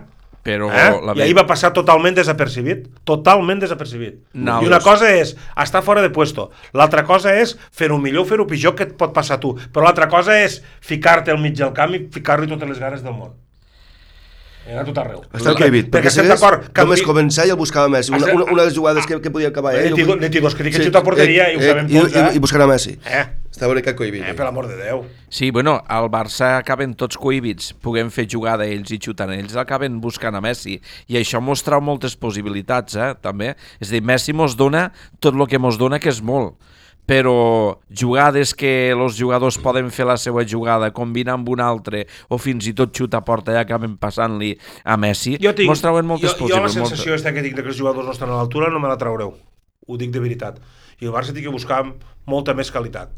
Però 0.47 0.69
Eh? 0.71 0.91
la 1.03 1.13
I 1.17 1.21
ahir 1.25 1.35
va 1.35 1.43
passar 1.49 1.73
totalment 1.75 2.15
desapercibit. 2.15 2.85
Totalment 3.03 3.59
desapercibit. 3.59 4.21
No, 4.33 4.61
I 4.63 4.69
una 4.69 4.79
cosa 4.79 5.09
és 5.11 5.33
estar 5.63 5.81
fora 5.83 6.01
de 6.01 6.09
puesto. 6.09 6.49
L'altra 6.73 7.03
cosa 7.03 7.33
és 7.35 7.57
fer-ho 7.75 7.97
millor 7.99 8.23
o 8.23 8.29
fer-ho 8.29 8.45
pitjor 8.47 8.75
que 8.75 8.83
et 8.87 8.93
pot 8.95 9.11
passar 9.13 9.35
a 9.37 9.41
tu. 9.43 9.51
Però 9.73 9.83
l'altra 9.83 10.07
cosa 10.07 10.37
és 10.39 10.61
ficar-te 10.79 11.31
al 11.35 11.41
mig 11.43 11.57
del 11.59 11.73
camp 11.75 11.93
i 11.99 12.05
ficar-li 12.15 12.47
totes 12.47 12.69
les 12.71 12.79
ganes 12.79 13.03
del 13.03 13.13
món. 13.17 13.35
I 14.67 14.71
anar 14.75 14.81
a 14.83 14.85
tot 14.89 14.97
arreu. 14.99 15.21
Està 15.31 15.51
Perquè- 15.53 15.55
prohibit, 15.61 15.85
perquè, 15.87 15.91
perquè 16.01 16.09
estem 16.11 16.27
d'acord. 16.27 16.65
que 16.75 16.81
només 16.83 17.03
començar 17.07 17.45
i 17.47 17.51
el 17.53 17.55
buscava 17.55 17.87
Messi. 17.87 18.11
Una, 18.11 18.33
una, 18.33 18.43
una 18.51 18.61
de 18.63 18.67
les 18.67 18.75
jugades 18.75 19.05
que, 19.07 19.21
que 19.23 19.31
podia 19.31 19.47
acabar 19.47 19.73
ell. 19.75 19.91
Neti 19.93 20.03
do- 20.03 20.17
neti 20.19 20.41
dos, 20.43 20.55
que 20.55 20.63
dic 20.63 20.75
que 20.75 20.83
xuta 20.83 20.99
a 20.99 21.01
eh, 21.01 21.05
porteria 21.05 21.45
i 21.53 21.55
ho 21.55 21.61
sabem 21.61 21.87
tots, 21.87 22.11
i, 22.13 22.19
eh? 22.19 22.31
i, 22.35 22.39
buscarà 22.43 22.67
Messi. 22.67 22.97
Eh? 23.05 23.23
Està 23.57 23.65
bé 23.73 23.81
que 23.81 23.95
cohibit. 23.97 24.21
Eh, 24.21 24.35
per 24.37 24.45
l'amor 24.45 24.67
de 24.69 24.75
Déu. 24.77 24.99
Sí, 25.33 25.49
bueno, 25.49 25.79
al 25.89 26.11
Barça 26.13 26.59
acaben 26.59 26.91
tots 26.93 27.17
cohibits, 27.17 27.71
puguem 27.81 28.11
fer 28.13 28.27
jugada 28.29 28.67
ells 28.69 28.91
i 28.93 28.99
xutant 29.01 29.31
ells, 29.33 29.55
acaben 29.57 29.95
buscant 30.03 30.37
a 30.37 30.41
Messi. 30.45 30.75
I 31.09 31.17
això 31.17 31.41
mostra 31.41 31.79
moltes 31.81 32.13
possibilitats, 32.21 32.93
eh, 32.93 33.15
també. 33.17 33.55
És 33.81 33.89
a 33.89 33.95
dir, 33.95 34.03
Messi 34.05 34.35
mos 34.37 34.53
dona 34.55 34.91
tot 35.19 35.33
el 35.33 35.47
que 35.49 35.57
mos 35.57 35.81
dona, 35.81 35.97
que 35.97 36.13
és 36.13 36.21
molt. 36.21 36.53
Però 37.09 37.79
jugades 37.89 38.53
que 38.53 38.91
els 38.91 39.17
jugadors 39.17 39.57
poden 39.57 39.89
fer 39.89 40.05
la 40.05 40.19
seva 40.21 40.45
jugada, 40.45 40.93
combinar 40.93 41.33
amb 41.39 41.49
un 41.49 41.59
altre, 41.59 42.05
o 42.29 42.37
fins 42.37 42.67
i 42.67 42.75
tot 42.77 42.93
xutar 42.93 43.23
a 43.23 43.25
porta 43.25 43.55
i 43.55 43.57
acaben 43.57 43.97
passant-li 43.97 44.53
a 44.85 44.97
Messi, 45.01 45.39
Jo 45.41 45.55
tinc, 45.57 45.71
mos 45.71 45.81
trauen 45.81 46.05
moltes 46.05 46.37
jo, 46.37 46.45
jo 46.45 46.61
la 46.61 46.69
sensació 46.69 47.15
aquesta 47.15 47.33
que 47.33 47.41
tinc 47.41 47.55
de 47.55 47.63
que 47.63 47.73
els 47.73 47.79
jugadors 47.79 48.05
no 48.05 48.13
estan 48.13 48.29
a 48.29 48.37
l'altura 48.37 48.69
no 48.69 48.77
me 48.77 48.87
la 48.87 49.01
traureu. 49.01 49.33
Ho 49.87 49.97
dic 49.97 50.13
de 50.13 50.21
veritat. 50.21 50.61
I 51.01 51.07
el 51.09 51.15
Barça 51.15 51.33
té 51.33 51.41
que 51.41 51.49
buscar 51.49 51.87
molta 52.27 52.53
més 52.53 52.69
qualitat. 52.69 53.15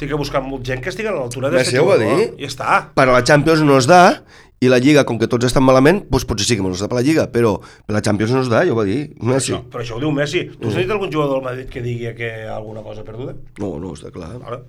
Té 0.00 0.08
que 0.08 0.16
buscar 0.16 0.40
molt 0.40 0.64
gent 0.64 0.80
que 0.80 0.88
estigui 0.88 1.10
a 1.10 1.12
l'altura 1.12 1.50
de 1.52 1.58
Messi 1.60 1.76
ho 1.76 1.84
va 1.84 1.98
jugador. 1.98 2.16
dir. 2.16 2.28
I 2.40 2.46
ja 2.46 2.48
està. 2.54 2.78
Per 2.96 3.04
a 3.04 3.12
la 3.12 3.20
Champions 3.28 3.60
no 3.68 3.76
es 3.76 3.84
da, 3.90 4.22
i 4.60 4.68
la 4.72 4.78
Lliga, 4.80 5.04
com 5.08 5.18
que 5.20 5.28
tots 5.28 5.44
estan 5.48 5.64
malament, 5.64 6.02
doncs 6.08 6.24
potser 6.28 6.46
sí 6.48 6.56
que 6.56 6.64
no 6.64 6.70
es 6.72 6.80
da 6.80 6.88
per 6.88 6.96
la 6.98 7.04
Lliga, 7.04 7.26
però 7.32 7.58
per 7.60 7.94
la 7.96 8.00
Champions 8.04 8.32
no 8.32 8.40
es 8.40 8.48
da, 8.48 8.62
ja 8.64 8.72
ho 8.72 8.78
va 8.78 8.84
dir 8.88 9.10
Messi. 9.20 9.52
Això, 9.52 9.60
però 9.72 9.84
això 9.84 9.96
ho 9.98 10.00
diu 10.00 10.10
Messi. 10.16 10.46
Tu 10.50 10.56
Mm. 10.64 10.68
has 10.68 10.74
sentit 10.74 10.90
algun 10.96 11.12
jugador 11.12 11.34
del 11.36 11.44
Madrid 11.44 11.68
que 11.68 11.82
digui 11.84 12.14
que 12.16 12.30
alguna 12.48 12.82
cosa 12.82 13.04
perduda? 13.04 13.34
No, 13.58 13.78
no, 13.78 13.92
està 13.92 14.10
clar. 14.10 14.30
Ara. 14.40 14.62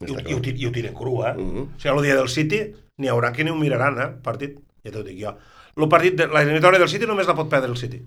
I, 0.00 0.10
i, 0.30 0.34
ho, 0.34 0.40
I 0.42 0.66
ho 0.66 0.72
tiren 0.72 0.94
cru, 0.94 1.22
eh? 1.26 1.34
Mhm. 1.36 1.62
O 1.76 1.80
sigui, 1.80 1.94
el 1.96 2.02
dia 2.02 2.16
del 2.16 2.28
City 2.28 2.60
n'hi 2.98 3.08
haurà 3.08 3.32
que 3.32 3.44
ni 3.44 3.50
ho 3.50 3.54
miraran, 3.56 3.98
eh? 4.00 4.08
Partit, 4.22 4.58
ja 4.84 4.90
t'ho 4.90 5.02
dic 5.04 5.18
jo. 5.20 5.34
El 5.76 5.88
partit 5.88 6.16
de, 6.16 6.26
la 6.26 6.42
eliminatòria 6.42 6.78
del 6.80 6.88
City 6.88 7.06
només 7.06 7.26
la 7.28 7.34
pot 7.38 7.48
perdre 7.48 7.70
el 7.70 7.76
City. 7.76 8.00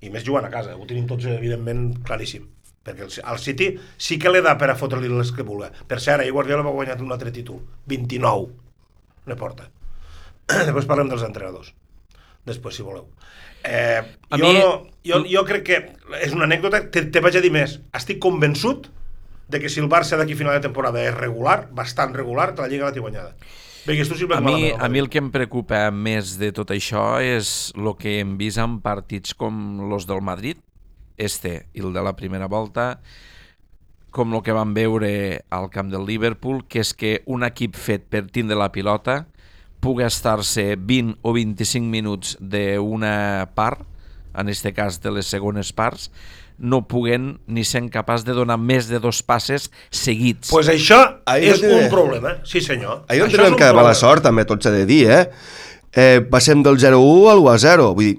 I 0.00 0.10
més 0.10 0.24
jugant 0.24 0.44
a 0.44 0.50
casa, 0.50 0.74
ho 0.76 0.84
tenim 0.86 1.06
tots 1.06 1.24
evidentment 1.26 2.02
claríssim. 2.04 2.48
Perquè 2.84 3.06
el, 3.06 3.12
el 3.32 3.38
City 3.40 3.70
sí 3.96 4.18
que 4.20 4.28
l'he 4.32 4.42
da 4.44 4.56
per 4.60 4.68
a 4.70 4.76
fotre-li 4.76 5.08
les 5.08 5.30
que 5.32 5.46
vulgui. 5.46 5.70
Per 5.88 6.00
cert, 6.00 6.20
ahir 6.20 6.34
Guardiola 6.36 6.66
va 6.66 6.74
guanyar 6.74 6.98
un 7.02 7.12
altre 7.14 7.32
títol. 7.32 7.62
29. 7.88 8.50
No 9.26 9.36
porta. 9.40 9.70
Després 10.68 10.84
parlem 10.90 11.08
dels 11.08 11.24
entrenadors. 11.24 11.72
Després, 12.44 12.76
si 12.76 12.84
voleu. 12.84 13.06
Eh, 13.64 14.02
A 14.28 14.36
jo, 14.36 14.44
mi- 14.44 14.58
no, 14.58 14.86
jo, 15.08 15.22
jo 15.24 15.44
crec 15.48 15.64
que 15.64 15.78
és 16.20 16.34
una 16.36 16.44
anècdota, 16.44 16.82
te, 16.92 17.06
te 17.08 17.22
vaig 17.24 17.38
a 17.38 17.40
dir 17.40 17.52
més. 17.54 17.78
Estic 17.96 18.20
convençut 18.20 18.90
de 19.48 19.60
que 19.60 19.70
si 19.72 19.80
el 19.80 19.88
Barça 19.88 20.18
d'aquí 20.20 20.36
final 20.36 20.56
de 20.58 20.64
temporada 20.66 21.00
és 21.00 21.14
regular, 21.16 21.70
bastant 21.72 22.12
regular, 22.16 22.52
te 22.54 22.64
la 22.64 22.68
Lliga 22.68 22.90
la 22.90 22.92
té 22.92 23.00
guanyada. 23.00 23.32
Vegues 23.84 24.08
tu 24.08 24.16
A 24.32 24.40
mi, 24.40 24.70
a 24.72 24.88
mi 24.88 24.98
el 24.98 25.10
que 25.12 25.20
em 25.20 25.30
preocupa 25.30 25.90
més 25.92 26.38
de 26.40 26.50
tot 26.56 26.70
això 26.72 27.20
és 27.20 27.72
el 27.76 27.90
que 28.00 28.18
hem 28.20 28.38
vist 28.40 28.56
en 28.56 28.78
partits 28.80 29.34
com 29.36 29.88
los 29.90 30.06
del 30.08 30.22
Madrid, 30.24 30.56
este 31.16 31.66
i 31.74 31.84
el 31.84 31.92
de 31.94 32.02
la 32.02 32.14
primera 32.16 32.46
volta, 32.46 33.00
com 34.14 34.34
el 34.34 34.44
que 34.46 34.54
vam 34.54 34.74
veure 34.76 35.42
al 35.50 35.68
camp 35.74 35.90
del 35.90 36.06
Liverpool, 36.06 36.62
que 36.70 36.84
és 36.84 36.94
que 36.94 37.16
un 37.26 37.42
equip 37.46 37.74
fet 37.74 38.06
per 38.10 38.28
tindre 38.30 38.58
la 38.58 38.70
pilota 38.72 39.24
pugui 39.84 40.06
estar-se 40.06 40.76
20 40.78 41.18
o 41.20 41.34
25 41.34 41.90
minuts 41.90 42.38
d'una 42.40 43.50
part, 43.58 43.82
en 44.34 44.48
este 44.48 44.72
cas 44.74 45.00
de 45.02 45.12
les 45.14 45.28
segones 45.30 45.72
parts, 45.76 46.08
no 46.58 46.84
puguen 46.86 47.40
ni 47.50 47.64
sent 47.66 47.90
capaç 47.90 48.24
de 48.26 48.34
donar 48.36 48.56
més 48.62 48.86
de 48.88 49.00
dos 49.02 49.20
passes 49.26 49.68
seguits. 49.90 50.50
pues 50.50 50.70
això 50.70 51.20
Ahí 51.26 51.50
és 51.50 51.62
un 51.62 51.90
problema, 51.90 52.38
sí 52.46 52.60
senyor. 52.60 53.04
Ahir 53.08 53.26
és 53.26 53.32
tenim 53.34 53.58
que 53.58 53.66
mala 53.66 53.90
problema. 53.90 53.94
sort, 53.94 54.22
també, 54.22 54.44
tot 54.44 54.62
s'ha 54.62 54.70
de 54.70 54.86
dir, 54.86 55.10
eh? 55.10 55.30
eh 55.92 56.20
passem 56.30 56.62
del 56.62 56.78
0-1 56.78 57.30
al 57.30 57.42
1-0. 57.42 57.94
Vull 57.94 58.14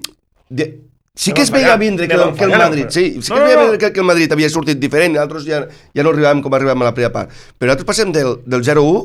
dir, 0.48 0.68
sí 1.16 1.32
que 1.32 1.42
es 1.42 1.50
veia 1.50 1.76
vindre 1.80 2.06
que, 2.06 2.14
que 2.36 2.44
el 2.44 2.50
Madrid, 2.54 2.86
sí, 2.90 3.22
sí 3.22 3.32
que 3.32 3.38
No, 3.40 3.42
es 3.42 3.46
veia 3.48 3.56
no, 3.56 3.60
no. 3.62 3.68
vindre 3.70 3.78
que, 3.86 3.92
que 3.94 4.00
el 4.00 4.06
Madrid 4.06 4.32
havia 4.36 4.50
sortit 4.52 4.78
diferent, 4.78 5.14
nosaltres 5.16 5.46
ja, 5.48 5.62
ja 5.96 6.04
no 6.04 6.12
arribàvem 6.12 6.42
com 6.44 6.54
arribàvem 6.54 6.82
a 6.84 6.90
la 6.90 6.94
primera 6.94 7.12
part. 7.14 7.30
Però 7.58 7.70
nosaltres 7.72 7.88
passem 7.88 8.12
del, 8.12 8.36
del 8.46 8.62
0-1 8.62 9.00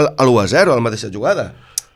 al, 0.00 0.08
al 0.16 0.28
1-0, 0.32 0.72
a 0.72 0.78
la 0.78 0.80
mateixa 0.88 1.10
jugada. 1.12 1.52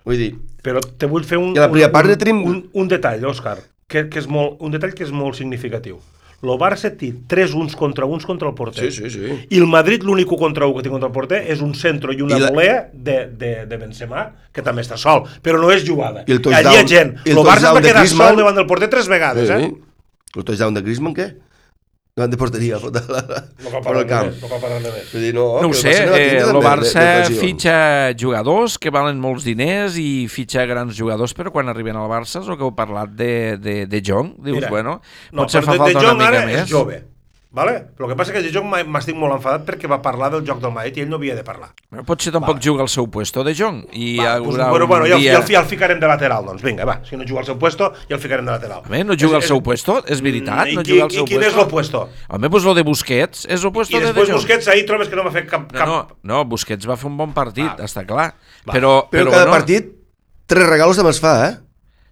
Vull 0.07 0.21
dir, 0.21 0.35
Però 0.67 0.81
te 0.83 1.07
vull 1.07 1.25
fer 1.25 1.39
un, 1.39 1.53
I 1.55 1.59
a 1.59 1.67
la 1.67 1.71
primera 1.71 1.89
un, 1.89 1.95
part 1.95 2.11
un, 2.11 2.19
tenim- 2.21 2.45
un, 2.47 2.61
un 2.75 2.89
detall, 2.91 3.25
Òscar, 3.31 3.57
que, 3.89 4.09
que 4.11 4.19
és 4.21 4.27
molt, 4.29 4.57
un 4.61 4.75
detall 4.75 4.93
que 4.99 5.05
és 5.07 5.13
molt 5.15 5.39
significatiu. 5.39 5.97
Lo 6.45 6.59
Barça 6.61 6.91
té 6.93 7.15
tres 7.27 7.55
uns 7.57 7.75
contra 7.75 8.05
uns 8.05 8.27
contra 8.29 8.47
el 8.49 8.55
porter. 8.55 8.91
Sí, 8.93 9.09
sí, 9.09 9.11
sí. 9.11 9.47
I 9.49 9.57
el 9.57 9.67
Madrid 9.67 10.03
l'únic 10.05 10.29
contra 10.37 10.67
un 10.69 10.77
que 10.77 10.83
té 10.85 10.91
contra 10.93 11.09
el 11.09 11.15
porter 11.15 11.41
és 11.51 11.63
un 11.65 11.73
centro 11.75 12.13
i 12.13 12.21
una 12.21 12.37
I 12.37 12.41
la- 12.41 12.51
volea 12.51 12.91
de, 12.93 13.27
de, 13.33 13.53
de 13.67 13.77
Benzema, 13.81 14.27
que 14.53 14.63
també 14.63 14.83
està 14.85 14.99
sol, 15.01 15.25
però 15.43 15.59
no 15.59 15.71
és 15.73 15.83
jugada. 15.89 16.25
I 16.29 16.33
el 16.37 16.43
Allí 16.53 16.75
hi 16.75 16.77
ha 16.83 16.87
gent. 16.87 17.17
el 17.25 17.33
El 17.39 17.45
Barça 17.45 17.73
va 17.73 17.81
de 17.81 17.89
quedar 17.89 18.05
Griezmann- 18.05 18.29
sol 18.35 18.37
davant 18.37 18.57
del 18.61 18.67
porter 18.67 18.91
tres 18.93 19.09
vegades, 19.09 19.49
sí. 19.49 19.55
eh? 19.55 19.73
El 20.37 20.45
touchdown 20.45 20.75
de 20.75 20.83
Griezmann, 20.83 21.15
què? 21.17 21.31
Davant 22.17 22.33
de 22.33 22.37
porteria, 22.41 22.79
fot 22.83 22.95
la, 22.97 23.19
la, 23.29 23.41
No 23.61 23.69
cal 23.69 23.83
fora 23.85 23.85
parlar 23.85 24.01
el 24.01 24.07
de 24.07 24.09
camp. 24.09 24.29
més, 24.31 24.41
no 24.41 24.79
de 24.81 24.93
més. 24.95 25.09
Dir, 25.21 25.33
no, 25.37 25.43
No 25.61 25.69
ho 25.69 25.75
sé, 25.77 25.91
el 25.93 26.07
Barça 26.07 26.07
no 26.09 26.17
eh, 26.17 26.39
el 26.41 26.61
Barça 26.65 27.03
d'ocasions. 27.03 27.41
fitxa 27.43 27.75
jugadors 28.23 28.79
que 28.81 28.93
valen 28.95 29.21
molts 29.21 29.45
diners 29.45 29.99
i 30.01 30.07
fitxa 30.33 30.65
grans 30.65 30.97
jugadors, 30.97 31.35
però 31.37 31.53
quan 31.53 31.69
arriben 31.69 31.99
al 32.01 32.09
Barça 32.09 32.41
és 32.41 32.49
el 32.49 32.57
que 32.57 32.65
heu 32.65 32.73
parlat 32.79 33.13
de, 33.19 33.29
de, 33.61 33.75
de 33.85 34.01
Jong. 34.01 34.31
Dius, 34.39 34.63
Mira, 34.63 34.71
bueno, 34.73 34.97
no, 35.31 35.43
potser 35.45 35.61
fa 35.61 35.77
de, 35.77 35.83
falta 35.85 35.93
de 35.93 35.99
una 36.01 36.09
Jong 36.09 36.23
mica 36.23 36.31
ara 36.33 36.47
més. 36.49 36.63
és 36.65 36.73
jove. 36.73 37.03
Vale? 37.51 37.73
El 37.99 38.09
que 38.11 38.17
passa 38.19 38.33
és 38.33 38.37
que 38.37 38.43
de 38.45 38.51
Jong 38.53 38.67
m'ha- 38.69 38.83
m'estic 38.85 39.17
molt 39.17 39.33
enfadat 39.33 39.63
perquè 39.65 39.89
va 39.89 39.97
parlar 40.05 40.29
del 40.35 40.43
joc 40.45 40.59
del 40.61 40.73
Madrid 40.75 40.99
i 40.99 41.01
ell 41.01 41.09
no 41.09 41.17
havia 41.17 41.35
de 41.35 41.45
parlar. 41.47 41.71
Però 41.89 42.03
Potser 42.05 42.33
tampoc 42.35 42.59
juga 42.61 42.83
al 42.83 42.89
seu 42.93 43.07
puesto 43.09 43.43
de 43.47 43.55
Jong 43.57 43.79
i 43.97 44.19
Va, 44.19 44.35
doncs, 44.39 44.59
haurà 44.59 44.69
bueno, 44.71 44.87
bueno, 44.87 45.05
dia... 45.07 45.17
ja, 45.17 45.39
el, 45.39 45.47
ja 45.49 45.61
el 45.63 45.67
ficarem 45.71 45.99
de 46.01 46.07
lateral, 46.11 46.45
doncs. 46.45 46.61
Vinga, 46.63 46.85
va. 46.85 46.99
Si 47.09 47.17
no 47.17 47.25
juga 47.25 47.41
al 47.41 47.47
seu 47.47 47.57
puesto, 47.59 47.93
ja 48.11 48.17
el 48.17 48.21
ficarem 48.21 48.45
de 48.45 48.51
lateral. 48.53 48.83
Home, 48.85 49.05
no 49.05 49.15
juga 49.17 49.37
al 49.37 49.43
És- 49.43 49.49
seu 49.49 49.57
és- 49.57 49.63
puesto, 49.65 50.03
és 50.07 50.21
veritat, 50.21 50.67
I, 50.69 50.75
no 50.77 50.83
qui, 50.83 50.91
juga 50.93 51.05
al 51.07 51.11
I 51.13 51.15
seu 51.15 51.25
quin 51.25 51.41
és 51.43 51.47
puesto. 51.55 51.63
el 51.63 51.69
puesto? 51.71 52.09
Home, 52.29 52.49
doncs 52.49 52.65
lo 52.65 52.75
de 52.75 52.83
Busquets 52.83 53.47
és 53.49 53.65
el 53.65 53.73
puesto 53.73 53.97
I 53.97 54.01
de 54.01 54.07
després 54.07 54.27
De 54.29 54.33
Jong. 54.35 54.43
Busquets 54.43 54.69
ahir 54.69 54.85
trobes 54.87 55.09
que 55.09 55.17
no 55.17 55.25
va 55.25 55.31
fer 55.33 55.47
cap... 55.47 55.73
No, 55.73 55.79
cap... 55.79 55.89
no, 55.89 56.07
no, 56.35 56.45
Busquets 56.45 56.87
va 56.87 56.97
fer 56.99 57.07
un 57.09 57.17
bon 57.17 57.33
partit, 57.33 57.65
Va. 57.73 57.85
està 57.89 58.05
clar. 58.05 58.35
Va. 58.69 58.73
Però, 58.75 59.09
Però, 59.09 59.09
però, 59.09 59.31
cada 59.31 59.45
bueno, 59.47 59.57
partit, 59.63 59.95
tres 60.47 60.69
regalos 60.69 60.97
també 60.97 61.11
es 61.17 61.21
fa, 61.21 61.49
eh? 61.49 61.57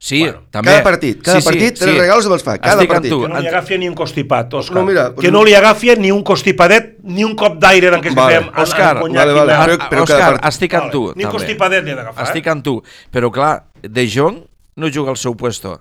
Sí, 0.04 0.18
Bueno, 0.20 0.42
també. 0.52 0.68
cada 0.70 0.82
partit, 0.84 1.22
cada 1.24 1.40
partit, 1.40 1.78
tres 1.80 1.94
regals 1.96 2.26
me'ls 2.28 2.42
fa, 2.44 2.58
cada 2.58 2.74
Estic 2.74 2.90
partit. 2.90 3.08
tu. 3.10 3.22
Que 3.22 3.28
no 3.32 3.40
li 3.40 3.48
agafi 3.48 3.78
ni 3.80 3.88
un 3.88 3.94
constipat, 3.96 4.52
Òscar. 4.52 4.74
No, 4.76 4.82
mira, 4.84 5.04
que 5.16 5.30
no 5.32 5.40
li 5.46 5.54
agafi 5.56 5.94
ni 5.96 6.10
un 6.12 6.22
constipadet, 6.22 6.98
ni 7.04 7.24
un 7.24 7.32
cop 7.34 7.56
d'aire 7.58 7.88
en 7.88 8.02
què 8.02 8.10
es 8.12 8.14
Vale. 8.14 8.34
fem 8.34 8.50
en- 8.50 8.60
Òscar, 8.66 8.96
en 8.96 9.00
conyac 9.00 9.24
vale, 9.24 9.32
vale, 9.32 9.52
però- 9.54 9.88
però 9.88 10.04
cada 10.04 10.18
Òscar, 10.18 10.32
part- 10.34 10.44
estic 10.52 10.74
amb 10.74 10.90
tu. 10.92 11.00
Ni 11.00 11.08
un 11.08 11.14
també. 11.14 11.30
constipadet 11.38 11.84
li 11.84 11.90
ha 11.92 11.94
d'agafar. 11.96 12.24
Estic 12.26 12.46
eh? 12.46 12.50
amb 12.50 12.62
tu. 12.62 12.82
Però 13.10 13.30
clar, 13.32 13.64
De 13.80 14.06
Jong 14.06 14.44
no 14.76 14.88
juga 14.92 15.10
al 15.10 15.16
seu 15.16 15.34
puesto. 15.36 15.80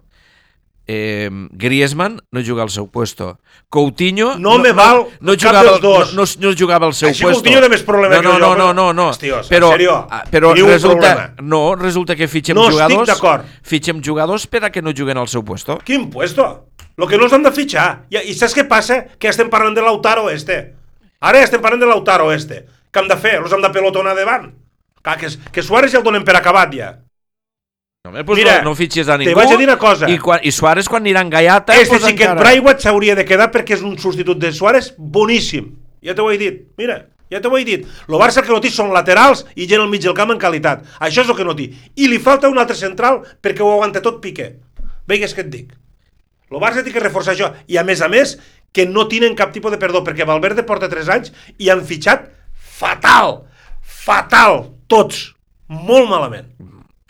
Eh, 0.86 1.30
Griezmann 1.52 2.20
no 2.32 2.42
juga 2.44 2.64
al 2.64 2.70
seu 2.70 2.90
puesto. 2.92 3.40
Coutinho 3.70 4.36
No 4.38 4.58
me 4.60 4.74
val 4.76 5.06
no, 5.22 5.32
cap 5.32 5.54
jugava, 5.56 5.64
dels 5.64 5.82
dos. 5.82 6.14
No, 6.14 6.26
no, 6.26 6.50
no 6.50 6.56
jugava 6.60 6.86
al 6.90 6.94
seu 6.94 7.08
Així 7.08 7.24
puesto. 7.24 7.40
Coutinho 7.40 7.62
té 7.64 7.70
més 7.72 7.86
problema 7.88 8.18
no, 8.18 8.22
que 8.22 8.28
no, 8.28 8.34
jo, 8.34 8.40
no, 8.40 8.56
no, 8.56 8.74
no, 8.74 8.88
no. 8.94 9.08
Hostios, 9.14 9.48
en 9.48 9.56
però, 9.56 9.70
ah, 10.10 10.24
però 10.30 10.52
resulta, 10.54 11.14
problema. 11.16 11.30
no, 11.42 11.62
resulta 11.80 12.18
que 12.20 12.28
fitxem 12.28 12.60
No 12.60 12.68
jugadors 12.70 13.08
d'acord. 13.08 13.46
fitxem 13.64 14.02
jugadors 14.04 14.46
per 14.48 14.66
a 14.66 14.72
que 14.72 14.82
no 14.84 14.92
juguen 14.92 15.18
al 15.18 15.28
seu 15.32 15.44
puesto. 15.44 15.80
Quin 15.86 16.10
puesto? 16.10 16.68
Lo 16.98 17.08
que 17.08 17.18
no 17.18 17.26
els 17.26 17.34
han 17.34 17.44
de 17.48 17.52
fitxar. 17.56 18.06
I, 18.12 18.20
I 18.30 18.36
saps 18.36 18.54
què 18.54 18.68
passa? 18.68 19.00
Que 19.18 19.32
estem 19.32 19.50
parlant 19.50 19.74
de 19.74 19.82
Lautaro 19.82 20.28
este. 20.30 20.76
Ara 21.24 21.40
estem 21.40 21.62
parlant 21.64 21.80
de 21.82 21.88
Lautaro 21.88 22.28
este. 22.36 22.66
Què 22.92 23.00
hem 23.02 23.08
de 23.08 23.16
fer? 23.18 23.40
Los 23.42 23.56
hem 23.56 23.64
de 23.64 23.72
pelotonar 23.72 24.14
davant? 24.20 24.52
Clar, 25.02 25.18
que, 25.18 25.32
que 25.52 25.64
Suárez 25.64 25.92
ja 25.92 25.98
el 26.00 26.04
donen 26.04 26.24
per 26.28 26.36
acabat 26.38 26.76
ja. 26.76 26.92
Home, 28.06 28.26
pues 28.26 28.40
Mira, 28.40 28.58
no, 28.58 28.72
no 28.72 28.76
fitxes 28.76 29.08
a 29.08 29.16
te 29.16 29.24
ningú. 29.24 29.38
vaig 29.38 29.54
a 29.54 29.56
dir 29.56 29.64
una 29.64 29.78
cosa. 29.80 30.10
I, 30.12 30.18
quan, 30.20 30.42
i 30.44 30.52
Suárez 30.52 30.90
quan 30.92 31.06
anirà 31.06 31.22
en 31.24 31.30
Gaiata... 31.32 31.78
Este 31.80 31.94
pues 31.94 32.02
xiquet 32.04 32.26
encara. 32.26 32.42
Braithwaite 32.42 32.84
s'hauria 32.84 33.14
de 33.16 33.24
quedar 33.24 33.46
perquè 33.54 33.78
és 33.78 33.84
un 33.88 33.94
substitut 33.96 34.42
de 34.42 34.50
Suárez 34.52 34.90
boníssim. 34.98 35.70
Ja 36.04 36.12
t'ho 36.18 36.26
he 36.28 36.36
dit. 36.42 36.58
Mira, 36.76 36.98
ja 37.32 37.40
t'ho 37.40 37.54
he 37.56 37.64
dit. 37.64 37.86
Lo 38.12 38.20
Barça 38.20 38.42
el 38.42 38.50
que 38.50 38.52
no 38.52 38.60
té 38.60 38.74
són 38.76 38.92
laterals 38.92 39.46
i 39.56 39.70
gent 39.72 39.80
al 39.80 39.88
mig 39.88 40.04
del 40.04 40.18
camp 40.18 40.34
en 40.36 40.42
qualitat. 40.42 40.84
Això 41.00 41.24
és 41.24 41.32
el 41.32 41.38
que 41.38 41.46
no 41.48 41.56
té. 41.56 41.70
I 41.96 42.10
li 42.12 42.20
falta 42.20 42.52
un 42.52 42.60
altre 42.60 42.76
central 42.76 43.22
perquè 43.40 43.64
ho 43.64 43.72
aguanta 43.72 44.04
tot 44.04 44.20
Piqué. 44.20 44.50
Veigues 45.08 45.32
què 45.32 45.46
et 45.48 45.54
dic. 45.56 45.72
Lo 46.52 46.60
Barça 46.60 46.84
té 46.84 46.92
que 46.92 47.00
reforçar 47.00 47.38
això. 47.38 47.54
I 47.72 47.80
a 47.80 47.86
més 47.88 48.04
a 48.04 48.12
més, 48.12 48.36
que 48.76 48.84
no 48.84 49.08
tenen 49.08 49.40
cap 49.40 49.56
tipus 49.56 49.72
de 49.72 49.80
perdó, 49.80 50.04
perquè 50.04 50.28
Valverde 50.28 50.68
porta 50.68 50.92
3 50.92 51.14
anys 51.16 51.32
i 51.56 51.72
han 51.72 51.88
fitxat 51.88 52.28
fatal. 52.52 53.46
Fatal. 53.80 54.66
Tots. 54.92 55.30
Molt 55.72 56.12
malament. 56.12 56.52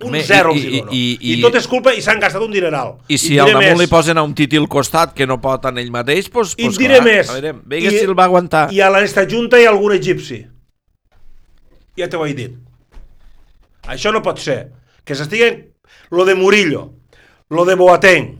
Un 0.02 0.08
Home, 0.10 0.24
zero 0.26 0.52
i- 0.52 0.58
els 0.58 0.64
hi 0.66 0.68
i- 0.68 0.80
dono. 0.80 0.92
i- 0.92 1.18
I, 1.22 1.34
i- 1.38 1.42
tot 1.42 1.56
és 1.56 1.68
culpa 1.70 1.94
i 1.94 2.02
s'han 2.02 2.20
gastat 2.20 2.42
un 2.42 2.52
dineral. 2.52 2.96
I 3.08 3.18
si 3.18 3.38
al 3.40 3.52
damunt 3.54 3.68
més. 3.70 3.80
li 3.80 3.88
posen 3.88 4.18
a 4.18 4.24
un 4.24 4.34
titi 4.34 4.58
al 4.58 4.68
costat 4.68 5.14
que 5.14 5.28
no 5.28 5.40
pot 5.40 5.66
en 5.70 5.78
ell 5.78 5.92
mateix, 5.92 6.30
doncs, 6.32 6.56
I 6.58 6.64
pues, 6.64 6.76
et 6.76 6.80
diré 6.82 6.96
clar, 6.98 7.06
més. 7.06 7.30
A 7.30 7.34
veure, 7.38 7.54
veure 7.64 7.90
si 7.92 8.00
el 8.04 8.16
va 8.18 8.26
aguantar. 8.26 8.74
I 8.74 8.82
a 8.82 8.90
l'esta 8.90 9.26
junta 9.30 9.60
hi 9.62 9.66
ha 9.66 9.70
algun 9.70 9.94
egipci. 9.94 10.42
Ja 11.98 12.10
t'ho 12.10 12.26
he 12.26 12.34
dit. 12.34 12.56
Això 13.88 14.12
no 14.12 14.22
pot 14.26 14.40
ser. 14.40 14.72
Que 15.06 15.16
s'estiguen... 15.16 15.70
Lo 16.10 16.26
de 16.26 16.34
Murillo, 16.36 16.94
lo 17.50 17.66
de 17.66 17.76
Boateng, 17.76 18.40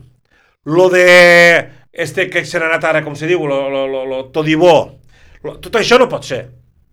lo 0.64 0.88
de... 0.90 1.70
Este 1.92 2.28
que 2.30 2.44
se 2.44 2.58
n'ha 2.58 2.66
anat 2.66 2.84
ara, 2.84 3.02
com 3.04 3.14
se 3.14 3.26
diu, 3.30 3.46
lo, 3.46 3.68
lo, 3.70 3.86
lo, 3.86 4.04
lo 4.06 4.24
Todibó. 4.34 4.98
Lo, 5.44 5.58
tot 5.62 5.74
això 5.78 5.98
no 5.98 6.08
pot 6.08 6.24
ser. 6.26 6.48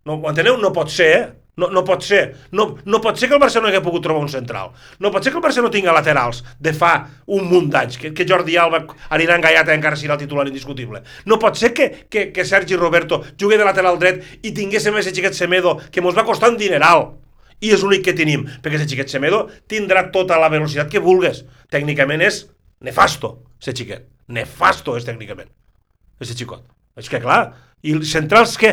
No, 0.06 0.16
ho 0.22 0.30
enteneu? 0.30 0.58
No 0.62 0.72
pot 0.74 0.90
ser, 0.90 1.08
eh? 1.18 1.24
No, 1.62 1.68
no 1.70 1.84
pot 1.86 2.02
ser. 2.02 2.22
No, 2.58 2.66
no 2.90 3.00
pot 3.04 3.20
ser 3.20 3.30
que 3.30 3.38
el 3.38 3.42
no 3.42 3.70
hagi 3.70 3.82
pogut 3.86 4.02
trobar 4.02 4.24
un 4.24 4.30
central. 4.34 4.72
No 5.00 5.12
pot 5.14 5.24
ser 5.24 5.32
que 5.32 5.38
el 5.38 5.44
Barça 5.44 5.62
no 5.62 5.70
tinga 5.70 5.94
laterals 5.94 6.42
de 6.60 6.74
fa 6.74 6.94
un 7.28 7.46
munt 7.50 7.70
d'anys, 7.70 8.00
que, 8.02 8.14
que 8.18 8.26
Jordi 8.28 8.58
Alba 8.58 8.82
anirà 9.14 9.38
engaiat 9.38 9.70
encara 9.70 10.00
serà 10.00 10.18
el 10.18 10.24
titular 10.24 10.48
indiscutible. 10.50 11.04
No 11.30 11.38
pot 11.40 11.60
ser 11.60 11.74
que, 11.78 11.90
que, 12.10 12.32
que 12.34 12.46
Sergi 12.46 12.80
Roberto 12.80 13.22
jugui 13.38 13.60
de 13.62 13.68
lateral 13.68 14.00
dret 14.02 14.42
i 14.42 14.56
tinguéssim 14.58 14.98
ese 14.98 15.14
xiquet 15.14 15.38
Semedo 15.38 15.78
que 15.92 16.02
mos 16.02 16.18
va 16.18 16.26
costar 16.26 16.50
un 16.50 16.58
dineral 16.58 17.12
i 17.62 17.70
és 17.76 17.84
l'únic 17.86 18.08
que 18.08 18.18
tenim, 18.18 18.48
perquè 18.64 18.80
ese 18.80 18.90
xiquet 18.90 19.12
Semedo 19.14 19.44
tindrà 19.70 20.08
tota 20.14 20.40
la 20.42 20.50
velocitat 20.50 20.90
que 20.90 21.04
vulgues. 21.04 21.44
Tècnicament 21.70 22.26
és 22.26 22.48
nefasto, 22.82 23.36
ese 23.62 23.76
xiquet. 23.78 24.08
Nefasto 24.32 24.96
és 24.98 25.06
tècnicament, 25.06 25.50
ese 26.24 26.38
xicot. 26.38 26.64
És 26.98 27.10
que 27.12 27.20
clar, 27.22 27.52
i 27.84 27.94
els 27.98 28.12
centrals 28.14 28.58
què? 28.60 28.72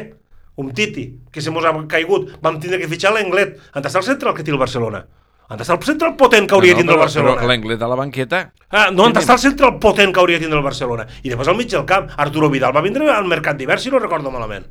Un 0.58 0.72
Titi, 0.74 1.06
que 1.30 1.40
se 1.40 1.52
mos 1.54 1.64
ha 1.64 1.72
caigut. 1.86 2.34
Vam 2.42 2.58
tindre 2.58 2.80
que 2.82 2.90
fitxar 2.90 3.12
l'Englet. 3.14 3.56
On 3.78 3.84
està 3.86 4.00
el 4.02 4.06
central 4.08 4.34
que 4.34 4.42
té 4.42 4.50
el 4.50 4.58
Barcelona? 4.58 5.04
On 5.48 5.62
està 5.62 5.76
el 5.78 5.84
central 5.86 6.16
potent 6.18 6.48
que 6.48 6.56
hauria 6.56 6.74
de 6.74 6.82
tindre 6.82 6.96
el 6.96 7.00
Barcelona? 7.00 7.38
però 7.38 7.48
l'Englet 7.48 7.82
a 7.82 7.88
la 7.88 7.96
banqueta... 7.96 8.42
Ah, 8.68 8.90
no, 8.92 9.06
on 9.06 9.16
està 9.16 9.38
el 9.38 9.44
central 9.46 9.78
potent 9.80 10.12
que 10.12 10.20
hauria 10.20 10.40
tindre 10.42 10.58
el 10.58 10.66
Barcelona? 10.66 11.06
I 11.22 11.30
després 11.30 11.48
al 11.48 11.56
mig 11.56 11.70
del 11.72 11.86
camp, 11.88 12.10
Arturo 12.20 12.50
Vidal 12.52 12.74
va 12.76 12.82
vindre 12.84 13.08
al 13.14 13.30
mercat 13.30 13.56
d'hivern, 13.56 13.80
si 13.80 13.94
no 13.94 14.02
recordo 14.02 14.34
malament. 14.34 14.66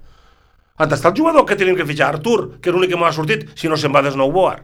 On 0.77 0.93
està 0.93 1.09
el 1.09 1.17
jugador 1.17 1.47
que 1.49 1.57
tenim 1.57 1.79
que 1.79 1.87
fitxar? 1.87 2.11
Artur, 2.13 2.59
que 2.61 2.69
és 2.69 2.75
l'únic 2.75 2.91
que 2.93 2.99
m'ha 2.99 3.13
sortit, 3.15 3.47
si 3.57 3.71
no 3.71 3.79
se'n 3.79 3.95
va 3.95 4.03
des 4.05 4.19
Boar. 4.19 4.59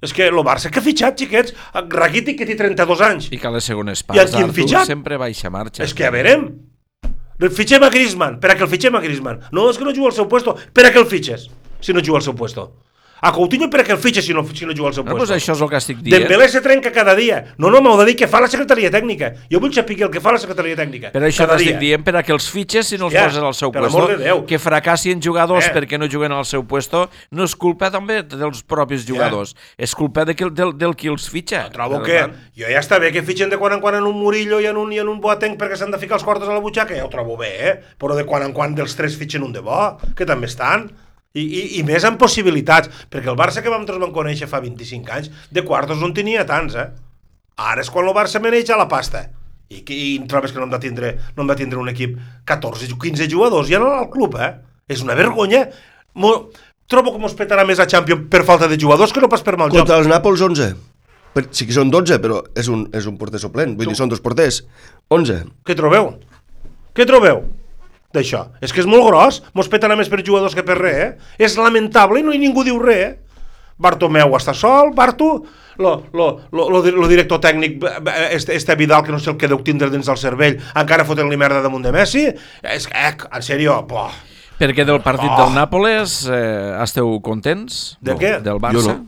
És 0.00 0.14
que 0.16 0.28
el 0.30 0.38
Barça 0.46 0.70
que 0.70 0.80
ha 0.80 0.84
fitxat, 0.84 1.18
xiquets, 1.18 1.54
Rakitic 1.74 2.38
que 2.38 2.46
té 2.48 2.54
32 2.56 3.00
anys. 3.04 3.28
I 3.32 3.38
que 3.40 3.48
a 3.48 3.52
les 3.52 3.66
segones 3.66 4.04
parts 4.04 4.32
Artur 4.36 4.52
fitxat? 4.52 4.86
sempre 4.86 5.18
baixa 5.20 5.50
marxa. 5.50 5.82
És 5.84 5.92
que 5.92 6.06
a 6.06 6.12
veurem. 6.14 6.46
Fitxem 7.48 7.82
a 7.82 7.88
Griezmann, 7.88 8.36
per 8.40 8.52
a 8.52 8.56
que 8.58 8.66
el 8.66 8.68
fitxem 8.68 8.96
a 8.96 9.00
Griezmann. 9.00 9.40
No, 9.56 9.70
és 9.72 9.78
que 9.80 9.86
no 9.86 9.94
juga 9.96 10.10
al 10.12 10.16
seu 10.18 10.28
puesto, 10.28 10.58
per 10.76 10.84
a 10.84 10.92
que 10.92 11.00
el 11.00 11.08
fitxes, 11.08 11.48
si 11.80 11.96
no 11.96 12.04
juga 12.04 12.20
al 12.20 12.26
seu 12.26 12.36
puesto. 12.36 12.68
A 13.22 13.32
Coutinho 13.32 13.68
per 13.70 13.80
a 13.80 13.84
que 13.84 13.92
el 13.92 13.98
fitxes 13.98 14.24
si 14.24 14.32
no, 14.32 14.44
si 14.48 14.64
no 14.66 14.72
juga 14.74 14.88
al 14.88 14.94
seu 14.94 15.04
No, 15.04 15.10
puesto. 15.12 15.26
doncs 15.26 15.42
això 15.42 15.52
és 15.52 15.60
el 15.60 15.68
que 15.68 15.76
estic 15.76 15.98
dient. 15.98 16.22
Dembélé 16.22 16.48
se 16.48 16.60
trenca 16.60 16.90
cada 16.92 17.14
dia. 17.14 17.54
No, 17.58 17.68
no, 17.70 17.80
m'ho 17.82 17.96
de 17.98 18.06
dir 18.06 18.16
que 18.16 18.26
fa 18.28 18.40
la 18.40 18.48
secretaria 18.48 18.90
tècnica. 18.90 19.34
Jo 19.50 19.60
vull 19.60 19.72
saber 19.74 20.00
el 20.02 20.10
que 20.10 20.20
fa 20.20 20.32
la 20.32 20.38
secretaria 20.38 20.76
tècnica. 20.76 21.10
Per 21.12 21.22
això 21.22 21.46
t'estic 21.48 21.78
dient 21.78 22.02
per 22.04 22.16
a 22.16 22.22
que 22.22 22.32
els 22.32 22.48
fitxes 22.50 22.86
si 22.88 22.96
no 22.98 23.06
els 23.06 23.14
Ja, 23.14 23.24
poses 23.26 23.42
al 23.42 23.54
seu 23.54 23.70
puesto, 23.72 24.06
de 24.08 24.16
Déu. 24.24 24.44
que 24.46 24.58
fracassin 24.58 25.20
jugadors 25.20 25.66
Eh. 25.66 25.72
perquè 25.74 25.98
no 25.98 26.06
juguen 26.08 26.32
al 26.32 26.44
seu 26.46 26.64
puesto, 26.64 27.10
no 27.30 27.44
és 27.44 27.54
culpa 27.56 27.90
també 27.90 28.22
dels 28.22 28.62
propis 28.62 29.04
jugadors, 29.06 29.54
és 29.76 29.94
culpa 29.94 30.24
de 30.24 30.34
que, 30.34 30.48
del, 30.50 30.76
del 30.78 30.94
qui 30.96 31.08
els 31.08 31.28
fitxa. 31.28 31.68
Trobo 31.70 31.98
Per 31.98 32.06
que 32.06 32.18
tant, 32.20 32.32
jo 32.56 32.66
ja 32.66 32.80
està 32.80 32.98
bé 32.98 33.12
que 33.12 33.22
fitxen 33.22 33.50
de 33.50 33.58
quan 33.58 33.72
en 33.74 33.80
quan 33.80 33.94
en 33.96 34.04
un 34.04 34.16
Murillo 34.18 34.60
i 34.60 34.66
en 34.66 34.76
un, 34.76 34.92
i 34.92 34.98
en 34.98 35.08
un 35.08 35.20
Boateng 35.20 35.56
perquè 35.58 35.76
s'han 35.76 35.90
de 35.90 35.98
ficar 35.98 36.14
els 36.16 36.24
quartos 36.24 36.48
a 36.48 36.52
la 36.54 36.60
butxaca, 36.60 36.94
ja 36.96 37.04
ho 37.04 37.08
trobo 37.10 37.36
bé, 37.36 37.52
eh? 37.68 37.80
Però 37.98 38.16
de 38.16 38.24
quan 38.24 38.42
en 38.42 38.52
quan 38.52 38.74
dels 38.74 38.96
tres 38.96 39.16
fitxen 39.16 39.42
un 39.42 39.52
de 39.52 39.60
bo, 39.60 39.98
que 40.16 40.24
també 40.24 40.46
estan. 40.46 40.90
I, 41.30 41.42
i, 41.42 41.60
i 41.78 41.82
més 41.86 42.02
amb 42.06 42.18
possibilitats, 42.18 42.90
perquè 43.10 43.30
el 43.30 43.38
Barça 43.38 43.62
que 43.62 43.70
vam 43.70 43.84
vam 43.86 44.14
conèixer 44.14 44.48
fa 44.50 44.58
25 44.62 45.12
anys, 45.14 45.30
de 45.50 45.62
quartos 45.62 46.00
no 46.00 46.08
en 46.10 46.14
tenia 46.16 46.42
tants, 46.46 46.74
eh? 46.74 46.88
Ara 47.60 47.84
és 47.84 47.90
quan 47.92 48.08
el 48.08 48.16
Barça 48.16 48.40
meneix 48.42 48.70
a 48.70 48.78
la 48.80 48.88
pasta. 48.90 49.28
I, 49.70 49.84
que, 49.86 49.94
i 49.94 50.18
trobes 50.26 50.50
que 50.50 50.58
no 50.58 50.66
hem 50.66 50.72
de 50.72 50.80
tindre, 50.82 51.12
no 51.36 51.44
hem 51.44 51.52
de 51.52 51.56
tindre 51.60 51.78
un 51.78 51.92
equip 51.92 52.16
14, 52.50 52.88
15 52.98 53.28
jugadors 53.30 53.70
ja 53.70 53.78
no 53.78 53.92
al 53.94 54.08
club, 54.10 54.34
eh? 54.42 54.56
És 54.90 55.04
una 55.06 55.14
vergonya. 55.14 55.68
Mo, 56.18 56.32
trobo 56.90 57.14
que 57.14 57.22
mos 57.22 57.36
petarà 57.38 57.62
més 57.68 57.78
a 57.78 57.86
Champions 57.86 58.26
per 58.32 58.42
falta 58.48 58.66
de 58.66 58.80
jugadors 58.80 59.14
que 59.14 59.22
no 59.22 59.30
pas 59.30 59.46
per 59.46 59.54
mal 59.54 59.70
joc. 59.70 59.84
Contra 59.84 60.00
els 60.02 60.10
Nàpols, 60.10 60.42
11. 60.42 60.72
Per, 61.30 61.46
sí 61.54 61.68
que 61.68 61.76
són 61.76 61.94
12, 61.94 62.18
però 62.18 62.40
és 62.58 62.66
un, 62.66 62.88
és 62.90 63.06
un 63.06 63.14
porter 63.20 63.38
suplent. 63.38 63.78
Vull 63.78 63.92
dir, 63.92 63.94
són 63.94 64.10
dos 64.10 64.24
porters. 64.24 64.64
11. 65.14 65.44
Què 65.62 65.78
trobeu? 65.78 66.16
Què 66.98 67.06
trobeu? 67.06 67.44
D'això. 68.12 68.46
És 68.60 68.72
que 68.74 68.80
és 68.82 68.88
molt 68.90 69.04
gros, 69.06 69.42
mos 69.54 69.68
petarà 69.70 69.94
més 69.96 70.08
per 70.10 70.24
jugadors 70.26 70.54
que 70.56 70.64
per 70.66 70.78
res, 70.80 70.96
eh? 71.04 71.10
És 71.38 71.56
lamentable 71.56 72.20
i 72.20 72.24
no 72.26 72.32
hi 72.34 72.40
ningú 72.42 72.64
diu 72.66 72.78
res, 72.82 73.04
eh? 73.06 73.18
Bartomeu 73.80 74.34
està 74.36 74.52
sol, 74.52 74.90
Barto, 74.92 75.44
lo, 75.80 75.92
lo, 76.12 76.26
lo, 76.52 76.66
lo, 76.68 76.82
lo 76.84 77.06
director 77.08 77.38
tècnic 77.40 77.78
eh, 77.80 78.26
este, 78.36 78.52
este 78.54 78.74
Vidal, 78.76 79.02
que 79.06 79.12
no 79.14 79.18
sé 79.18 79.30
el 79.30 79.38
que 79.40 79.48
deu 79.48 79.62
tindre 79.64 79.88
dins 79.88 80.04
del 80.10 80.18
cervell, 80.20 80.58
encara 80.76 81.06
fotent-li 81.08 81.38
merda 81.40 81.62
damunt 81.64 81.86
de 81.86 81.92
Messi. 81.94 82.26
És 82.60 82.84
que, 82.90 82.98
eh, 82.98 83.14
en 83.30 83.46
sèrio, 83.46 83.78
poh. 83.88 84.10
Perquè 84.60 84.84
del 84.84 85.00
partit 85.00 85.30
Oh. 85.32 85.38
del 85.46 85.54
Nàpoles 85.56 86.18
eh, 86.28 86.76
esteu 86.82 87.14
contents? 87.24 87.96
De 88.02 88.12
No, 88.12 88.18
què? 88.20 88.34
Del 88.44 88.60
Barça? 88.60 88.82
Jo 88.84 88.92
no. 88.92 89.06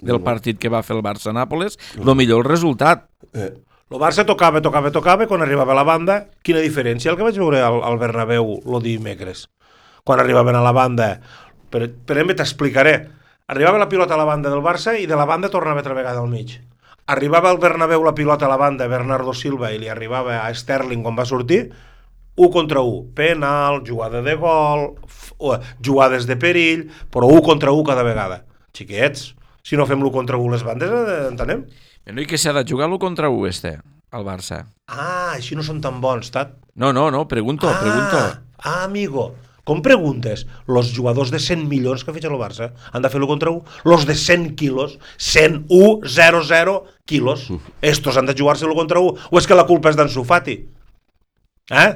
Del 0.00 0.22
partit 0.24 0.58
que 0.60 0.68
va 0.72 0.80
fer 0.84 0.96
el 0.96 1.02
Barça-Nàpoles? 1.04 1.76
Lo 2.04 2.14
millor 2.14 2.44
el 2.44 2.48
resultat. 2.48 3.04
Eh, 3.34 3.50
El 3.86 4.00
Barça 4.02 4.24
tocava, 4.26 4.58
tocava, 4.58 4.90
tocava, 4.90 5.28
quan 5.30 5.44
arribava 5.44 5.70
a 5.70 5.76
la 5.78 5.84
banda, 5.86 6.14
quina 6.42 6.58
diferència 6.58 7.12
el 7.12 7.18
que 7.18 7.22
vaig 7.22 7.36
veure 7.38 7.60
al, 7.62 7.76
al 7.86 8.00
Bernabéu 8.00 8.56
lo 8.66 8.80
dimecres. 8.82 9.44
Quan 10.02 10.18
arribaven 10.18 10.58
a 10.58 10.62
la 10.64 10.72
banda, 10.74 11.06
per, 11.70 11.84
per 11.94 12.16
exemple 12.16 12.34
t'explicaré, 12.40 12.96
arribava 13.54 13.78
la 13.78 13.86
pilota 13.86 14.16
a 14.16 14.18
la 14.18 14.26
banda 14.26 14.50
del 14.50 14.64
Barça 14.64 14.96
i 14.98 15.06
de 15.06 15.14
la 15.14 15.28
banda 15.30 15.52
tornava 15.54 15.84
altra 15.84 15.94
vegada 15.94 16.18
al 16.18 16.26
mig. 16.26 16.56
Arribava 17.14 17.54
al 17.54 17.62
Bernabéu 17.62 18.02
la 18.02 18.16
pilota 18.18 18.50
a 18.50 18.50
la 18.50 18.58
banda, 18.58 18.90
Bernardo 18.90 19.30
Silva, 19.30 19.70
i 19.70 19.78
li 19.78 19.86
arribava 19.86 20.40
a 20.40 20.50
Sterling 20.50 21.06
quan 21.06 21.14
va 21.14 21.30
sortir, 21.30 21.68
1 22.34 22.52
contra 22.58 22.82
1, 22.82 23.14
penal, 23.14 23.84
jugada 23.86 24.18
de 24.18 24.34
gol, 24.34 24.96
jugades 25.78 26.26
de 26.26 26.34
perill, 26.34 26.88
però 27.06 27.30
1 27.30 27.38
contra 27.54 27.70
1 27.70 27.86
cada 27.86 28.02
vegada. 28.02 28.42
Xiquets, 28.74 29.36
si 29.62 29.78
no 29.78 29.86
fem 29.86 30.02
l'1 30.02 30.10
contra 30.10 30.42
1 30.42 30.56
les 30.58 30.66
bandes, 30.66 30.90
eh, 30.90 31.28
entenem? 31.30 31.68
No, 32.06 32.22
i 32.22 32.26
que 32.30 32.38
s'ha 32.38 32.52
de 32.54 32.62
jugar 32.62 32.86
l'1 32.86 33.00
contra 33.02 33.28
1, 33.32 33.46
este, 33.50 33.72
al 34.14 34.22
Barça. 34.26 34.60
Ah, 34.86 35.34
així 35.34 35.56
no 35.58 35.64
són 35.66 35.80
tan 35.82 35.98
bons, 36.02 36.30
Tat. 36.30 36.52
No, 36.78 36.92
no, 36.94 37.08
no, 37.10 37.24
pregunto, 37.26 37.66
ah, 37.66 37.80
pregunto. 37.82 38.20
Ah, 38.62 38.84
amigo. 38.84 39.32
Com 39.66 39.80
preguntes? 39.82 40.44
Los 40.70 40.92
jugadors 40.94 41.32
de 41.34 41.40
100 41.42 41.64
milions 41.66 42.04
que 42.06 42.14
fitxa 42.14 42.30
el 42.30 42.38
Barça 42.38 42.68
han 42.92 43.02
de 43.02 43.10
fer-lo 43.10 43.26
contra 43.26 43.50
1? 43.50 43.64
Los 43.90 44.06
de 44.06 44.14
100 44.14 44.54
quilos, 44.54 45.00
101, 45.18 46.06
0, 46.06 46.44
0 46.46 46.76
quilos. 47.04 47.48
Estos 47.82 48.16
han 48.16 48.30
de 48.30 48.36
jugar-se-lo 48.38 48.78
contra 48.78 49.02
1? 49.02 49.26
O 49.26 49.42
és 49.42 49.50
que 49.50 49.58
la 49.58 49.66
culpa 49.66 49.90
és 49.90 49.98
d'en 49.98 50.12
Sufati? 50.12 50.60
Eh? 51.74 51.90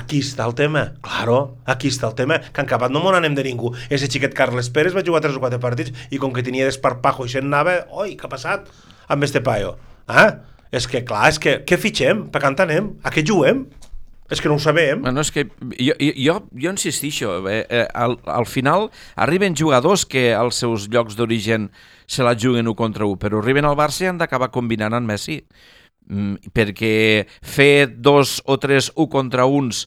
Aquí 0.00 0.24
està 0.24 0.48
el 0.48 0.56
tema. 0.56 0.88
Claro, 1.04 1.58
aquí 1.68 1.92
està 1.92 2.08
el 2.08 2.16
tema. 2.16 2.40
Que 2.40 2.64
en 2.64 2.70
acabat 2.70 2.90
no 2.90 3.04
m'ho 3.04 3.12
anem 3.12 3.36
de 3.36 3.44
ningú. 3.44 3.76
Ese 3.92 4.08
xiquet 4.08 4.32
Carles 4.32 4.72
Pérez 4.72 4.96
va 4.96 5.04
jugar 5.04 5.20
3 5.28 5.36
o 5.36 5.44
4 5.44 5.60
partits 5.60 6.08
i 6.08 6.16
com 6.16 6.32
que 6.32 6.46
tenia 6.46 6.64
desparpajo 6.64 7.28
i 7.28 7.36
se'n 7.36 7.52
anava, 7.52 7.82
oi, 7.92 8.16
què 8.16 8.24
ha 8.24 8.32
passat 8.32 8.72
amb 9.08 9.26
este 9.26 9.42
paio? 9.44 9.76
Eh? 10.08 10.30
És 10.76 10.86
que, 10.90 11.02
clar, 11.06 11.28
és 11.30 11.38
que, 11.42 11.60
què 11.66 11.78
fitxem? 11.80 12.26
Per 12.32 12.42
què 12.42 12.52
anem? 12.66 12.94
A 13.06 13.12
què 13.14 13.24
juguem? 13.26 13.66
És 14.30 14.40
que 14.42 14.50
no 14.50 14.56
ho 14.56 14.62
sabem. 14.62 15.04
Bueno, 15.04 15.22
és 15.22 15.30
que 15.30 15.44
jo, 15.78 15.94
jo, 16.00 16.34
jo, 16.50 16.70
insistixo, 16.72 17.36
eh, 17.46 17.62
eh, 17.70 17.84
al, 17.94 18.16
al 18.26 18.46
final 18.50 18.88
arriben 19.14 19.54
jugadors 19.54 20.02
que 20.04 20.32
als 20.34 20.58
seus 20.64 20.88
llocs 20.90 21.14
d'origen 21.14 21.68
se 22.10 22.26
la 22.26 22.34
juguen 22.34 22.66
1 22.66 22.74
contra 22.74 23.06
1, 23.06 23.20
però 23.22 23.38
arriben 23.38 23.64
al 23.64 23.78
Barça 23.78 24.02
i 24.02 24.10
han 24.10 24.18
d'acabar 24.18 24.50
combinant 24.50 24.98
amb 24.98 25.12
Messi. 25.12 25.38
Mm, 26.10 26.50
perquè 26.54 27.26
fer 27.42 27.86
dos 27.98 28.40
o 28.46 28.58
tres 28.62 28.90
1 28.94 29.06
contra 29.10 29.46
1 29.46 29.86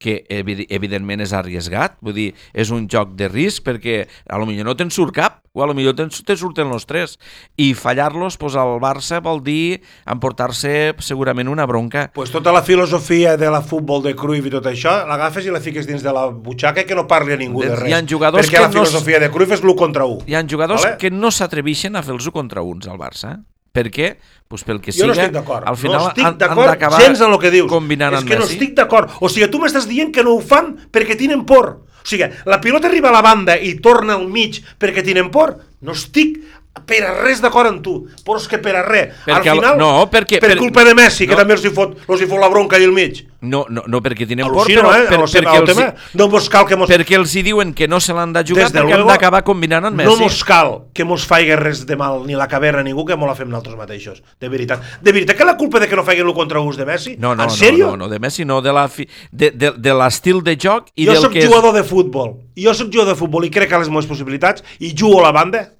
que 0.00 0.24
evi- 0.32 0.64
evidentment 0.72 1.20
és 1.20 1.34
arriesgat, 1.36 1.98
vull 2.00 2.16
dir, 2.16 2.30
és 2.56 2.70
un 2.72 2.86
joc 2.88 3.12
de 3.20 3.28
risc 3.28 3.62
perquè 3.66 4.06
a 4.32 4.38
lo 4.40 4.46
millor 4.48 4.64
no 4.70 4.74
te'n 4.78 4.90
surt 4.90 5.12
cap 5.14 5.42
o 5.52 5.62
a 5.62 5.66
lo 5.68 5.74
millor 5.76 5.96
te'n 5.98 6.08
te 6.24 6.36
surten 6.38 6.70
els 6.72 6.86
tres 6.88 7.18
i 7.60 7.74
fallar-los 7.76 8.38
pues, 8.40 8.54
al 8.56 8.78
Barça 8.80 9.18
vol 9.20 9.42
dir 9.44 9.80
emportar-se 10.08 10.94
segurament 11.04 11.50
una 11.50 11.66
bronca 11.66 12.06
pues 12.14 12.30
tota 12.32 12.52
la 12.54 12.62
filosofia 12.62 13.36
de 13.36 13.50
la 13.50 13.60
futbol 13.60 14.02
de 14.02 14.14
Cruyff 14.16 14.46
i 14.46 14.54
tot 14.56 14.66
això, 14.70 15.02
l'agafes 15.10 15.44
i 15.46 15.52
la 15.52 15.60
fiques 15.60 15.86
dins 15.90 16.02
de 16.06 16.12
la 16.16 16.28
butxaca 16.30 16.84
i 16.84 16.88
que 16.88 16.96
no 16.96 17.06
parli 17.10 17.34
a 17.34 17.40
ningú 17.40 17.60
de 17.64 17.72
Hi 17.74 17.76
res. 17.84 17.92
ha 17.98 18.02
jugadors 18.06 18.46
Perquè 18.46 18.56
que 18.56 18.62
la 18.62 18.68
no 18.68 18.72
filosofia 18.78 19.20
de 19.20 19.30
Cruyff 19.30 19.52
és 19.58 19.62
l'1 19.62 19.76
contra 19.76 20.06
1. 20.06 20.24
Hi 20.26 20.34
ha 20.38 20.44
jugadors 20.48 20.84
vale? 20.84 20.96
que 21.02 21.10
no 21.10 21.30
s'atreveixen 21.30 21.96
a 21.96 22.02
fer 22.02 22.14
els 22.14 22.26
1 22.26 22.32
contra 22.32 22.62
1 22.62 22.88
al 22.90 22.98
Barça. 22.98 23.36
Per 23.72 23.86
què? 23.94 24.16
Pues 24.50 24.64
pel 24.66 24.80
que 24.82 24.90
Jo 24.90 25.04
siga, 25.04 25.06
no 25.06 25.14
estic 25.14 25.34
d'acord. 25.36 25.66
al 25.70 25.76
final 25.78 26.00
no 26.00 26.08
estic 26.08 26.24
han, 26.24 26.32
han 26.32 26.38
d'acord 26.40 26.96
gens 26.98 27.20
en 27.20 27.30
el 27.30 27.38
que 27.38 27.50
dius. 27.54 27.68
combinant 27.70 28.16
és 28.18 28.24
que 28.26 28.38
no 28.40 28.48
estic 28.48 28.74
d'acord. 28.74 29.12
O 29.20 29.28
sigui, 29.30 29.46
tu 29.50 29.60
m'estàs 29.62 29.86
dient 29.86 30.10
que 30.10 30.24
no 30.26 30.34
ho 30.34 30.40
fan 30.42 30.72
perquè 30.90 31.16
tenen 31.18 31.44
por. 31.46 31.68
O 32.00 32.06
sigui, 32.08 32.26
la 32.50 32.58
pilota 32.60 32.88
arriba 32.88 33.10
a 33.10 33.14
la 33.14 33.22
banda 33.22 33.54
i 33.56 33.76
torna 33.78 34.16
al 34.18 34.26
mig 34.26 34.58
perquè 34.80 35.04
tenen 35.06 35.30
por. 35.30 35.54
No 35.80 35.94
estic 35.94 36.40
per 36.86 37.02
a 37.04 37.12
res 37.22 37.40
d'acord 37.42 37.68
amb 37.70 37.82
tu. 37.82 37.96
Però 38.24 38.38
és 38.38 38.46
que 38.48 38.58
per 38.62 38.76
a 38.78 38.82
res. 38.86 39.14
Perquè 39.24 39.50
al 39.50 39.58
el- 39.58 39.60
final, 39.60 39.78
no, 39.78 39.90
perquè- 40.10 40.40
per, 40.40 40.50
per- 40.52 40.58
culpa 40.58 40.84
de 40.84 40.94
Messi, 40.94 41.26
que 41.26 41.34
no. 41.34 41.38
també 41.38 41.54
els 41.54 41.64
hi 41.64 41.70
fot, 41.74 41.96
els 42.08 42.22
hi 42.22 42.26
fot 42.30 42.40
la 42.40 42.48
bronca 42.48 42.78
i 42.78 42.84
el 42.84 42.92
mig. 42.92 43.24
No, 43.40 43.64
no, 43.70 43.82
no 43.88 44.02
perquè 44.04 44.26
tenen 44.28 44.46
por, 44.52 44.66
però 44.68 44.90
eh? 44.92 45.06
per, 45.08 45.16
el, 45.16 45.24
perquè, 45.24 45.54
el 45.56 45.62
els, 45.62 45.70
tema, 45.70 45.94
no 46.12 46.26
mos 46.28 46.48
cal 46.52 46.66
que 46.68 46.76
mos... 46.76 46.90
perquè 46.90 47.16
els 47.16 47.32
hi 47.34 47.42
diuen 47.42 47.72
que 47.72 47.88
no 47.88 47.98
se 47.98 48.12
l'han 48.12 48.34
de 48.34 48.42
jugar 48.44 48.66
Des 48.66 48.74
de 48.74 48.80
perquè 48.82 48.92
han 48.92 49.00
luego, 49.00 49.10
d'acabar 49.14 49.40
combinant 49.42 49.86
amb 49.88 49.96
Messi. 49.96 50.10
No 50.10 50.18
mos 50.20 50.42
cal 50.44 50.74
que 50.92 51.06
mos 51.08 51.24
faigui 51.24 51.56
res 51.56 51.86
de 51.88 51.96
mal 51.96 52.20
ni 52.26 52.36
la 52.36 52.46
caverna 52.52 52.82
ningú 52.84 53.06
que 53.08 53.16
mo 53.16 53.26
la 53.26 53.34
fem 53.34 53.48
nosaltres 53.48 53.78
mateixos. 53.80 54.20
De 54.38 54.52
veritat. 54.52 54.84
De 55.00 55.12
veritat 55.16 55.38
que 55.40 55.48
la 55.48 55.56
culpa 55.56 55.80
de 55.80 55.88
que 55.88 55.96
no 55.96 56.04
faiguin 56.04 56.26
l'1 56.28 56.34
contra 56.36 56.60
1 56.60 56.76
de 56.76 56.86
Messi? 56.86 57.16
no, 57.16 57.34
no, 57.34 57.44
en 57.44 57.48
no, 57.48 57.56
sèrio? 57.56 57.86
no, 57.92 57.96
no, 58.04 58.08
de 58.12 58.18
Messi 58.20 58.44
no, 58.44 58.60
de 58.60 58.72
la 58.76 58.88
fi, 58.88 59.08
de, 59.32 59.50
de, 59.56 59.72
de 59.72 59.94
l'estil 59.94 60.44
de 60.44 60.58
joc 60.60 60.92
i 60.94 61.06
jo 61.08 61.16
del 61.16 61.22
sóc 61.22 61.32
que 61.32 61.46
jugador 61.46 61.72
de 61.74 61.82
futbol. 61.82 62.36
Jo 62.60 62.74
sóc 62.76 62.92
jugador 62.92 63.14
de 63.14 63.18
futbol 63.18 63.48
i 63.48 63.50
crec 63.50 63.72
a 63.72 63.80
les 63.80 63.88
meves 63.88 64.06
possibilitats 64.06 64.62
i 64.78 64.92
jugo 64.92 65.24
a 65.24 65.30
la 65.30 65.32
banda 65.32 65.79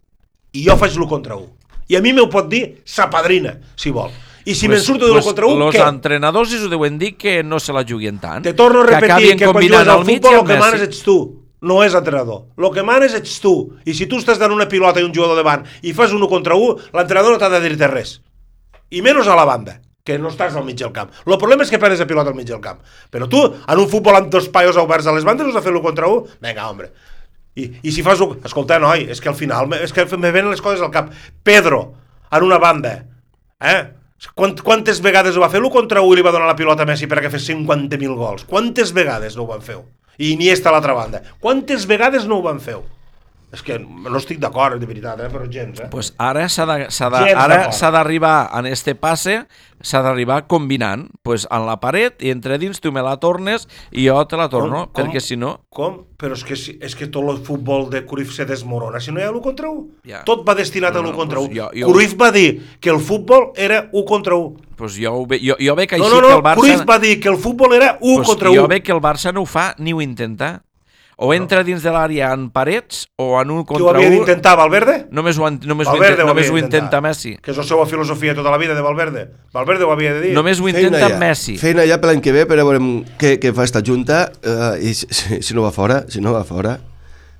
i 0.52 0.64
jo 0.66 0.76
faig 0.80 0.96
l'1 0.96 1.08
contra 1.08 1.36
1. 1.36 1.46
I 1.90 1.98
a 1.98 2.02
mi 2.04 2.12
m'ho 2.14 2.28
pot 2.30 2.48
dir 2.50 2.80
sa 2.86 3.08
padrina, 3.10 3.56
si 3.76 3.90
vol. 3.94 4.10
I 4.46 4.54
si 4.56 4.70
me'n 4.70 4.80
surto 4.80 5.06
de 5.06 5.12
l'1 5.12 5.26
contra 5.26 5.46
1, 5.46 5.58
los 5.60 5.74
què? 5.74 5.82
entrenadors 5.84 6.54
us 6.56 6.64
ho 6.64 6.70
deuen 6.72 6.96
dir 6.98 7.16
que 7.20 7.42
no 7.42 7.60
se 7.60 7.74
la 7.76 7.84
juguin 7.84 8.18
tant. 8.22 8.42
Te 8.46 8.54
torno 8.54 8.80
a 8.82 8.88
repetir 8.88 9.12
acabin 9.12 9.38
que, 9.38 9.50
quan 9.50 9.64
jugues 9.66 9.92
al 9.94 10.04
futbol 10.06 10.38
el 10.40 10.46
que 10.48 10.58
manes 10.62 10.86
ets 10.86 11.02
tu, 11.04 11.18
no 11.60 11.82
és 11.84 11.94
entrenador. 11.94 12.46
El 12.56 12.70
que 12.72 12.86
manes 12.86 13.14
ets 13.18 13.36
tu. 13.42 13.54
I 13.84 13.94
si 13.94 14.08
tu 14.08 14.22
estàs 14.22 14.40
dant 14.40 14.54
una 14.54 14.68
pilota 14.70 15.02
i 15.02 15.06
un 15.06 15.14
jugador 15.14 15.36
davant 15.38 15.66
i 15.82 15.92
fas 15.92 16.14
un 16.16 16.24
1 16.24 16.32
contra 16.32 16.56
1, 16.56 16.90
l'entrenador 16.96 17.36
no 17.36 17.42
t'ha 17.42 17.52
de 17.52 17.62
dir-te 17.66 17.90
res. 17.92 18.18
I 18.90 19.04
menys 19.04 19.28
a 19.28 19.36
la 19.38 19.46
banda 19.46 19.76
que 20.04 20.16
no 20.18 20.30
estàs 20.32 20.56
al 20.56 20.64
mig 20.64 20.78
del 20.80 20.92
camp. 20.96 21.12
El 21.26 21.36
problema 21.38 21.62
és 21.66 21.70
que 21.70 21.78
perdes 21.78 22.00
la 22.00 22.08
pilota 22.08 22.32
al 22.32 22.38
mig 22.38 22.48
del 22.48 22.62
camp. 22.64 22.80
Però 23.12 23.28
tu, 23.30 23.42
en 23.44 23.82
un 23.82 23.88
futbol 23.90 24.16
amb 24.16 24.30
dos 24.32 24.48
paios 24.50 24.78
oberts 24.80 25.06
a 25.06 25.14
les 25.14 25.26
bandes, 25.28 25.50
us 25.52 25.58
a 25.58 25.62
fer 25.62 25.72
l'1 25.74 25.84
contra 25.84 26.08
1? 26.08 26.40
Vinga, 26.40 26.68
hombre. 26.70 26.90
I, 27.58 27.66
I 27.82 27.92
si 27.92 28.04
fas 28.06 28.20
un... 28.22 28.36
Escolta, 28.46 28.78
noi, 28.82 29.06
és 29.10 29.20
que 29.22 29.30
al 29.30 29.38
final 29.38 29.72
és 29.80 29.94
que 29.94 30.04
me 30.16 30.30
venen 30.30 30.52
les 30.52 30.62
coses 30.62 30.82
al 30.84 30.92
cap. 30.94 31.10
Pedro, 31.42 31.82
en 32.30 32.46
una 32.46 32.60
banda, 32.62 32.94
eh? 33.60 33.80
Quant, 34.36 34.52
quantes 34.60 35.00
vegades 35.00 35.36
ho 35.36 35.40
va 35.40 35.48
fer 35.48 35.62
l'1 35.62 35.72
contra 35.72 36.02
1 36.04 36.12
i 36.12 36.18
li 36.18 36.24
va 36.24 36.32
donar 36.34 36.50
la 36.50 36.56
pilota 36.58 36.84
a 36.84 36.88
Messi 36.88 37.08
perquè 37.08 37.30
fes 37.32 37.48
50.000 37.48 38.16
gols? 38.18 38.44
Quantes 38.48 38.92
vegades 38.92 39.36
no 39.36 39.46
ho 39.46 39.50
van 39.54 39.64
fer? 39.64 39.78
I 40.20 40.34
Iniesta 40.34 40.68
a 40.68 40.74
l'altra 40.74 40.94
banda. 40.94 41.22
Quantes 41.40 41.86
vegades 41.88 42.26
no 42.28 42.38
ho 42.38 42.44
van 42.44 42.60
fer? 42.60 42.76
És 43.52 43.62
que 43.66 43.80
no 43.80 44.14
estic 44.16 44.38
d'acord, 44.38 44.78
de 44.78 44.86
veritat, 44.86 45.18
eh? 45.24 45.28
però 45.28 45.48
gens, 45.50 45.80
eh? 45.82 45.88
Pues 45.90 46.12
ara 46.22 46.44
s'ha 46.48 47.90
d'arribar 47.90 48.50
en 48.58 48.66
este 48.70 48.94
passe, 48.94 49.46
s'ha 49.82 50.02
d'arribar 50.04 50.46
combinant, 50.46 51.08
pues 51.26 51.48
en 51.50 51.64
la 51.66 51.80
paret 51.80 52.22
i 52.22 52.30
entre 52.30 52.58
dins 52.62 52.78
tu 52.80 52.92
me 52.92 53.02
la 53.02 53.16
tornes 53.18 53.66
i 53.90 54.06
jo 54.06 54.20
te 54.30 54.36
la 54.38 54.48
torno, 54.48 54.84
Com- 54.86 54.92
com- 54.92 55.04
perquè 55.10 55.20
si 55.20 55.36
no... 55.36 55.64
Com? 55.68 56.04
Però 56.20 56.36
és 56.36 56.44
que, 56.44 56.54
és 56.54 56.94
que 56.94 57.08
tot 57.08 57.26
el 57.32 57.38
futbol 57.42 57.88
de 57.90 58.04
Cruyff 58.06 58.34
se 58.36 58.44
desmorona 58.46 59.00
si 59.00 59.10
no 59.10 59.18
hi 59.18 59.24
ha 59.24 59.30
l'1 59.32 59.42
contra 59.42 59.70
1. 59.70 59.86
Ja. 60.06 60.22
Tot 60.28 60.46
va 60.46 60.54
destinat 60.54 60.92
No, 60.94 61.00
a 61.00 61.02
l'1 61.02 61.10
no, 61.10 61.16
contra 61.16 61.40
1. 61.40 61.48
doncs 61.48 61.56
jo- 61.58 61.70
jo- 61.80 61.92
Cruyff 61.92 62.14
va 62.20 62.30
dir 62.30 62.48
que 62.78 62.90
el 62.90 63.00
futbol 63.00 63.50
era 63.56 63.88
1 63.90 64.04
contra 64.04 64.34
1. 64.36 64.56
Pues 64.76 64.94
jo, 64.96 65.26
ve, 65.26 65.40
jo, 65.42 65.56
jo 65.58 65.74
veig 65.76 65.92
així 65.94 66.02
No, 66.04 66.08
no, 66.08 66.20
que 66.20 66.28
no, 66.28 66.36
el 66.36 66.42
Barça... 66.44 66.60
Cruyff 66.60 66.86
va 66.88 66.98
dir 67.02 67.18
que 67.20 67.28
el 67.28 67.36
futbol 67.38 67.74
era 67.74 67.96
1 68.00 68.16
pues 68.16 68.28
contra 68.28 68.48
jo 68.54 68.62
1. 68.64 68.68
veig 68.68 68.82
que 68.84 68.92
el 68.92 69.00
Barça 69.02 69.32
no 69.34 69.42
ho 69.42 69.46
fa 69.46 69.74
ni 69.78 69.92
ho 69.92 70.00
intenta. 70.00 70.60
O 71.20 71.34
entra 71.36 71.60
dins 71.60 71.82
de 71.84 71.90
l'àrea 71.92 72.30
en 72.32 72.46
parets 72.48 73.02
o 73.20 73.34
en 73.42 73.50
un 73.52 73.64
Qui 73.68 73.76
ho 73.76 73.84
contra 73.84 73.98
havia 73.98 74.08
un... 74.08 74.14
d'intentar, 74.14 74.54
Valverde? 74.56 74.94
Només 75.12 75.36
ho, 75.36 75.50
només 75.52 75.84
ho, 75.84 75.92
Valverde 75.92 76.14
intenta, 76.14 76.24
ho 76.24 76.30
només 76.30 76.48
ho 76.48 76.56
intenta 76.56 77.00
Messi. 77.04 77.34
Que 77.44 77.52
és 77.52 77.58
la 77.60 77.66
seva 77.68 77.84
filosofia 77.90 78.32
tota 78.38 78.48
la 78.48 78.56
vida 78.62 78.72
de 78.72 78.80
Valverde. 78.80 79.26
Valverde 79.52 79.84
ho 79.84 79.92
havia 79.92 80.14
de 80.16 80.22
dir. 80.24 80.32
Només 80.32 80.62
ho 80.62 80.64
Feina 80.64 80.86
intenta 80.86 81.10
ja. 81.12 81.18
Messi. 81.20 81.58
Feina 81.60 81.84
ja 81.84 82.00
per 82.00 82.08
l'any 82.08 82.24
que 82.24 82.32
ve, 82.32 82.46
per 82.48 82.56
a 82.56 82.64
veure 82.64 82.80
què, 83.20 83.34
què 83.42 83.52
fa 83.52 83.68
esta 83.68 83.84
junta, 83.84 84.30
eh, 84.40 84.80
i 84.80 84.94
si, 84.96 85.10
si, 85.12 85.42
si 85.44 85.58
no 85.58 85.68
va 85.68 85.74
fora, 85.76 86.06
si 86.08 86.24
no 86.24 86.32
va 86.32 86.40
fora, 86.48 86.78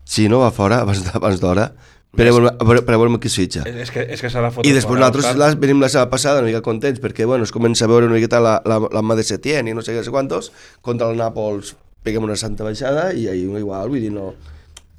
si 0.05 0.28
no 0.28 0.45
va 0.45 0.53
fora 0.53 0.85
abans 0.85 1.01
abans 1.16 1.41
d'hora, 1.41 1.70
per, 2.12 2.28
a 2.28 2.37
veure, 2.37 2.53
per, 2.61 2.81
per 2.85 3.01
a 3.01 3.01
veure 3.01 3.16
qui 3.24 3.33
switcha. 3.33 3.64
És 3.64 3.89
que, 3.95 4.05
és 4.05 4.20
que 4.20 4.28
fotre 4.28 4.68
I 4.68 4.76
després 4.76 4.93
fora, 4.93 5.07
nosaltres 5.07 5.41
la, 5.41 5.55
venim 5.57 5.81
la 5.81 5.89
setmana 5.89 6.12
passada 6.12 6.45
una 6.45 6.53
mica 6.53 6.61
contents 6.61 7.01
perquè 7.01 7.24
bueno, 7.24 7.49
es 7.49 7.55
comença 7.55 7.89
a 7.89 7.95
veure 7.97 8.12
una 8.12 8.20
miqueta 8.20 8.45
la, 8.45 8.59
la, 8.68 8.83
la 8.93 9.01
mà 9.01 9.16
de 9.16 9.24
Setién 9.24 9.72
i 9.72 9.72
no 9.72 9.81
sé 9.81 9.95
què, 9.95 10.03
no 10.03 10.09
sé 10.11 10.12
quantos, 10.12 10.53
contra 10.85 11.09
el 11.09 11.16
Nàpols 11.16 11.78
peguem 12.03 12.25
una 12.27 12.37
santa 12.37 12.65
baixada 12.65 13.11
i 13.13 13.29
ahir 13.29 13.49
igual, 13.59 13.89
vull 13.89 14.01
dir, 14.01 14.13
no... 14.15 14.35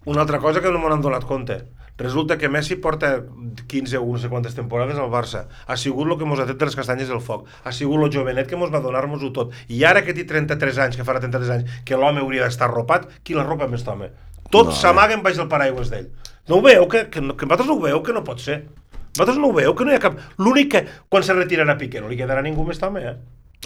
Una 0.06 0.24
altra 0.24 0.40
cosa 0.42 0.62
que 0.62 0.72
no 0.74 0.82
m'han 0.82 1.02
donat 1.02 1.28
compte. 1.30 1.62
Resulta 2.02 2.40
que 2.42 2.50
Messi 2.50 2.76
porta 2.82 3.22
15 3.68 4.00
o 4.00 4.06
no 4.10 4.18
sé 4.18 4.30
quantes 4.30 4.56
temporades 4.58 4.98
al 4.98 5.12
Barça. 5.14 5.44
Ha 5.68 5.78
sigut 5.78 6.10
el 6.10 6.18
que 6.18 6.26
mos 6.26 6.40
ha 6.42 6.48
tret 6.48 6.58
de 6.58 6.66
les 6.66 6.76
castanyes 6.76 7.12
del 7.12 7.22
foc. 7.22 7.46
Ha 7.64 7.72
sigut 7.72 8.02
el 8.02 8.10
jovenet 8.16 8.50
que 8.50 8.58
mos 8.58 8.74
va 8.74 8.82
donar-nos-ho 8.82 9.30
tot. 9.36 9.54
I 9.70 9.84
ara 9.86 10.02
que 10.02 10.16
té 10.18 10.26
33 10.26 10.80
anys, 10.88 10.98
que 10.98 11.06
farà 11.06 11.22
33 11.22 11.54
anys, 11.54 11.76
que 11.86 12.00
l'home 12.00 12.24
hauria 12.24 12.48
d'estar 12.48 12.72
arropat, 12.72 13.06
qui 13.22 13.38
l'arropa 13.38 13.70
més 13.70 13.86
home? 13.86 14.10
Tots 14.50 14.74
No, 14.74 14.80
s'amaguen 14.80 15.22
baix 15.22 15.38
del 15.38 15.52
paraigües 15.52 15.94
d'ell. 15.94 16.10
No 16.50 16.58
ho 16.58 16.66
veu? 16.66 16.88
Que, 16.90 17.06
que, 17.14 17.22
que 17.22 17.46
vosaltres 17.46 17.70
no 17.70 17.78
ho 17.78 17.86
veu? 17.86 18.02
Que 18.02 18.18
no 18.18 18.26
pot 18.26 18.42
ser. 18.42 18.64
Vosaltres 19.12 19.38
no 19.38 19.52
ho 19.52 19.54
veu? 19.54 19.76
Que 19.78 19.86
no 19.86 19.94
hi 19.94 20.00
ha 20.00 20.02
cap... 20.02 20.18
L'únic 20.42 20.74
que 20.74 20.86
quan 21.08 21.24
se 21.24 21.38
retirarà 21.38 21.78
Piqué 21.78 22.02
no 22.02 22.10
li 22.10 22.18
quedarà 22.18 22.42
ningú 22.42 22.66
més 22.66 22.82
home, 22.82 23.06
eh? 23.06 23.16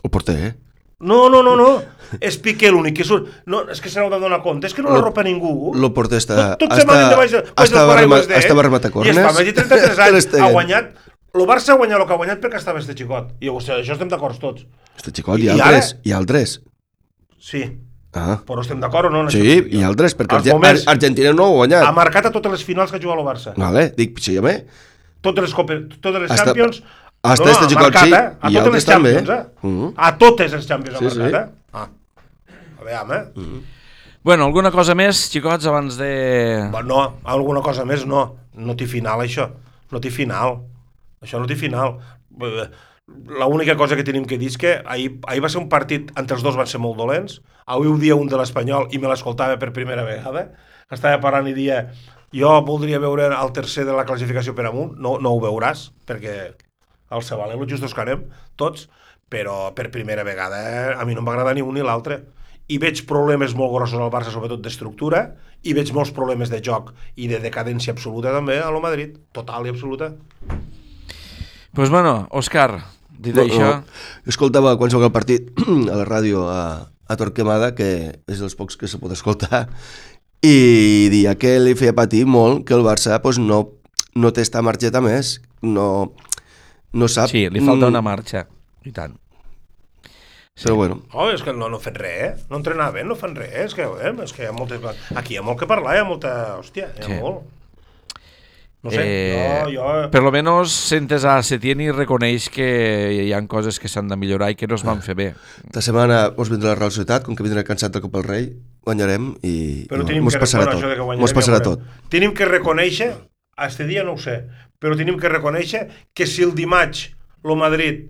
El 0.03 0.11
porter, 0.11 0.35
eh? 0.49 0.53
No, 0.99 1.29
no, 1.29 1.41
no, 1.43 1.55
no. 1.55 1.81
És 2.21 2.37
Piqué 2.39 2.69
l'únic 2.71 2.95
que 2.97 3.03
surt. 3.03 3.27
No, 3.45 3.63
és 3.69 3.81
que 3.81 3.89
se 3.89 3.99
n'heu 3.99 4.09
de 4.09 4.19
donar 4.21 4.41
compte. 4.41 4.67
És 4.67 4.73
que 4.73 4.81
no 4.81 4.89
Lo- 4.89 4.95
l'arropa 4.95 5.23
ningú. 5.23 5.73
lo 5.75 5.93
porter 5.93 6.17
està- 6.21 6.55
Tot, 6.55 6.59
tots 6.69 6.77
està- 6.77 6.85
s'amaguen 6.85 7.09
de 7.09 7.15
baix, 7.15 7.31
de- 7.31 7.41
baix 7.41 7.55
del 7.55 7.65
estava 7.65 7.93
paraigües 7.93 8.21
rema- 8.21 8.27
d'ell. 8.33 8.39
estava 8.39 8.61
rematacornes. 8.63 9.15
I 9.15 9.19
està, 9.19 9.33
més 9.35 9.45
de 9.45 9.53
33 9.53 9.95
Ter 9.95 10.05
anys. 10.05 10.33
Ha 10.39 10.51
guanyat... 10.51 10.93
El 11.35 11.41
Barça 11.49 11.73
ha 11.73 11.75
guanyat 11.75 11.99
el 11.99 12.07
que 12.07 12.13
ha 12.13 12.15
guanyat 12.15 12.39
perquè 12.39 12.55
estava 12.61 12.79
este 12.79 12.93
xicot. 12.95 13.33
I 13.43 13.49
o 13.49 13.59
sigui, 13.59 13.81
això 13.81 13.91
estem 13.97 14.07
d'acord 14.07 14.39
tots. 14.39 14.65
Este 14.95 15.11
xicot, 15.11 15.37
I 15.43 15.49
ara? 15.49 15.65
altres, 15.65 15.97
hi 16.05 16.11
ha 16.13 16.17
altres. 16.17 16.61
Sí. 17.41 17.63
Ah, 18.15 18.39
Però 18.47 18.61
estem 18.61 18.79
d'acord 18.79 19.07
o 19.07 19.09
no? 19.11 19.29
sí, 19.29 19.41
això 19.41 19.81
jo? 19.81 19.87
altres, 19.89 20.15
perquè 20.15 20.37
Arge- 20.37 20.53
moments, 20.53 20.85
Ar 20.87 20.93
Argentina 20.93 21.33
no 21.33 21.49
ho 21.49 21.51
ha 21.51 21.65
guanyat. 21.65 21.83
ha 21.83 21.91
marcat 21.91 22.27
a 22.27 22.31
totes 22.31 22.49
les 22.53 22.63
finals 22.63 22.89
que 22.89 22.95
ha 22.95 23.01
jugat 23.03 23.19
el 23.19 23.25
Barça. 23.25 23.53
Vale, 23.57 23.89
dic, 23.97 24.17
sí, 24.19 24.37
home, 24.37 24.65
Totes 25.19 25.43
les, 25.43 25.53
totes 25.99 26.21
les 26.21 26.31
Champions... 26.39 26.83
hasta 27.31 27.51
este 27.51 27.65
ha 27.65 27.69
xicot 27.69 27.83
marcat, 27.83 28.03
sí, 28.07 28.13
eh? 28.13 28.25
A 28.41 28.51
i 28.51 28.57
totes 28.59 28.73
les 28.73 28.85
també, 28.85 29.13
Champions, 29.13 29.29
eh? 29.29 29.45
eh? 29.63 29.67
Mhm. 29.67 29.93
A 29.95 30.11
totes 30.17 30.57
les 30.57 30.67
Champions 30.67 30.99
Sí, 30.99 31.05
ha 31.05 31.09
sí. 31.09 31.19
marcat, 31.19 31.49
eh? 31.49 31.61
Ah. 31.73 31.87
A 32.79 32.83
veure, 32.83 33.19
eh? 33.19 33.39
Mm. 33.39 33.61
Bueno, 34.25 34.45
alguna 34.49 34.71
cosa 34.73 34.95
més, 34.97 35.19
xicots, 35.29 35.67
abans 35.69 35.99
de... 36.01 36.67
Bueno, 36.71 36.87
no, 36.87 37.01
alguna 37.23 37.61
cosa 37.61 37.85
més 37.85 38.07
no. 38.09 38.23
No 38.55 38.73
té 38.75 38.87
final, 38.89 39.21
això. 39.21 39.51
No 39.91 40.01
té 40.01 40.09
final. 40.09 40.63
Això 41.21 41.37
no 41.37 41.45
té 41.45 41.55
final. 41.55 41.99
Eh, 42.41 42.65
L'única 43.05 43.75
cosa 43.77 43.93
que 43.95 44.03
tenim 44.03 44.25
que 44.25 44.39
dir 44.41 44.47
és 44.49 44.57
que 44.57 44.71
ahir, 44.81 45.19
ahir 45.29 45.43
va 45.43 45.49
ser 45.53 45.59
un 45.61 45.69
partit, 45.69 46.09
entre 46.17 46.39
els 46.39 46.41
dos 46.41 46.55
van 46.57 46.65
ser 46.65 46.79
molt 46.81 46.97
dolents. 46.97 47.37
Avui 47.69 47.85
ho 47.91 47.99
dia 48.01 48.17
un 48.17 48.25
de 48.31 48.37
l'Espanyol 48.39 48.87
i 48.89 48.97
me 48.97 49.11
l'escoltava 49.11 49.59
per 49.61 49.69
primera 49.75 50.01
vegada. 50.07 50.47
Estava 50.89 51.19
parlant 51.21 51.45
i 51.51 51.53
dia 51.53 51.83
jo 52.33 52.49
voldria 52.65 52.97
veure 52.99 53.29
el 53.29 53.53
tercer 53.53 53.85
de 53.85 53.93
la 53.93 54.07
classificació 54.09 54.55
per 54.57 54.65
amunt. 54.71 54.95
No, 54.97 55.19
no 55.21 55.35
ho 55.35 55.41
veuràs, 55.43 55.91
perquè 56.09 56.55
al 57.15 57.23
Sabaler 57.23 57.57
lo 57.57 57.67
justos 57.69 57.95
que 57.95 58.03
anem, 58.03 58.25
tots, 58.59 58.89
però 59.31 59.73
per 59.75 59.89
primera 59.91 60.23
vegada 60.27 60.61
eh, 60.61 60.95
a 60.99 61.05
mi 61.07 61.15
no 61.15 61.23
m'agrada 61.25 61.55
ni 61.55 61.63
un 61.65 61.73
ni 61.73 61.83
l'altre 61.85 62.21
i 62.67 62.79
veig 62.81 63.03
problemes 63.05 63.53
molt 63.57 63.73
grossos 63.75 64.01
al 64.01 64.11
Barça, 64.13 64.31
sobretot 64.33 64.63
d'estructura, 64.63 65.27
i 65.65 65.73
veig 65.77 65.91
molts 65.93 66.11
problemes 66.15 66.49
de 66.49 66.61
joc 66.65 66.91
i 67.15 67.29
de 67.29 67.39
decadència 67.41 67.93
absoluta 67.93 68.33
també 68.33 68.57
a 68.61 68.71
lo 68.73 68.81
Madrid, 68.81 69.19
total 69.33 69.67
i 69.67 69.73
absoluta. 69.73 70.11
Pues 71.75 71.91
bueno, 71.93 72.27
Òscar, 72.31 72.81
dit 73.09 73.35
No, 73.35 73.45
això... 73.45 73.61
no. 73.61 74.01
Jo 74.25 74.33
escoltava 74.33 74.75
quan 74.77 74.91
el 74.91 75.11
partit 75.11 75.51
a 75.91 75.99
la 75.99 76.05
ràdio 76.07 76.47
a, 76.49 76.89
a 77.05 77.17
Torquemada, 77.19 77.73
que 77.75 78.17
és 78.25 78.41
dels 78.41 78.57
pocs 78.57 78.77
que 78.77 78.89
se 78.89 78.97
pot 78.97 79.13
escoltar, 79.13 79.67
i 80.41 81.09
dia 81.13 81.35
que 81.37 81.57
li 81.59 81.75
feia 81.77 81.93
patir 81.93 82.25
molt 82.25 82.65
que 82.65 82.73
el 82.73 82.85
Barça 82.85 83.21
pues, 83.21 83.37
no, 83.37 83.77
no 84.15 84.33
té 84.33 84.41
esta 84.41 84.61
marxeta 84.65 85.01
més, 85.05 85.39
no, 85.61 86.13
no 86.93 87.07
sap... 87.07 87.29
Sí, 87.29 87.47
li 87.49 87.59
falta 87.61 87.85
Mm, 87.85 87.89
una 87.95 88.01
marxa. 88.01 88.45
I 88.85 88.91
tant. 88.91 89.15
Però 90.55 90.75
bueno, 90.75 91.01
Oh, 91.11 91.27
és 91.33 91.41
que 91.43 91.51
no, 91.51 91.67
no 91.67 91.79
fan 91.83 91.95
res, 91.95 92.21
eh? 92.23 92.45
No 92.49 92.57
entrenaven, 92.61 93.07
no 93.09 93.15
fan 93.19 93.33
res, 93.35 93.51
és 93.65 93.73
que, 93.75 93.83
eh? 93.83 94.13
és 94.23 94.31
que 94.31 94.43
hi 94.45 94.47
ha 94.47 94.53
moltes. 94.55 94.79
Aquí 95.19 95.33
hi 95.35 95.37
ha 95.37 95.43
molt 95.43 95.59
que 95.59 95.67
parlar, 95.67 95.97
hi 95.97 95.99
ha 95.99 96.05
molta... 96.07 96.31
Hòstia, 96.61 96.93
hi 96.95 97.01
ha 97.03 97.09
Sí. 97.09 97.17
molt. 97.19 97.43
No 98.85 98.91
sé, 98.91 99.01
Eh, 99.01 99.63
jo, 99.65 99.81
jo... 99.81 100.11
Per 100.13 100.21
lo 100.21 100.31
menos 100.31 100.71
sentes 100.71 101.25
a 101.25 101.41
Setién 101.43 101.81
i 101.81 101.89
reconeix 101.91 102.49
que 102.53 102.67
hi 103.25 103.31
han 103.33 103.47
coses 103.49 103.79
que 103.81 103.89
s'han 103.89 104.07
de 104.07 104.15
millorar 104.15 104.51
i 104.53 104.55
que 104.55 104.67
no 104.69 104.75
es 104.77 104.83
van 104.85 105.01
fer 105.01 105.15
bé. 105.17 105.33
esta 105.65 105.81
setmana 105.81 106.31
mos 106.37 106.51
vindrà 106.53 106.69
la 106.69 106.75
Real 106.75 106.91
Societat, 106.93 107.23
com 107.25 107.35
que 107.35 107.41
vindrà 107.43 107.63
cansat 107.65 107.91
del 107.91 108.03
Copa 108.03 108.21
del 108.21 108.27
Rei, 108.29 108.45
guanyarem 108.85 109.31
i 109.41 109.87
Però 109.89 110.05
tenim 110.05 110.23
mos 110.23 110.35
que, 110.37 110.39
passarà 110.45 110.67
de 110.69 110.77
tot. 110.77 110.83
guanyarem 110.85 111.19
Mos 111.19 111.33
passarà 111.33 111.59
tot. 111.65 111.81
Tenim 112.13 112.31
que 112.37 112.45
reconèixer, 112.45 113.09
a 113.57 113.65
este 113.67 113.85
dia 113.89 114.03
no 114.05 114.13
ho 114.13 114.17
sé, 114.21 114.43
però 114.85 114.97
tenim 114.99 115.17
que 115.17 115.31
reconèixer 115.33 115.87
que 116.13 116.27
si 116.29 116.43
el 116.45 116.53
dimarts 116.57 117.07
el 117.45 117.57
Madrid 117.57 118.03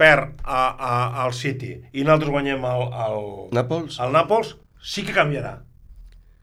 perd 0.00 0.40
a, 0.44 0.62
a, 0.72 0.94
al 1.26 1.34
City 1.36 1.74
i 1.92 2.02
nosaltres 2.06 2.32
guanyem 2.32 2.64
al, 2.64 2.86
al, 2.92 3.18
Nàpols? 3.52 3.98
al 4.00 4.14
Nàpols, 4.16 4.54
sí 4.82 5.04
que 5.04 5.12
canviarà. 5.12 5.58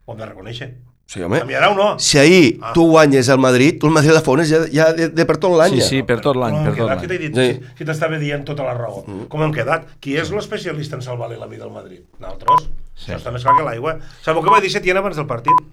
Ho 0.05 0.13
hem 0.13 0.21
de 0.21 0.27
reconèixer. 0.29 0.69
Sí, 1.09 1.23
home. 1.25 1.39
Canviarà 1.41 1.71
o 1.71 1.75
no? 1.75 1.87
Si 1.97 2.19
ahir 2.21 2.59
Ah. 2.61 2.69
tu 2.73 2.83
guanyes 2.91 3.29
al 3.33 3.39
Madrid, 3.41 3.79
tu 3.81 3.87
el 3.89 3.93
Madrid 3.95 4.13
la 4.13 4.21
fones 4.21 4.47
ja, 4.51 4.59
ja 4.69 4.91
de, 4.93 5.07
de 5.09 5.25
per 5.25 5.37
tot 5.41 5.55
l'any. 5.57 5.79
Sí, 5.79 5.87
sí, 5.87 6.01
per 6.05 6.19
tot 6.21 6.37
l'any, 6.37 6.53
Com 6.53 6.67
per 6.67 6.73
hem 6.73 6.77
tot 6.77 6.89
l'any. 7.09 7.17
dit? 7.17 7.39
Sí. 7.39 7.73
Si, 7.79 7.85
t'estava 7.89 8.19
dient 8.21 8.45
tota 8.45 8.67
la 8.67 8.75
raó. 8.77 9.01
Com 9.33 9.41
hem 9.41 9.53
quedat? 9.55 9.87
Qui 9.99 10.13
és 10.21 10.29
l'especialista 10.31 10.95
en 10.99 11.01
salvar-li 11.01 11.39
la 11.41 11.49
vida 11.49 11.65
al 11.65 11.73
Madrid? 11.73 12.05
Nosaltres? 12.21 12.69
Sí. 12.93 13.09
Això 13.09 13.17
està 13.23 13.33
més 13.33 13.41
clar 13.43 13.57
que 13.57 13.65
l'aigua. 13.65 13.95
Sabeu 14.21 14.45
què 14.45 14.53
va 14.53 14.61
dir 14.61 14.69
Setién 14.69 15.01
abans 15.01 15.17
del 15.17 15.25
partit? 15.25 15.65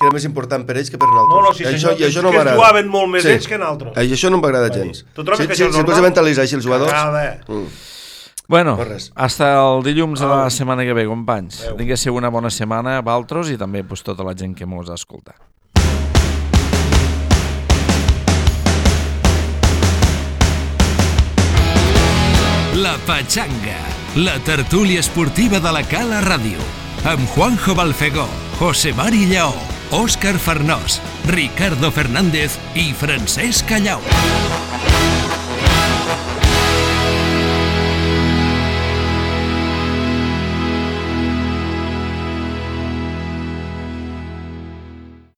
Que 0.00 0.08
era 0.08 0.14
més 0.16 0.24
important 0.26 0.64
per 0.66 0.76
ells 0.80 0.90
que 0.90 0.98
per 0.98 1.08
nosaltres. 1.10 1.36
No, 1.36 1.42
no, 1.46 1.52
sí, 1.54 1.64
senyor, 1.68 2.00
I 2.00 2.08
això 2.08 2.24
no 2.24 2.32
que 2.34 2.42
jugaven 2.48 2.88
molt 2.90 3.12
més 3.12 3.28
ells 3.28 3.46
que 3.46 3.58
nosaltres. 3.60 3.94
I 4.02 4.16
això 4.16 4.32
no 4.32 4.40
m'agrada 4.42 4.72
Va 4.72 4.74
gens. 4.80 5.04
Tu 5.14 5.24
trobes 5.24 5.44
si, 5.44 5.46
que 5.46 5.54
si, 5.54 5.62
això 5.62 5.68
és 5.68 5.76
si 5.76 5.80
normal? 5.82 5.94
pots 5.94 6.06
mentalitzar 6.08 6.46
així 6.48 6.58
els 6.58 6.66
jugadors... 6.66 6.92
Eh? 7.22 7.38
Mm. 7.48 7.88
Bueno, 8.52 8.76
No 8.76 8.98
hasta 9.14 9.46
el 9.62 9.82
dilluns 9.86 10.20
de 10.20 10.26
la 10.26 10.50
setmana 10.50 10.82
que 10.84 10.92
ve, 10.92 11.06
companys. 11.06 11.62
Adéu. 11.62 11.78
Tinguéssiu 11.78 12.18
una 12.18 12.28
bona 12.28 12.50
setmana, 12.50 12.98
Valtros, 13.00 13.48
i 13.48 13.56
també 13.56 13.84
pues, 13.84 14.02
tota 14.02 14.26
la 14.26 14.34
gent 14.34 14.56
que 14.58 14.66
mos 14.66 14.90
escolta. 14.92 15.36
La 22.74 22.96
Pachanga, 23.06 23.78
la 24.16 24.38
tertúlia 24.40 25.00
esportiva 25.00 25.60
de 25.60 25.72
la 25.72 25.82
Cala 25.86 26.20
Ràdio, 26.24 26.58
amb 27.04 27.22
Juanjo 27.34 27.76
Balfegó, 27.78 28.26
José 28.58 28.92
Mari 28.96 29.26
Lleó, 29.30 29.52
Óscar 29.94 30.38
Farnós, 30.38 31.02
Ricardo 31.26 31.92
Fernández 31.92 32.58
y 32.74 32.94
Francesc 32.94 33.68
Callau. 33.68 34.00